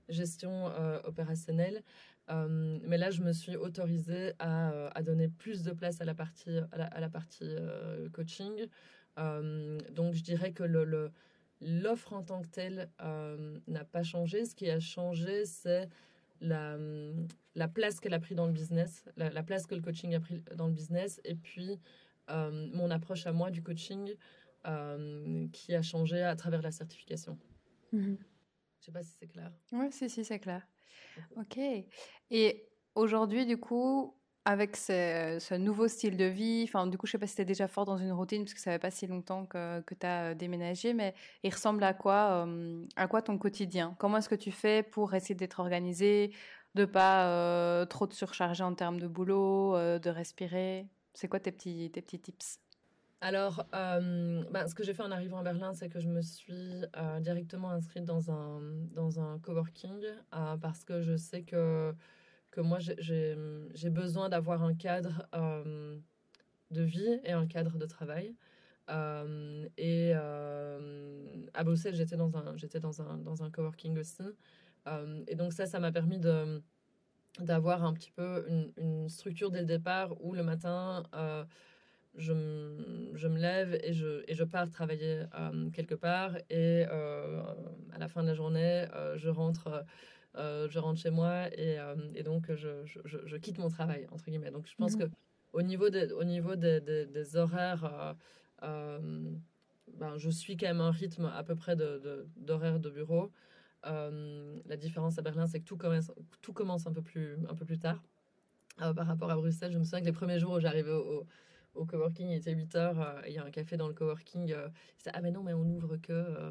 gestion 0.09 0.67
opérationnelle. 1.05 1.83
Euh, 2.31 2.79
mais 2.87 2.99
là, 2.99 3.11
je 3.11 3.23
me 3.23 3.33
suis 3.33 3.57
autorisée 3.57 4.33
à, 4.39 4.71
euh, 4.71 4.91
à, 4.95 5.03
donner 5.03 5.29
plus 5.29 5.63
de 5.63 5.73
place 5.73 6.01
à 6.01 6.05
la 6.05 6.15
partie, 6.15 6.59
à 6.73 7.01
la, 7.01 7.09
partie 7.09 7.45
euh, 7.45 8.09
coaching. 8.11 8.67
donc, 9.17 10.15
je 10.15 10.23
dirais 10.23 10.53
que 10.53 10.63
le, 10.63 11.11
l'offre 11.61 12.13
en 12.13 12.23
tant 12.23 12.43
que 12.43 12.49
telle 12.49 12.91
n'a 13.67 13.85
pas 13.85 14.03
changé. 14.03 14.45
Ce 14.45 14.55
qui 14.55 14.71
a 14.71 14.81
changé, 14.81 15.45
c'est 15.45 15.89
la, 16.41 16.77
la 17.55 17.69
place 17.69 18.01
qu'elle 18.01 18.15
a 18.15 18.21
pris 18.21 18.35
dans 18.35 18.47
le 18.47 18.53
business, 18.53 19.05
la, 19.17 19.43
place 19.43 19.67
que 19.67 19.75
le 19.75 19.81
coaching 19.81 20.15
a 20.15 20.21
pris 20.21 20.43
dans 20.55 20.67
le 20.67 20.73
business, 20.73 21.21
et 21.25 21.35
puis 21.35 21.81
mon 22.29 22.91
approche 22.91 23.27
à 23.27 23.33
moi 23.33 23.51
du 23.51 23.63
coaching 23.63 24.15
qui 25.53 25.75
a 25.75 25.83
changé 25.83 26.23
à 26.23 26.37
travers 26.37 26.63
la 26.63 26.71
certification. 26.71 27.39
Je 27.93 27.99
mhm. 27.99 28.19
Je 28.81 28.87
sais 28.87 28.93
pas 28.93 29.03
si 29.03 29.17
c'est 29.19 29.27
clair. 29.27 29.53
Oui, 29.73 29.91
si, 29.91 30.09
si, 30.09 30.25
c'est 30.25 30.39
clair. 30.39 30.67
Ok. 31.37 31.59
Et 32.31 32.69
aujourd'hui, 32.95 33.45
du 33.45 33.59
coup, 33.59 34.15
avec 34.49 34.77
ce, 34.77 35.55
nouveau 35.59 35.89
style 35.89 36.17
de 36.17 36.25
vie, 36.25 36.65
enfin, 36.67 36.87
du 36.87 36.97
coup, 36.97 37.07
je 37.07 37.13
sais 37.13 37.19
pas 37.19 37.27
si 37.27 37.37
tu 37.37 37.43
es 37.43 37.45
déjà 37.45 37.69
fort 37.69 37.85
dans 37.85 37.99
une 37.99 38.13
routine, 38.13 38.45
parce 38.45 38.55
que 38.55 38.61
ça 38.61 38.71
fait 38.71 38.79
pas 38.79 38.91
si 38.91 39.07
longtemps 39.07 39.45
que, 39.45 39.83
tu 39.83 40.07
as 40.07 40.31
euh, 40.31 40.35
déménagé, 40.35 40.95
mais 40.95 41.15
il 41.43 41.53
ressemble 41.53 41.85
à 41.85 41.93
quoi, 41.93 42.47
euh, 42.47 42.83
à 42.97 43.09
quoi 43.09 43.21
ton 43.21 43.37
quotidien? 43.37 43.95
Comment 43.99 44.17
est-ce 44.17 44.31
que 44.31 44.35
tu 44.35 44.51
fais 44.51 44.83
pour 44.83 45.13
essayer 45.13 45.35
d'être 45.35 45.61
organisé, 45.61 46.33
de 46.77 46.87
pas 46.87 47.29
euh, 47.29 47.85
trop 47.85 48.07
te 48.07 48.15
surcharger 48.15 48.65
en 48.65 48.73
termes 48.75 48.99
de 48.99 49.07
boulot, 49.07 49.75
de 49.77 50.09
respirer? 50.09 50.87
C'est 51.13 51.29
quoi 51.29 51.41
tes 51.41 51.53
petits, 51.53 51.91
tes 51.93 52.01
petits 52.01 52.19
tips? 52.19 52.59
Alors, 53.21 53.67
bah, 53.71 54.67
ce 54.67 54.75
que 54.75 54.83
j'ai 54.83 54.95
fait 54.95 55.03
en 55.03 55.11
arrivant 55.11 55.41
à 55.41 55.43
Berlin, 55.43 55.75
c'est 55.75 55.91
que 55.91 56.01
je 56.01 56.09
me 56.09 56.23
suis 56.23 56.87
directement 57.21 57.69
inscrite 57.69 58.07
dans 58.07 58.31
un, 58.31 58.63
dans 58.95 59.21
un 59.21 59.39
coworking 59.41 60.07
parce 60.31 60.85
que 60.85 61.03
je 61.03 61.19
sais 61.19 61.43
que, 61.43 61.93
que 62.51 62.61
moi, 62.61 62.79
j'ai 62.81 63.91
besoin 63.91 64.29
d'avoir 64.29 64.63
un 64.63 64.75
cadre 64.75 65.29
de 66.71 66.83
vie 66.83 67.21
et 67.25 67.33
un 67.33 67.47
cadre 67.47 67.79
de 67.79 67.87
travail. 67.87 68.35
et 69.77 70.13
à 70.13 71.65
Bruxelles, 71.65 71.95
j'étais 71.95 72.17
dans 72.17 72.37
un, 72.37 72.55
dans 72.55 73.03
un, 73.03 73.19
dans 73.19 73.43
un 73.43 73.51
coworking 73.51 73.99
aussi. 73.99 74.23
et 75.27 75.35
donc 75.35 75.53
ça, 75.53 75.67
ça 75.67 75.81
m'a 75.81 75.93
permis 75.93 76.19
de 76.19 76.63
d'avoir 77.41 77.85
un 77.85 77.95
petit 77.95 78.11
peu 78.11 78.47
une, 78.77 79.09
structure 79.09 79.53
dès 79.53 79.61
le 79.61 79.67
départ 79.67 80.21
où 80.25 80.35
le 80.35 80.43
matin 80.43 81.05
je, 82.19 82.33
je, 83.15 83.29
me 83.29 83.39
lève 83.39 83.79
et 83.83 83.93
je, 83.93 84.23
et 84.27 84.35
je 84.35 84.45
pars 84.45 84.69
travailler 84.69 85.23
euh, 85.39 85.71
quelque 85.71 85.95
part. 85.95 86.37
Et 86.51 86.85
euh, 86.91 87.43
à 87.93 87.99
la 87.99 88.09
fin 88.09 88.23
de 88.23 88.29
la 88.29 88.35
journée, 88.35 88.87
euh, 88.95 89.17
je 89.17 89.31
rentre 89.31 89.85
je 90.39 90.79
rentre 90.79 91.01
chez 91.01 91.11
moi 91.11 91.49
et, 91.57 91.79
et 92.15 92.23
donc 92.23 92.53
je, 92.55 92.85
je, 92.85 93.19
je, 93.25 93.37
quitte 93.37 93.59
mon 93.59 93.69
travail, 93.69 94.07
entre 94.11 94.27
guillemets. 94.27 94.51
Donc 94.51 94.67
je 94.67 94.75
pense 94.77 94.97
mmh. 94.97 94.99
que 94.99 95.11
au 95.53 95.63
niveau, 95.63 95.91
des, 95.91 96.13
au 96.13 96.25
niveau 96.25 96.57
des, 96.57 96.81
des, 96.81 97.37
horaires, 97.37 98.15
ben, 98.61 100.17
je 100.17 100.31
suis 100.31 100.57
quand 100.57 100.67
même 100.67 100.81
un 100.81 100.91
rythme 100.91 101.27
à 101.35 101.43
peu 101.43 101.57
près 101.57 101.77
d'horaire 101.77 102.79
de, 102.79 102.89
de, 102.89 102.95
bureau. 102.95 103.31
la 103.85 104.77
différence 104.77 105.19
à 105.19 105.23
Berlin, 105.23 105.47
c'est 105.47 105.61
que 105.61 105.65
tout 105.65 105.77
commence, 105.77 106.13
tout 106.43 106.53
commence 106.53 106.87
un, 106.87 106.93
peu 106.93 107.03
plus, 107.03 107.37
un 107.49 107.55
peu 107.55 107.65
plus 107.65 107.79
tard. 107.79 108.03
par 108.79 109.07
rapport 109.07 109.31
à 109.31 109.37
Bruxelles, 109.37 109.73
je 109.73 109.79
me 109.79 109.85
souviens 109.85 110.01
que 110.01 110.07
les 110.07 110.13
premiers 110.13 110.39
jours 110.39 110.53
où 110.53 110.61
j'arrivais 110.61 110.93
au, 110.93 111.27
au 111.79 111.87
coworking, 111.87 112.29
il 112.29 112.37
était 112.37 112.53
8 112.53 112.75
h 112.75 112.79
euh, 112.79 113.23
il 113.27 113.33
y 113.33 113.39
a 113.39 113.45
un 113.45 113.51
café 113.51 113.77
dans 113.77 113.89
le 113.89 113.95
coworking. 113.95 114.53
Euh, 114.53 114.69
ah, 115.13 115.21
mais 115.23 115.31
non, 115.31 115.43
mais 115.43 115.55
on 115.55 115.65
n'ouvre 115.65 115.97
que 115.97 116.13
euh, 116.13 116.51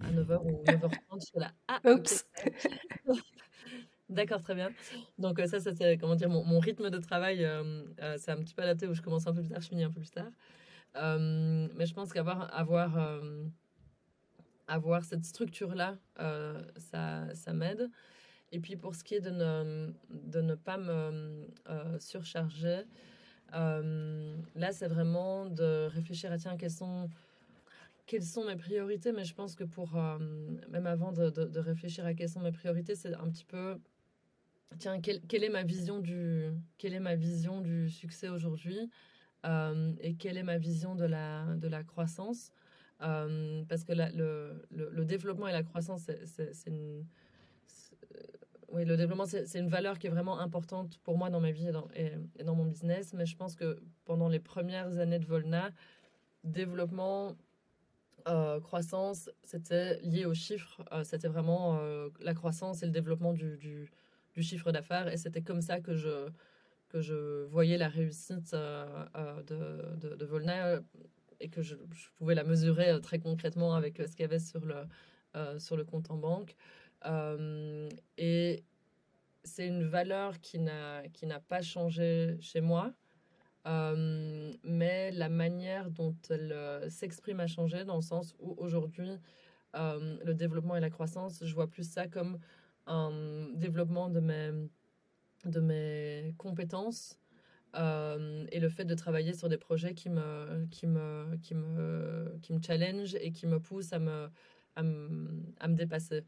à 0.00 0.10
9h 0.12 0.40
ou 0.44 0.64
9h30. 0.66 1.32
Je 1.34 1.40
là, 1.40 1.52
ah, 1.66 1.80
Oups. 1.84 2.26
D'accord, 4.08 4.40
très 4.40 4.54
bien. 4.54 4.70
Donc, 5.18 5.38
ça, 5.46 5.60
c'était, 5.60 5.98
comment 5.98 6.14
dire, 6.14 6.30
mon, 6.30 6.42
mon, 6.42 6.60
rythme 6.60 6.88
de 6.88 6.96
travail, 6.96 7.46
c'est 8.16 8.30
un 8.30 8.38
petit 8.38 8.54
peu 8.54 8.62
adapté 8.62 8.86
où 8.86 8.94
je 8.94 9.02
commence 9.02 9.26
un 9.26 9.34
peu 9.34 9.42
plus 9.42 9.50
tard, 9.50 9.60
je 9.60 9.68
finis 9.68 9.84
un 9.84 9.90
peu 9.90 10.00
plus 10.00 10.10
tard. 10.10 10.30
mais 10.94 11.84
je 11.84 11.92
pense 11.92 12.10
qu'avoir 12.14 12.48
avoir, 12.56 13.20
avoir 14.66 15.04
cette 15.04 15.26
structure-là, 15.26 15.98
ça, 16.78 17.34
ça 17.34 17.52
m'aide. 17.52 17.90
Et 18.50 18.60
puis, 18.60 18.76
pour 18.76 18.94
ce 18.94 19.04
qui 19.04 19.14
est 19.14 19.20
de 19.20 19.28
ne, 19.28 19.92
de 20.08 20.40
ne 20.40 20.54
pas 20.54 20.78
me 20.78 21.46
surcharger, 21.98 22.84
là, 23.52 24.72
c'est 24.72 24.88
vraiment 24.88 25.46
de 25.46 25.86
réfléchir 25.86 26.32
à 26.32 26.38
tiens, 26.38 26.56
quelles 26.56 26.70
sont, 26.70 27.08
quelles 28.06 28.24
sont 28.24 28.44
mes 28.44 28.56
priorités. 28.56 29.12
Mais 29.12 29.24
je 29.24 29.34
pense 29.34 29.54
que 29.54 29.64
pour, 29.64 29.96
euh, 29.96 30.18
même 30.68 30.86
avant 30.86 31.12
de, 31.12 31.58
réfléchir 31.58 32.04
à 32.04 32.14
quelles 32.14 32.28
sont 32.28 32.40
mes 32.40 32.52
priorités, 32.52 32.94
c'est 32.94 33.14
un 33.14 33.30
petit 33.30 33.44
peu, 33.44 33.78
tiens, 34.78 35.00
quelle, 35.00 35.20
quelle, 35.22 35.44
est 35.44 35.50
ma 35.50 35.62
vision 35.62 36.00
du, 36.00 36.50
quelle 36.78 36.94
est 36.94 37.00
ma 37.00 37.14
vision 37.14 37.60
du 37.60 37.88
succès 37.90 38.28
aujourd'hui 38.28 38.90
euh, 39.46 39.92
et 40.00 40.14
quelle 40.14 40.36
est 40.36 40.42
ma 40.42 40.58
vision 40.58 40.94
de 40.94 41.04
la, 41.04 41.44
de 41.54 41.68
la 41.68 41.84
croissance. 41.84 42.50
parce 42.98 43.84
que 43.84 43.92
le, 43.92 44.66
le, 44.70 44.90
le, 44.90 45.04
développement 45.04 45.46
et 45.46 45.52
la 45.52 45.62
croissance, 45.62 46.10
c'est 46.24 46.66
une 46.66 47.06
oui, 48.70 48.84
le 48.84 48.96
développement, 48.96 49.24
c'est 49.26 49.58
une 49.58 49.68
valeur 49.68 49.98
qui 49.98 50.08
est 50.08 50.10
vraiment 50.10 50.40
importante 50.40 50.98
pour 50.98 51.16
moi 51.16 51.30
dans 51.30 51.40
ma 51.40 51.50
vie 51.52 51.68
et 51.94 52.44
dans, 52.44 52.54
mon 52.54 52.66
business. 52.66 53.14
Mais 53.14 53.24
je 53.24 53.34
pense 53.34 53.56
que 53.56 53.80
pendant 54.04 54.28
les 54.28 54.40
premières 54.40 54.98
années 54.98 55.18
de 55.18 55.24
Volna, 55.24 55.70
développement, 56.44 57.36
euh, 58.26 58.60
croissance, 58.60 59.30
c'était 59.42 59.98
lié 60.02 60.26
aux 60.26 60.34
chiffres. 60.34 60.82
Euh, 60.92 61.02
c'était 61.02 61.28
vraiment 61.28 61.78
euh, 61.80 62.10
la 62.20 62.34
croissance 62.34 62.82
et 62.82 62.86
le 62.86 62.92
développement 62.92 63.32
du, 63.32 63.90
chiffre 64.40 64.70
d'affaires. 64.70 65.08
Et 65.08 65.16
c'était 65.16 65.42
comme 65.42 65.62
ça 65.62 65.80
que 65.80 65.94
je, 65.94 67.44
voyais 67.46 67.78
la 67.78 67.88
réussite 67.88 68.52
de, 68.52 70.24
Volna 70.26 70.80
et 71.40 71.48
que 71.48 71.62
je, 71.62 71.74
pouvais 72.16 72.34
la 72.34 72.44
mesurer 72.44 73.00
très 73.00 73.18
concrètement 73.18 73.74
avec 73.74 73.96
ce 73.96 74.10
qu'il 74.10 74.20
y 74.20 74.24
avait 74.24 74.38
sur 74.38 74.60
le 75.76 75.84
compte 75.84 76.10
en 76.10 76.18
banque. 76.18 76.54
Euh, 77.06 77.88
et 78.16 78.64
c'est 79.44 79.66
une 79.66 79.84
valeur 79.84 80.40
qui 80.40 80.58
n'a, 80.58 81.02
pas 81.48 81.62
changé 81.62 82.36
chez 82.40 82.60
moi. 82.60 82.92
Euh, 83.66 84.52
mais 84.62 85.10
la 85.10 85.28
manière 85.28 85.90
dont 85.90 86.16
elle 86.30 86.52
euh, 86.52 86.88
s'exprime 86.88 87.40
a 87.40 87.46
changé 87.46 87.84
dans 87.84 87.96
le 87.96 88.02
sens 88.02 88.34
où 88.38 88.54
aujourd'hui, 88.56 89.10
le 89.74 90.32
développement 90.32 90.76
et 90.76 90.80
la 90.80 90.90
croissance, 90.90 91.44
je 91.44 91.54
vois 91.54 91.68
plus 91.68 91.88
ça 91.88 92.08
comme 92.08 92.38
un 92.86 93.48
développement 93.54 94.08
de 94.08 94.18
mes, 94.18 94.50
de 95.44 95.60
mes 95.60 96.34
compétences 96.36 97.16
et 97.74 98.58
le 98.58 98.68
fait 98.70 98.86
de 98.86 98.94
travailler 98.94 99.34
sur 99.34 99.48
des 99.48 99.58
projets 99.58 99.94
qui 99.94 100.08
me, 100.08 100.66
qui 100.70 100.88
me, 100.88 101.36
qui 101.42 101.54
me, 101.54 102.36
qui 102.42 102.52
me 102.52 102.60
challenge 102.60 103.14
et 103.20 103.30
qui 103.30 103.46
me 103.46 103.60
poussent 103.60 103.92
à 103.92 104.00
me, 104.00 104.28
à 104.74 104.82
me, 104.82 105.44
à 105.60 105.68
me 105.68 105.74
dépasser. 105.74 106.24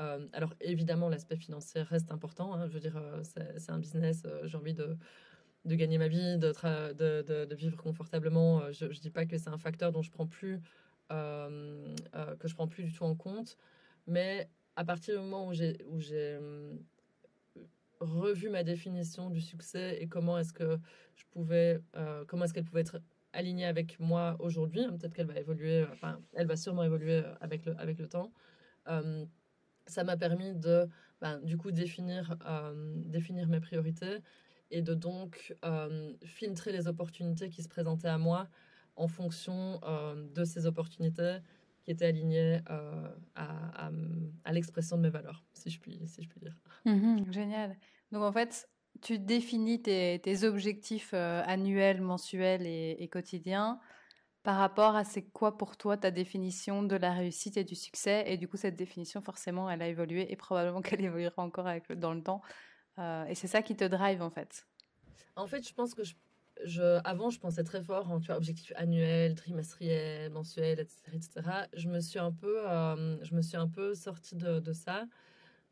Euh, 0.00 0.26
alors 0.32 0.54
évidemment, 0.60 1.08
l'aspect 1.08 1.36
financier 1.36 1.82
reste 1.82 2.12
important. 2.12 2.54
Hein. 2.54 2.66
je 2.66 2.72
veux 2.72 2.80
dire, 2.80 2.96
euh, 2.96 3.22
c'est 3.22 3.70
un 3.70 3.78
business. 3.78 4.22
Euh, 4.24 4.46
j'ai 4.46 4.56
envie 4.56 4.74
de, 4.74 4.96
gagner 5.66 5.98
ma 5.98 6.08
vie, 6.08 6.38
de, 6.38 7.54
vivre 7.54 7.76
confortablement. 7.76 8.72
Je 8.72 8.86
ne 8.86 8.92
dis 8.92 9.10
pas 9.10 9.26
que 9.26 9.36
c'est 9.36 9.50
un 9.50 9.58
facteur 9.58 9.92
dont 9.92 10.02
je 10.02 10.10
prends 10.10 10.26
plus, 10.26 10.60
que 11.10 11.14
je 12.44 12.54
prends 12.54 12.68
plus 12.68 12.84
du 12.84 12.92
tout 12.92 13.04
en 13.04 13.14
compte. 13.14 13.56
Mais 14.06 14.48
à 14.76 14.84
partir 14.84 15.14
du 15.14 15.20
moment 15.20 15.46
où 15.46 15.52
j'ai 15.52 16.38
revu 18.00 18.48
ma 18.48 18.64
définition 18.64 19.30
du 19.30 19.40
succès 19.40 19.98
et 20.00 20.08
comment 20.08 20.36
est-ce 20.38 20.52
que 20.52 20.78
je 21.14 21.24
pouvais, 21.30 21.80
comment 22.26 22.46
est-ce 22.46 22.54
qu'elle 22.54 22.64
pouvait 22.64 22.80
être 22.80 23.00
alignée 23.34 23.66
avec 23.66 24.00
moi 24.00 24.36
aujourd'hui. 24.40 24.80
Hein, 24.80 24.96
peut-être 24.98 25.14
qu'elle 25.14 25.26
va 25.26 25.38
évoluer, 25.38 25.84
enfin, 25.92 26.20
elle 26.34 26.46
va 26.46 26.56
sûrement 26.56 26.82
évoluer 26.82 27.22
avec 27.40 27.64
le 27.66 28.08
temps 28.08 28.32
ça 29.86 30.04
m'a 30.04 30.16
permis 30.16 30.54
de, 30.54 30.88
ben, 31.20 31.38
du 31.40 31.56
coup, 31.56 31.70
définir, 31.70 32.36
euh, 32.46 32.94
définir 33.06 33.48
mes 33.48 33.60
priorités 33.60 34.18
et 34.70 34.82
de 34.82 34.94
donc 34.94 35.54
euh, 35.64 36.12
filtrer 36.24 36.72
les 36.72 36.88
opportunités 36.88 37.50
qui 37.50 37.62
se 37.62 37.68
présentaient 37.68 38.08
à 38.08 38.18
moi 38.18 38.48
en 38.96 39.08
fonction 39.08 39.80
euh, 39.84 40.14
de 40.34 40.44
ces 40.44 40.66
opportunités 40.66 41.38
qui 41.84 41.90
étaient 41.90 42.06
alignées 42.06 42.60
à, 43.34 43.90
à, 44.44 44.52
l'expression 44.52 44.96
de 44.96 45.02
mes 45.02 45.10
valeurs, 45.10 45.44
si 45.52 45.68
je 45.68 45.80
puis, 45.80 46.00
si 46.06 46.22
je 46.22 46.28
puis 46.28 46.38
dire. 46.38 46.56
Mmh 46.84 47.32
génial. 47.32 47.76
Donc 48.12 48.22
en 48.22 48.30
fait, 48.30 48.68
tu 49.00 49.18
définis 49.18 49.82
tes, 49.82 50.20
tes 50.22 50.44
objectifs 50.44 51.12
annuels, 51.12 52.00
mensuels 52.00 52.66
et, 52.66 52.96
et 53.00 53.08
quotidiens 53.08 53.80
par 54.42 54.56
rapport 54.58 54.96
à 54.96 55.04
c'est 55.04 55.22
quoi 55.22 55.56
pour 55.56 55.76
toi 55.76 55.96
ta 55.96 56.10
définition 56.10 56.82
de 56.82 56.96
la 56.96 57.12
réussite 57.12 57.56
et 57.56 57.64
du 57.64 57.74
succès. 57.74 58.24
Et 58.26 58.36
du 58.36 58.48
coup, 58.48 58.56
cette 58.56 58.76
définition, 58.76 59.22
forcément, 59.22 59.70
elle 59.70 59.82
a 59.82 59.88
évolué 59.88 60.30
et 60.32 60.36
probablement 60.36 60.82
qu'elle 60.82 61.04
évoluera 61.04 61.42
encore 61.42 61.66
avec 61.66 61.92
dans 61.92 62.12
le 62.12 62.22
temps. 62.22 62.42
Euh, 62.98 63.24
et 63.26 63.34
c'est 63.34 63.46
ça 63.46 63.62
qui 63.62 63.76
te 63.76 63.84
drive, 63.84 64.20
en 64.20 64.30
fait. 64.30 64.66
En 65.36 65.46
fait, 65.46 65.66
je 65.66 65.72
pense 65.72 65.94
que 65.94 66.02
je, 66.64 67.00
avant, 67.04 67.30
je 67.30 67.38
pensais 67.38 67.64
très 67.64 67.82
fort 67.82 68.10
en 68.10 68.20
tu 68.20 68.26
vois, 68.26 68.36
objectifs 68.36 68.72
annuels, 68.76 69.34
trimestriels, 69.34 70.30
mensuels, 70.30 70.80
etc., 70.80 71.00
etc. 71.14 71.30
Je 71.74 71.88
me 71.88 72.00
suis 72.00 72.18
un 72.18 72.32
peu, 72.32 72.68
euh, 72.68 73.22
je 73.24 73.34
me 73.34 73.42
suis 73.42 73.56
un 73.56 73.68
peu 73.68 73.94
sortie 73.94 74.36
de, 74.36 74.58
de 74.60 74.72
ça. 74.72 75.06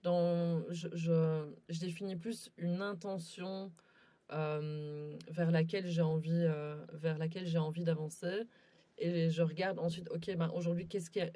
Dans, 0.03 0.63
je, 0.71 0.89
je, 0.95 1.47
je, 1.69 1.81
définis 1.81 2.17
plus 2.17 2.51
une 2.57 2.81
intention 2.81 3.71
euh, 4.33 5.17
vers 5.29 5.51
laquelle 5.51 5.87
j'ai 5.87 6.03
envie, 6.03 6.47
vers 6.93 7.19
laquelle 7.19 7.47
j'ai 7.47 7.59
envie 7.59 7.85
d'avancer. 7.85 8.47
Et 8.99 9.31
je 9.31 9.43
regarde 9.43 9.79
ensuite, 9.79 10.09
ok, 10.11 10.37
ben 10.37 10.51
aujourd'hui, 10.55 10.87
qu'est-ce 10.87 11.11
qui, 11.11 11.21
est, 11.21 11.33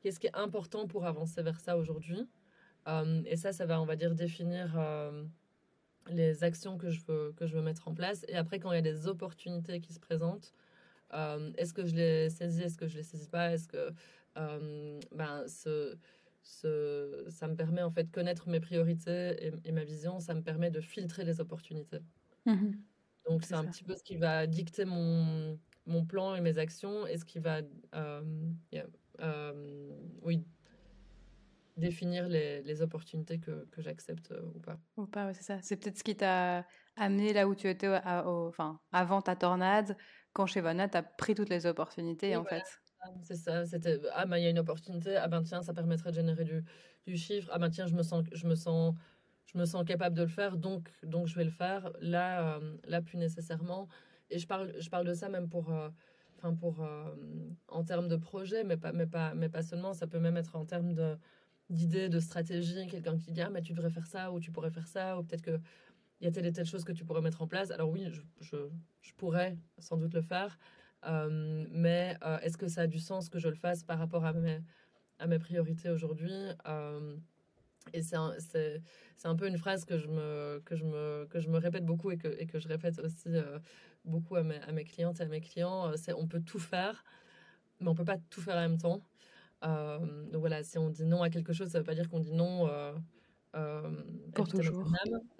qu'est-ce 0.00 0.20
qui 0.20 0.26
est 0.26 0.36
important 0.36 0.86
pour 0.86 1.06
avancer 1.06 1.42
vers 1.42 1.58
ça 1.58 1.78
aujourd'hui? 1.78 2.28
Euh, 2.88 3.22
Et 3.24 3.36
ça, 3.36 3.52
ça 3.52 3.64
va, 3.64 3.80
on 3.80 3.86
va 3.86 3.96
dire, 3.96 4.14
définir 4.14 4.74
euh, 4.78 5.24
les 6.08 6.44
actions 6.44 6.76
que 6.76 6.90
je, 6.90 7.00
veux, 7.06 7.32
que 7.36 7.46
je 7.46 7.56
veux 7.56 7.62
mettre 7.62 7.88
en 7.88 7.94
place. 7.94 8.26
Et 8.28 8.36
après, 8.36 8.58
quand 8.58 8.70
il 8.72 8.74
y 8.74 8.78
a 8.78 8.82
des 8.82 9.08
opportunités 9.08 9.80
qui 9.80 9.94
se 9.94 10.00
présentent, 10.00 10.52
euh, 11.14 11.50
est-ce 11.56 11.72
que 11.72 11.86
je 11.86 11.94
les 11.94 12.28
saisis, 12.28 12.62
est-ce 12.62 12.76
que 12.76 12.86
je 12.86 12.98
les 12.98 13.02
saisis 13.02 13.28
pas? 13.28 13.52
Est-ce 13.52 13.68
que 13.68 13.92
ben, 14.36 15.46
ce, 15.46 15.96
ce, 16.44 17.24
ça 17.30 17.48
me 17.48 17.56
permet 17.56 17.82
en 17.82 17.90
fait 17.90 18.04
de 18.04 18.10
connaître 18.10 18.48
mes 18.48 18.60
priorités 18.60 19.50
et, 19.64 19.72
ma 19.72 19.82
vision, 19.82 20.20
ça 20.20 20.34
me 20.34 20.42
permet 20.42 20.70
de 20.70 20.80
filtrer 20.80 21.24
les 21.24 21.40
opportunités. 21.40 22.00
Mmh 22.44 22.72
Donc 23.28 23.42
c'est 23.44 23.54
un 23.54 23.64
petit 23.64 23.82
peu 23.82 23.96
ce 23.96 24.04
qui 24.04 24.16
va 24.16 24.46
dicter 24.46 24.84
mon, 24.84 25.58
mon 25.86 26.04
plan 26.04 26.34
et 26.34 26.42
mes 26.42 26.58
actions 26.58 27.06
et 27.06 27.16
ce 27.16 27.24
qui 27.24 27.38
va 27.38 27.60
euh, 27.94 28.22
euh, 29.20 29.90
oui, 30.22 30.44
définir 31.78 32.28
les, 32.28 32.62
les 32.62 32.82
opportunités 32.82 33.38
que, 33.38 33.64
que 33.70 33.80
j'accepte 33.80 34.30
euh, 34.32 34.42
ou 34.54 34.60
pas. 34.60 34.78
Ou 34.98 35.06
pas, 35.06 35.32
c'est 35.32 35.42
ça. 35.42 35.62
C'est 35.62 35.76
peut-être 35.76 35.98
ce 35.98 36.04
qui 36.04 36.16
t'a 36.16 36.66
amené 36.96 37.32
là 37.32 37.48
où 37.48 37.54
tu 37.54 37.68
étais 37.68 37.88
enfin, 37.88 38.80
avant 38.92 39.22
ta 39.22 39.34
tornade. 39.34 39.96
Quand 40.34 40.46
chez 40.46 40.60
Vanna, 40.60 40.88
tu 40.88 40.98
as 40.98 41.02
pris 41.02 41.34
toutes 41.34 41.48
les 41.48 41.64
opportunités, 41.64 42.36
en 42.36 42.44
fait. 42.44 42.64
C'est 43.22 43.36
ça, 43.36 43.66
c'était 43.66 44.00
ah 44.12 44.24
ben 44.26 44.38
il 44.38 44.44
y 44.44 44.46
a 44.46 44.50
une 44.50 44.58
opportunité, 44.58 45.16
ah 45.16 45.28
ben 45.28 45.42
tiens, 45.42 45.62
ça 45.62 45.74
permettrait 45.74 46.10
de 46.10 46.16
générer 46.16 46.44
du, 46.44 46.64
du 47.06 47.16
chiffre, 47.16 47.50
ah 47.52 47.58
ben 47.58 47.68
tiens, 47.70 47.86
je 47.86 47.94
me 47.94 48.02
sens 48.02 48.24
je 48.32 48.46
me 48.46 48.54
sens 48.54 48.94
je 49.46 49.58
me 49.58 49.64
sens 49.66 49.84
capable 49.84 50.16
de 50.16 50.22
le 50.22 50.28
faire, 50.28 50.56
donc 50.56 50.90
donc 51.02 51.26
je 51.26 51.34
vais 51.36 51.44
le 51.44 51.50
faire. 51.50 51.92
Là 52.00 52.60
là 52.84 53.02
plus 53.02 53.18
nécessairement 53.18 53.88
et 54.30 54.38
je 54.38 54.46
parle, 54.46 54.74
je 54.80 54.88
parle 54.90 55.06
de 55.06 55.14
ça 55.14 55.28
même 55.28 55.48
pour, 55.50 55.70
euh, 55.72 55.90
enfin 56.38 56.54
pour 56.54 56.82
euh, 56.82 57.14
en 57.68 57.84
termes 57.84 58.08
de 58.08 58.16
projet, 58.16 58.64
mais 58.64 58.76
pas, 58.78 58.92
mais, 58.92 59.06
pas, 59.06 59.34
mais 59.34 59.48
pas 59.50 59.62
seulement. 59.62 59.92
Ça 59.94 60.06
peut 60.06 60.18
même 60.20 60.36
être 60.38 60.56
en 60.56 60.64
termes 60.66 60.94
de, 60.94 61.18
d'idées, 61.70 62.08
de 62.08 62.20
stratégie. 62.20 62.86
Quelqu'un 62.88 63.16
qui 63.18 63.32
dit 63.32 63.42
ah, 63.42 63.50
mais 63.50 63.62
tu 63.62 63.72
devrais 63.74 63.90
faire 63.90 64.06
ça, 64.06 64.32
ou 64.32 64.40
tu 64.40 64.50
pourrais 64.52 64.70
faire 64.70 64.88
ça, 64.88 65.18
ou 65.18 65.24
peut-être 65.24 65.42
qu'il 65.44 65.60
y 66.20 66.26
a 66.26 66.32
telle 66.32 66.46
et 66.46 66.52
telle 66.52 66.66
chose 66.66 66.84
que 66.84 66.92
tu 66.92 67.04
pourrais 67.04 67.22
mettre 67.22 67.42
en 67.42 67.48
place. 67.48 67.70
Alors 67.70 67.90
oui, 67.90 68.06
je, 68.10 68.22
je, 68.40 68.56
je 69.02 69.12
pourrais 69.14 69.58
sans 69.78 69.96
doute 69.96 70.14
le 70.14 70.22
faire. 70.22 70.58
Euh, 71.06 71.66
mais 71.70 72.16
est-ce 72.42 72.56
que 72.56 72.68
ça 72.68 72.82
a 72.82 72.86
du 72.86 72.98
sens 72.98 73.28
que 73.28 73.38
je 73.38 73.48
le 73.48 73.54
fasse 73.54 73.82
par 73.82 73.98
rapport 73.98 74.24
à 74.24 74.32
mes, 74.32 74.60
à 75.18 75.26
mes 75.26 75.38
priorités 75.38 75.90
aujourd'hui? 75.90 76.32
Et 77.92 78.00
c'est 78.00 78.16
un, 78.16 78.32
un, 79.24 79.36
peu 79.36 79.46
une 79.46 79.58
phrase 79.58 79.84
que 79.84 79.98
je 79.98 80.08
me, 80.08 80.62
que 80.64 80.74
je 80.74 80.84
me, 80.84 81.26
que 81.28 81.38
je 81.38 81.50
me 81.50 81.58
répète 81.58 81.84
beaucoup 81.84 82.10
et 82.10 82.16
que, 82.16 82.28
et 82.38 82.46
que 82.46 82.58
je 82.58 82.66
répète 82.66 82.98
aussi 82.98 83.28
beaucoup 84.06 84.36
à 84.36 84.42
mes, 84.42 84.56
à 84.56 84.72
mes, 84.72 84.84
clientes 84.84 85.20
et 85.20 85.24
à 85.24 85.28
mes 85.28 85.40
clients. 85.40 85.94
C'est 85.96 86.14
on 86.14 86.26
peut 86.26 86.40
tout 86.40 86.58
faire, 86.58 87.04
mais 87.80 87.88
on 87.88 87.94
peut 87.94 88.04
pas 88.04 88.18
tout 88.30 88.40
faire 88.40 88.56
en 88.56 88.68
même 88.68 88.78
temps. 88.78 89.02
donc 89.62 90.40
voilà, 90.40 90.62
si 90.62 90.78
on 90.78 90.88
dit 90.88 91.04
non 91.04 91.22
à 91.22 91.28
quelque 91.28 91.52
chose, 91.52 91.68
ça 91.68 91.78
veut 91.78 91.84
pas 91.84 91.94
dire 91.94 92.08
qu'on 92.08 92.20
dit 92.20 92.32
non 92.32 92.68
euh, 93.54 93.90
pour 94.34 94.48
toujours. 94.48 94.84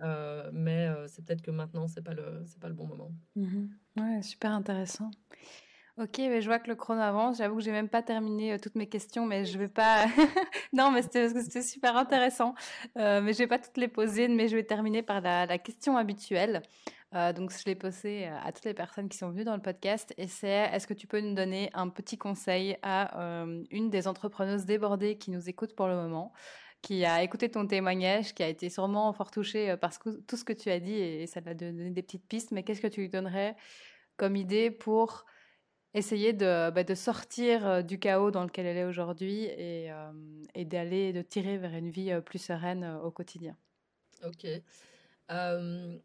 Euh, 0.03 0.51
mais 0.53 0.87
euh, 0.87 1.07
c'est 1.09 1.25
peut-être 1.25 1.43
que 1.43 1.51
maintenant, 1.51 1.89
c'est 1.89 2.03
pas 2.03 2.15
le, 2.15 2.43
c'est 2.47 2.61
pas 2.61 2.69
le 2.69 2.75
bon 2.75 2.87
moment. 2.87 3.13
Mmh 3.37 3.67
ouais, 3.97 4.23
super 4.23 4.53
intéressant. 4.53 5.11
Ok, 5.97 6.19
mais 6.19 6.43
je 6.43 6.47
vois 6.49 6.59
que 6.59 6.69
le 6.69 6.75
chrono 6.75 7.01
avance. 7.01 7.39
J'avoue 7.39 7.57
que 7.57 7.63
j'ai 7.63 7.71
même 7.71 7.89
pas 7.89 8.03
terminé 8.03 8.59
toutes 8.59 8.75
mes 8.75 8.89
questions, 8.89 9.27
mais 9.27 9.45
je 9.45 9.57
vais 9.59 9.69
pas. 9.69 10.07
non, 10.73 10.91
mais 10.91 11.03
c'était, 11.03 11.63
super 11.63 11.97
intéressant. 11.97 12.55
mais 12.97 13.33
je 13.33 13.39
vais 13.39 13.47
pas 13.47 13.61
toutes 13.61 13.77
les 13.77 13.87
poser, 13.87 14.27
mais 14.27 14.49
je 14.49 14.57
vais 14.57 14.65
terminer 14.65 15.03
par 15.03 15.21
la, 15.21 15.47
la 15.47 15.59
question 15.59 15.97
habituelle. 15.97 16.63
donc, 17.13 17.53
je 17.53 17.65
l'ai 17.67 17.77
posée 17.77 18.27
à 18.27 18.51
toutes 18.51 18.65
les 18.65 18.75
personnes 18.75 19.09
qui 19.09 19.17
sont 19.17 19.31
venues 19.31 19.45
dans 19.45 19.55
le 19.55 19.63
podcast. 19.63 20.13
Et 20.19 20.27
c'est 20.27 20.49
est-ce 20.73 20.89
que 20.89 20.95
tu 20.95 21.07
peux 21.07 21.21
nous 21.21 21.35
donner 21.35 21.71
un 21.75 21.89
petit 21.89 22.19
conseil 22.19 22.77
à 22.83 23.45
une 23.71 23.89
des 23.89 24.09
entrepreneuses 24.09 24.65
débordées 24.65 25.17
qui 25.17 25.31
nous 25.31 25.49
écoute 25.49 25.77
pour 25.77 25.87
le 25.87 25.95
moment? 25.95 26.33
Qui 26.85 27.05
a 27.07 27.23
écouté 27.23 27.51
ton 27.51 27.67
témoignage, 27.67 28.35
qui 28.35 28.43
a 28.43 28.49
été 28.49 28.69
sûrement 28.69 29.11
fort 29.15 29.31
touché 29.31 29.71
euh, 29.71 29.77
par 29.79 29.99
tout 29.99 30.37
ce 30.37 30.45
que 30.45 30.53
tu 30.53 30.71
as 30.71 30.81
dit 30.81 30.93
et 30.93 31.27
ça 31.27 31.41
t'a 31.41 31.55
donné 31.55 31.91
des 31.91 32.03
petites 32.03 32.29
pistes. 32.29 32.51
Mais 32.51 32.63
qu'est-ce 32.63 32.83
que 32.83 32.87
tu 32.87 33.01
lui 33.01 33.09
donnerais 33.09 33.57
comme 34.19 34.37
idée 34.37 34.71
pour 34.71 35.25
essayer 35.95 36.35
de, 36.35 36.71
bah, 36.71 36.95
sortir 36.95 37.67
euh, 37.67 37.81
du 37.81 37.99
chaos 37.99 38.31
dans 38.31 38.45
lequel 38.45 38.67
elle 38.67 38.77
est 38.77 38.85
aujourd'hui 38.85 39.45
et, 39.45 39.91
euh, 39.91 40.13
d'aller, 40.65 41.15
de 41.15 41.23
tirer 41.23 41.57
vers 41.57 41.73
une 41.73 41.89
vie 41.91 42.13
plus 42.21 42.39
sereine 42.39 42.85
au 43.03 43.11
quotidien? 43.11 43.57
Ok. 44.23 44.47
je 45.31 46.01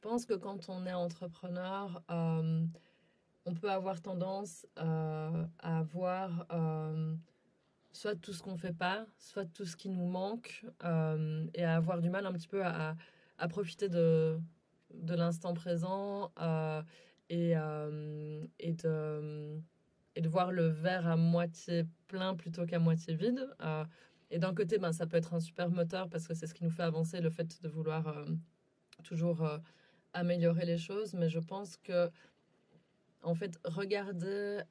pense 0.00 0.26
que 0.26 0.34
quand 0.34 0.68
on 0.68 0.86
est 0.86 0.92
entrepreneur, 0.92 2.02
on 2.08 3.54
peut 3.54 3.70
avoir 3.70 4.00
tendance 4.00 4.66
à 4.76 5.30
avoir 5.60 6.46
soit 7.92 8.16
tout 8.16 8.32
ce 8.32 8.42
qu'on 8.42 8.56
fait 8.56 8.72
pas, 8.72 9.06
soit 9.18 9.44
tout 9.44 9.64
ce 9.64 9.76
qui 9.76 9.88
nous 9.88 10.06
manque, 10.06 10.64
euh, 10.84 11.46
et 11.54 11.64
à 11.64 11.76
avoir 11.76 12.00
du 12.00 12.10
mal 12.10 12.26
un 12.26 12.32
petit 12.32 12.48
peu 12.48 12.64
à, 12.64 12.96
à 13.38 13.48
profiter 13.48 13.88
de, 13.88 14.38
de 14.94 15.14
l'instant 15.14 15.52
présent 15.52 16.32
euh, 16.40 16.82
et, 17.28 17.52
euh, 17.56 18.44
et, 18.58 18.72
de, 18.72 19.60
et 20.16 20.20
de 20.20 20.28
voir 20.28 20.52
le 20.52 20.68
verre 20.68 21.06
à 21.06 21.16
moitié 21.16 21.84
plein 22.06 22.34
plutôt 22.34 22.66
qu'à 22.66 22.78
moitié 22.78 23.14
vide. 23.14 23.48
et 24.30 24.38
d'un 24.38 24.54
côté, 24.54 24.78
ben, 24.78 24.92
ça 24.92 25.06
peut 25.06 25.18
être 25.18 25.34
un 25.34 25.40
super 25.40 25.70
moteur 25.70 26.08
parce 26.08 26.26
que 26.26 26.34
c'est 26.34 26.46
ce 26.46 26.54
qui 26.54 26.64
nous 26.64 26.70
fait 26.70 26.82
avancer, 26.82 27.20
le 27.20 27.30
fait 27.30 27.62
de 27.62 27.68
vouloir 27.68 28.24
toujours 29.04 29.46
améliorer 30.14 30.64
les 30.64 30.78
choses, 30.78 31.14
mais 31.14 31.28
je 31.28 31.40
pense 31.40 31.76
que 31.76 32.10
en 33.24 33.34
fait, 33.34 33.58
regarder 33.64 34.62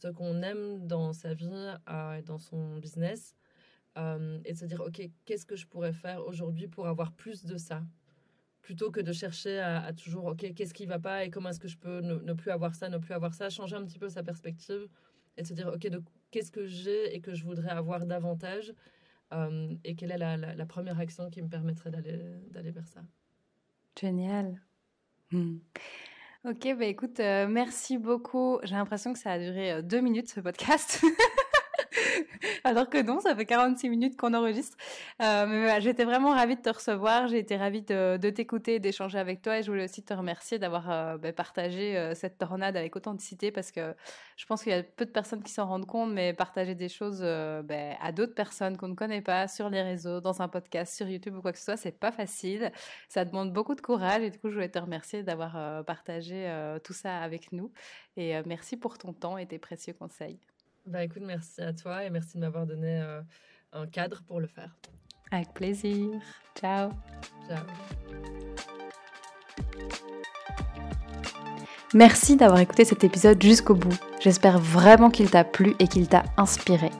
ce 0.00 0.08
qu'on 0.08 0.42
aime 0.42 0.86
dans 0.86 1.12
sa 1.12 1.34
vie 1.34 1.74
euh, 1.88 2.14
et 2.14 2.22
dans 2.22 2.38
son 2.38 2.76
business 2.76 3.36
euh, 3.98 4.38
et 4.44 4.52
de 4.52 4.58
se 4.58 4.64
dire, 4.66 4.80
OK, 4.80 5.00
qu'est-ce 5.24 5.46
que 5.46 5.56
je 5.56 5.66
pourrais 5.66 5.92
faire 5.92 6.26
aujourd'hui 6.26 6.68
pour 6.68 6.86
avoir 6.86 7.12
plus 7.12 7.44
de 7.44 7.56
ça? 7.56 7.82
Plutôt 8.60 8.90
que 8.90 9.00
de 9.00 9.12
chercher 9.12 9.60
à, 9.60 9.92
toujours, 9.92 10.26
OK, 10.26 10.52
qu'est-ce 10.54 10.74
qui 10.74 10.86
va 10.86 10.98
pas 10.98 11.24
et 11.24 11.30
comment 11.30 11.50
est-ce 11.50 11.60
que 11.60 11.68
je 11.68 11.78
peux 11.78 12.00
ne, 12.00 12.32
plus 12.32 12.50
avoir 12.50 12.74
ça, 12.74 12.88
ne 12.88 12.98
plus 12.98 13.14
avoir 13.14 13.32
ça, 13.32 13.48
changer 13.48 13.76
un 13.76 13.84
petit 13.84 13.98
peu 13.98 14.08
sa 14.08 14.22
perspective 14.22 14.88
et 15.36 15.42
de 15.42 15.46
se 15.46 15.54
dire, 15.54 15.68
OK, 15.68 15.88
qu'est-ce 16.30 16.50
que 16.50 16.66
j'ai 16.66 17.14
et 17.14 17.20
que 17.20 17.34
je 17.34 17.44
voudrais 17.44 17.70
avoir 17.70 18.06
davantage 18.06 18.74
euh, 19.32 19.74
et 19.84 19.94
quelle 19.94 20.10
est 20.10 20.18
la, 20.18 20.66
première 20.66 20.98
action 20.98 21.30
qui 21.30 21.42
me 21.42 21.48
permettrait 21.48 21.90
d'aller 21.90 22.70
vers 22.70 22.88
ça? 22.88 23.02
Génial. 23.98 24.60
Hmm. 25.30 25.58
Ok, 26.48 26.76
bah 26.78 26.84
écoute, 26.84 27.18
euh, 27.18 27.48
merci 27.48 27.98
beaucoup. 27.98 28.60
J'ai 28.62 28.76
l'impression 28.76 29.12
que 29.12 29.18
ça 29.18 29.32
a 29.32 29.38
duré 29.40 29.72
euh, 29.72 29.82
deux 29.82 29.98
minutes 29.98 30.30
ce 30.30 30.38
podcast. 30.38 31.02
Alors 32.64 32.88
que 32.88 33.02
non, 33.02 33.20
ça 33.20 33.34
fait 33.34 33.46
46 33.46 33.88
minutes 33.88 34.16
qu'on 34.16 34.34
enregistre. 34.34 34.76
Euh, 35.22 35.76
j'étais 35.80 36.04
vraiment 36.04 36.30
ravie 36.30 36.56
de 36.56 36.60
te 36.60 36.70
recevoir. 36.70 37.28
J'ai 37.28 37.38
été 37.38 37.56
ravie 37.56 37.82
de, 37.82 38.30
t'écouter, 38.30 38.78
d'échanger 38.78 39.18
avec 39.18 39.42
toi. 39.42 39.58
Et 39.58 39.62
je 39.62 39.70
voulais 39.70 39.84
aussi 39.84 40.02
te 40.02 40.14
remercier 40.14 40.58
d'avoir 40.58 40.90
euh, 40.90 41.18
bah, 41.18 41.32
partagé 41.32 41.96
euh, 41.96 42.14
cette 42.14 42.38
tornade 42.38 42.76
avec 42.76 42.96
authenticité 42.96 43.50
parce 43.50 43.72
que 43.72 43.94
je 44.36 44.46
pense 44.46 44.62
qu'il 44.62 44.72
y 44.72 44.74
a 44.74 44.82
peu 44.82 45.04
de 45.04 45.10
personnes 45.10 45.42
qui 45.42 45.52
s'en 45.52 45.66
rendent 45.66 45.86
compte, 45.86 46.12
mais 46.12 46.32
partager 46.32 46.74
des 46.74 46.88
choses 46.88 47.20
bah, 47.20 47.74
à 48.00 48.12
d'autres 48.12 48.34
personnes 48.34 48.76
qu'on 48.76 48.88
ne 48.88 48.94
connaît 48.94 49.22
pas 49.22 49.48
sur 49.48 49.70
les 49.70 49.82
réseaux, 49.82 50.20
dans 50.20 50.42
un 50.42 50.48
podcast, 50.48 50.94
sur 50.94 51.08
YouTube 51.08 51.36
ou 51.36 51.42
quoi 51.42 51.52
que 51.52 51.58
ce 51.58 51.64
soit, 51.64 51.76
c'est 51.76 51.98
pas 51.98 52.12
facile. 52.12 52.72
Ça 53.08 53.24
demande 53.24 53.52
beaucoup 53.52 53.74
de 53.74 53.80
courage. 53.80 54.22
Et 54.22 54.30
du 54.30 54.38
coup, 54.38 54.50
je 54.50 54.54
voulais 54.54 54.68
te 54.68 54.78
remercier 54.78 55.22
d'avoir 55.22 55.84
partagé 55.84 56.50
tout 56.84 56.92
ça 56.92 57.18
avec 57.18 57.52
nous. 57.52 57.72
Et 58.16 58.34
merci 58.46 58.76
pour 58.76 58.98
ton 58.98 59.12
temps 59.12 59.38
et 59.38 59.46
tes 59.46 59.58
précieux 59.58 59.94
conseils. 59.94 60.38
Bah 60.86 61.02
écoute, 61.02 61.22
merci 61.24 61.60
à 61.62 61.72
toi 61.72 62.04
et 62.04 62.10
merci 62.10 62.36
de 62.36 62.42
m'avoir 62.42 62.64
donné 62.64 63.00
euh, 63.00 63.20
un 63.72 63.86
cadre 63.88 64.22
pour 64.22 64.38
le 64.38 64.46
faire. 64.46 64.70
Avec 65.32 65.52
plaisir. 65.52 66.20
Ciao. 66.54 66.90
Ciao. 67.48 67.64
Merci 71.92 72.36
d'avoir 72.36 72.60
écouté 72.60 72.84
cet 72.84 73.02
épisode 73.02 73.42
jusqu'au 73.42 73.74
bout. 73.74 73.98
J'espère 74.20 74.60
vraiment 74.60 75.10
qu'il 75.10 75.28
t'a 75.28 75.42
plu 75.42 75.74
et 75.80 75.88
qu'il 75.88 76.08
t'a 76.08 76.22
inspiré. 76.36 76.90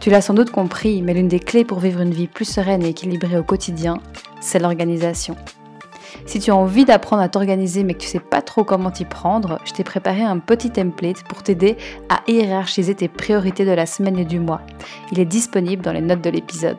Tu 0.00 0.10
l'as 0.10 0.22
sans 0.22 0.34
doute 0.34 0.50
compris, 0.50 1.02
mais 1.02 1.12
l'une 1.12 1.28
des 1.28 1.40
clés 1.40 1.64
pour 1.64 1.80
vivre 1.80 2.00
une 2.00 2.14
vie 2.14 2.28
plus 2.28 2.44
sereine 2.44 2.82
et 2.82 2.90
équilibrée 2.90 3.38
au 3.38 3.44
quotidien, 3.44 4.00
c'est 4.40 4.60
l'organisation. 4.60 5.36
Si 6.26 6.38
tu 6.38 6.50
as 6.50 6.56
envie 6.56 6.84
d'apprendre 6.84 7.22
à 7.22 7.28
t'organiser 7.28 7.84
mais 7.84 7.94
que 7.94 8.00
tu 8.00 8.08
sais 8.08 8.20
pas 8.20 8.42
trop 8.42 8.64
comment 8.64 8.90
t'y 8.90 9.04
prendre, 9.04 9.58
je 9.64 9.72
t'ai 9.72 9.84
préparé 9.84 10.22
un 10.22 10.38
petit 10.38 10.70
template 10.70 11.22
pour 11.24 11.42
t'aider 11.42 11.76
à 12.08 12.20
hiérarchiser 12.28 12.94
tes 12.94 13.08
priorités 13.08 13.64
de 13.64 13.72
la 13.72 13.86
semaine 13.86 14.18
et 14.18 14.24
du 14.24 14.38
mois. 14.40 14.62
Il 15.12 15.20
est 15.20 15.24
disponible 15.24 15.82
dans 15.82 15.92
les 15.92 16.00
notes 16.00 16.22
de 16.22 16.30
l'épisode. 16.30 16.78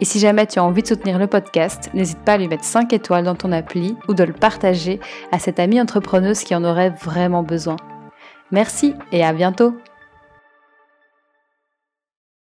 Et 0.00 0.04
si 0.06 0.18
jamais 0.18 0.46
tu 0.46 0.58
as 0.58 0.64
envie 0.64 0.82
de 0.82 0.88
soutenir 0.88 1.18
le 1.18 1.26
podcast, 1.26 1.90
n'hésite 1.92 2.20
pas 2.20 2.32
à 2.32 2.38
lui 2.38 2.48
mettre 2.48 2.64
5 2.64 2.92
étoiles 2.92 3.24
dans 3.24 3.34
ton 3.34 3.52
appli 3.52 3.96
ou 4.08 4.14
de 4.14 4.24
le 4.24 4.32
partager 4.32 4.98
à 5.30 5.38
cette 5.38 5.60
amie 5.60 5.80
entrepreneuse 5.80 6.40
qui 6.40 6.54
en 6.54 6.64
aurait 6.64 6.90
vraiment 6.90 7.42
besoin. 7.42 7.76
Merci 8.50 8.94
et 9.12 9.22
à 9.22 9.32
bientôt 9.32 9.74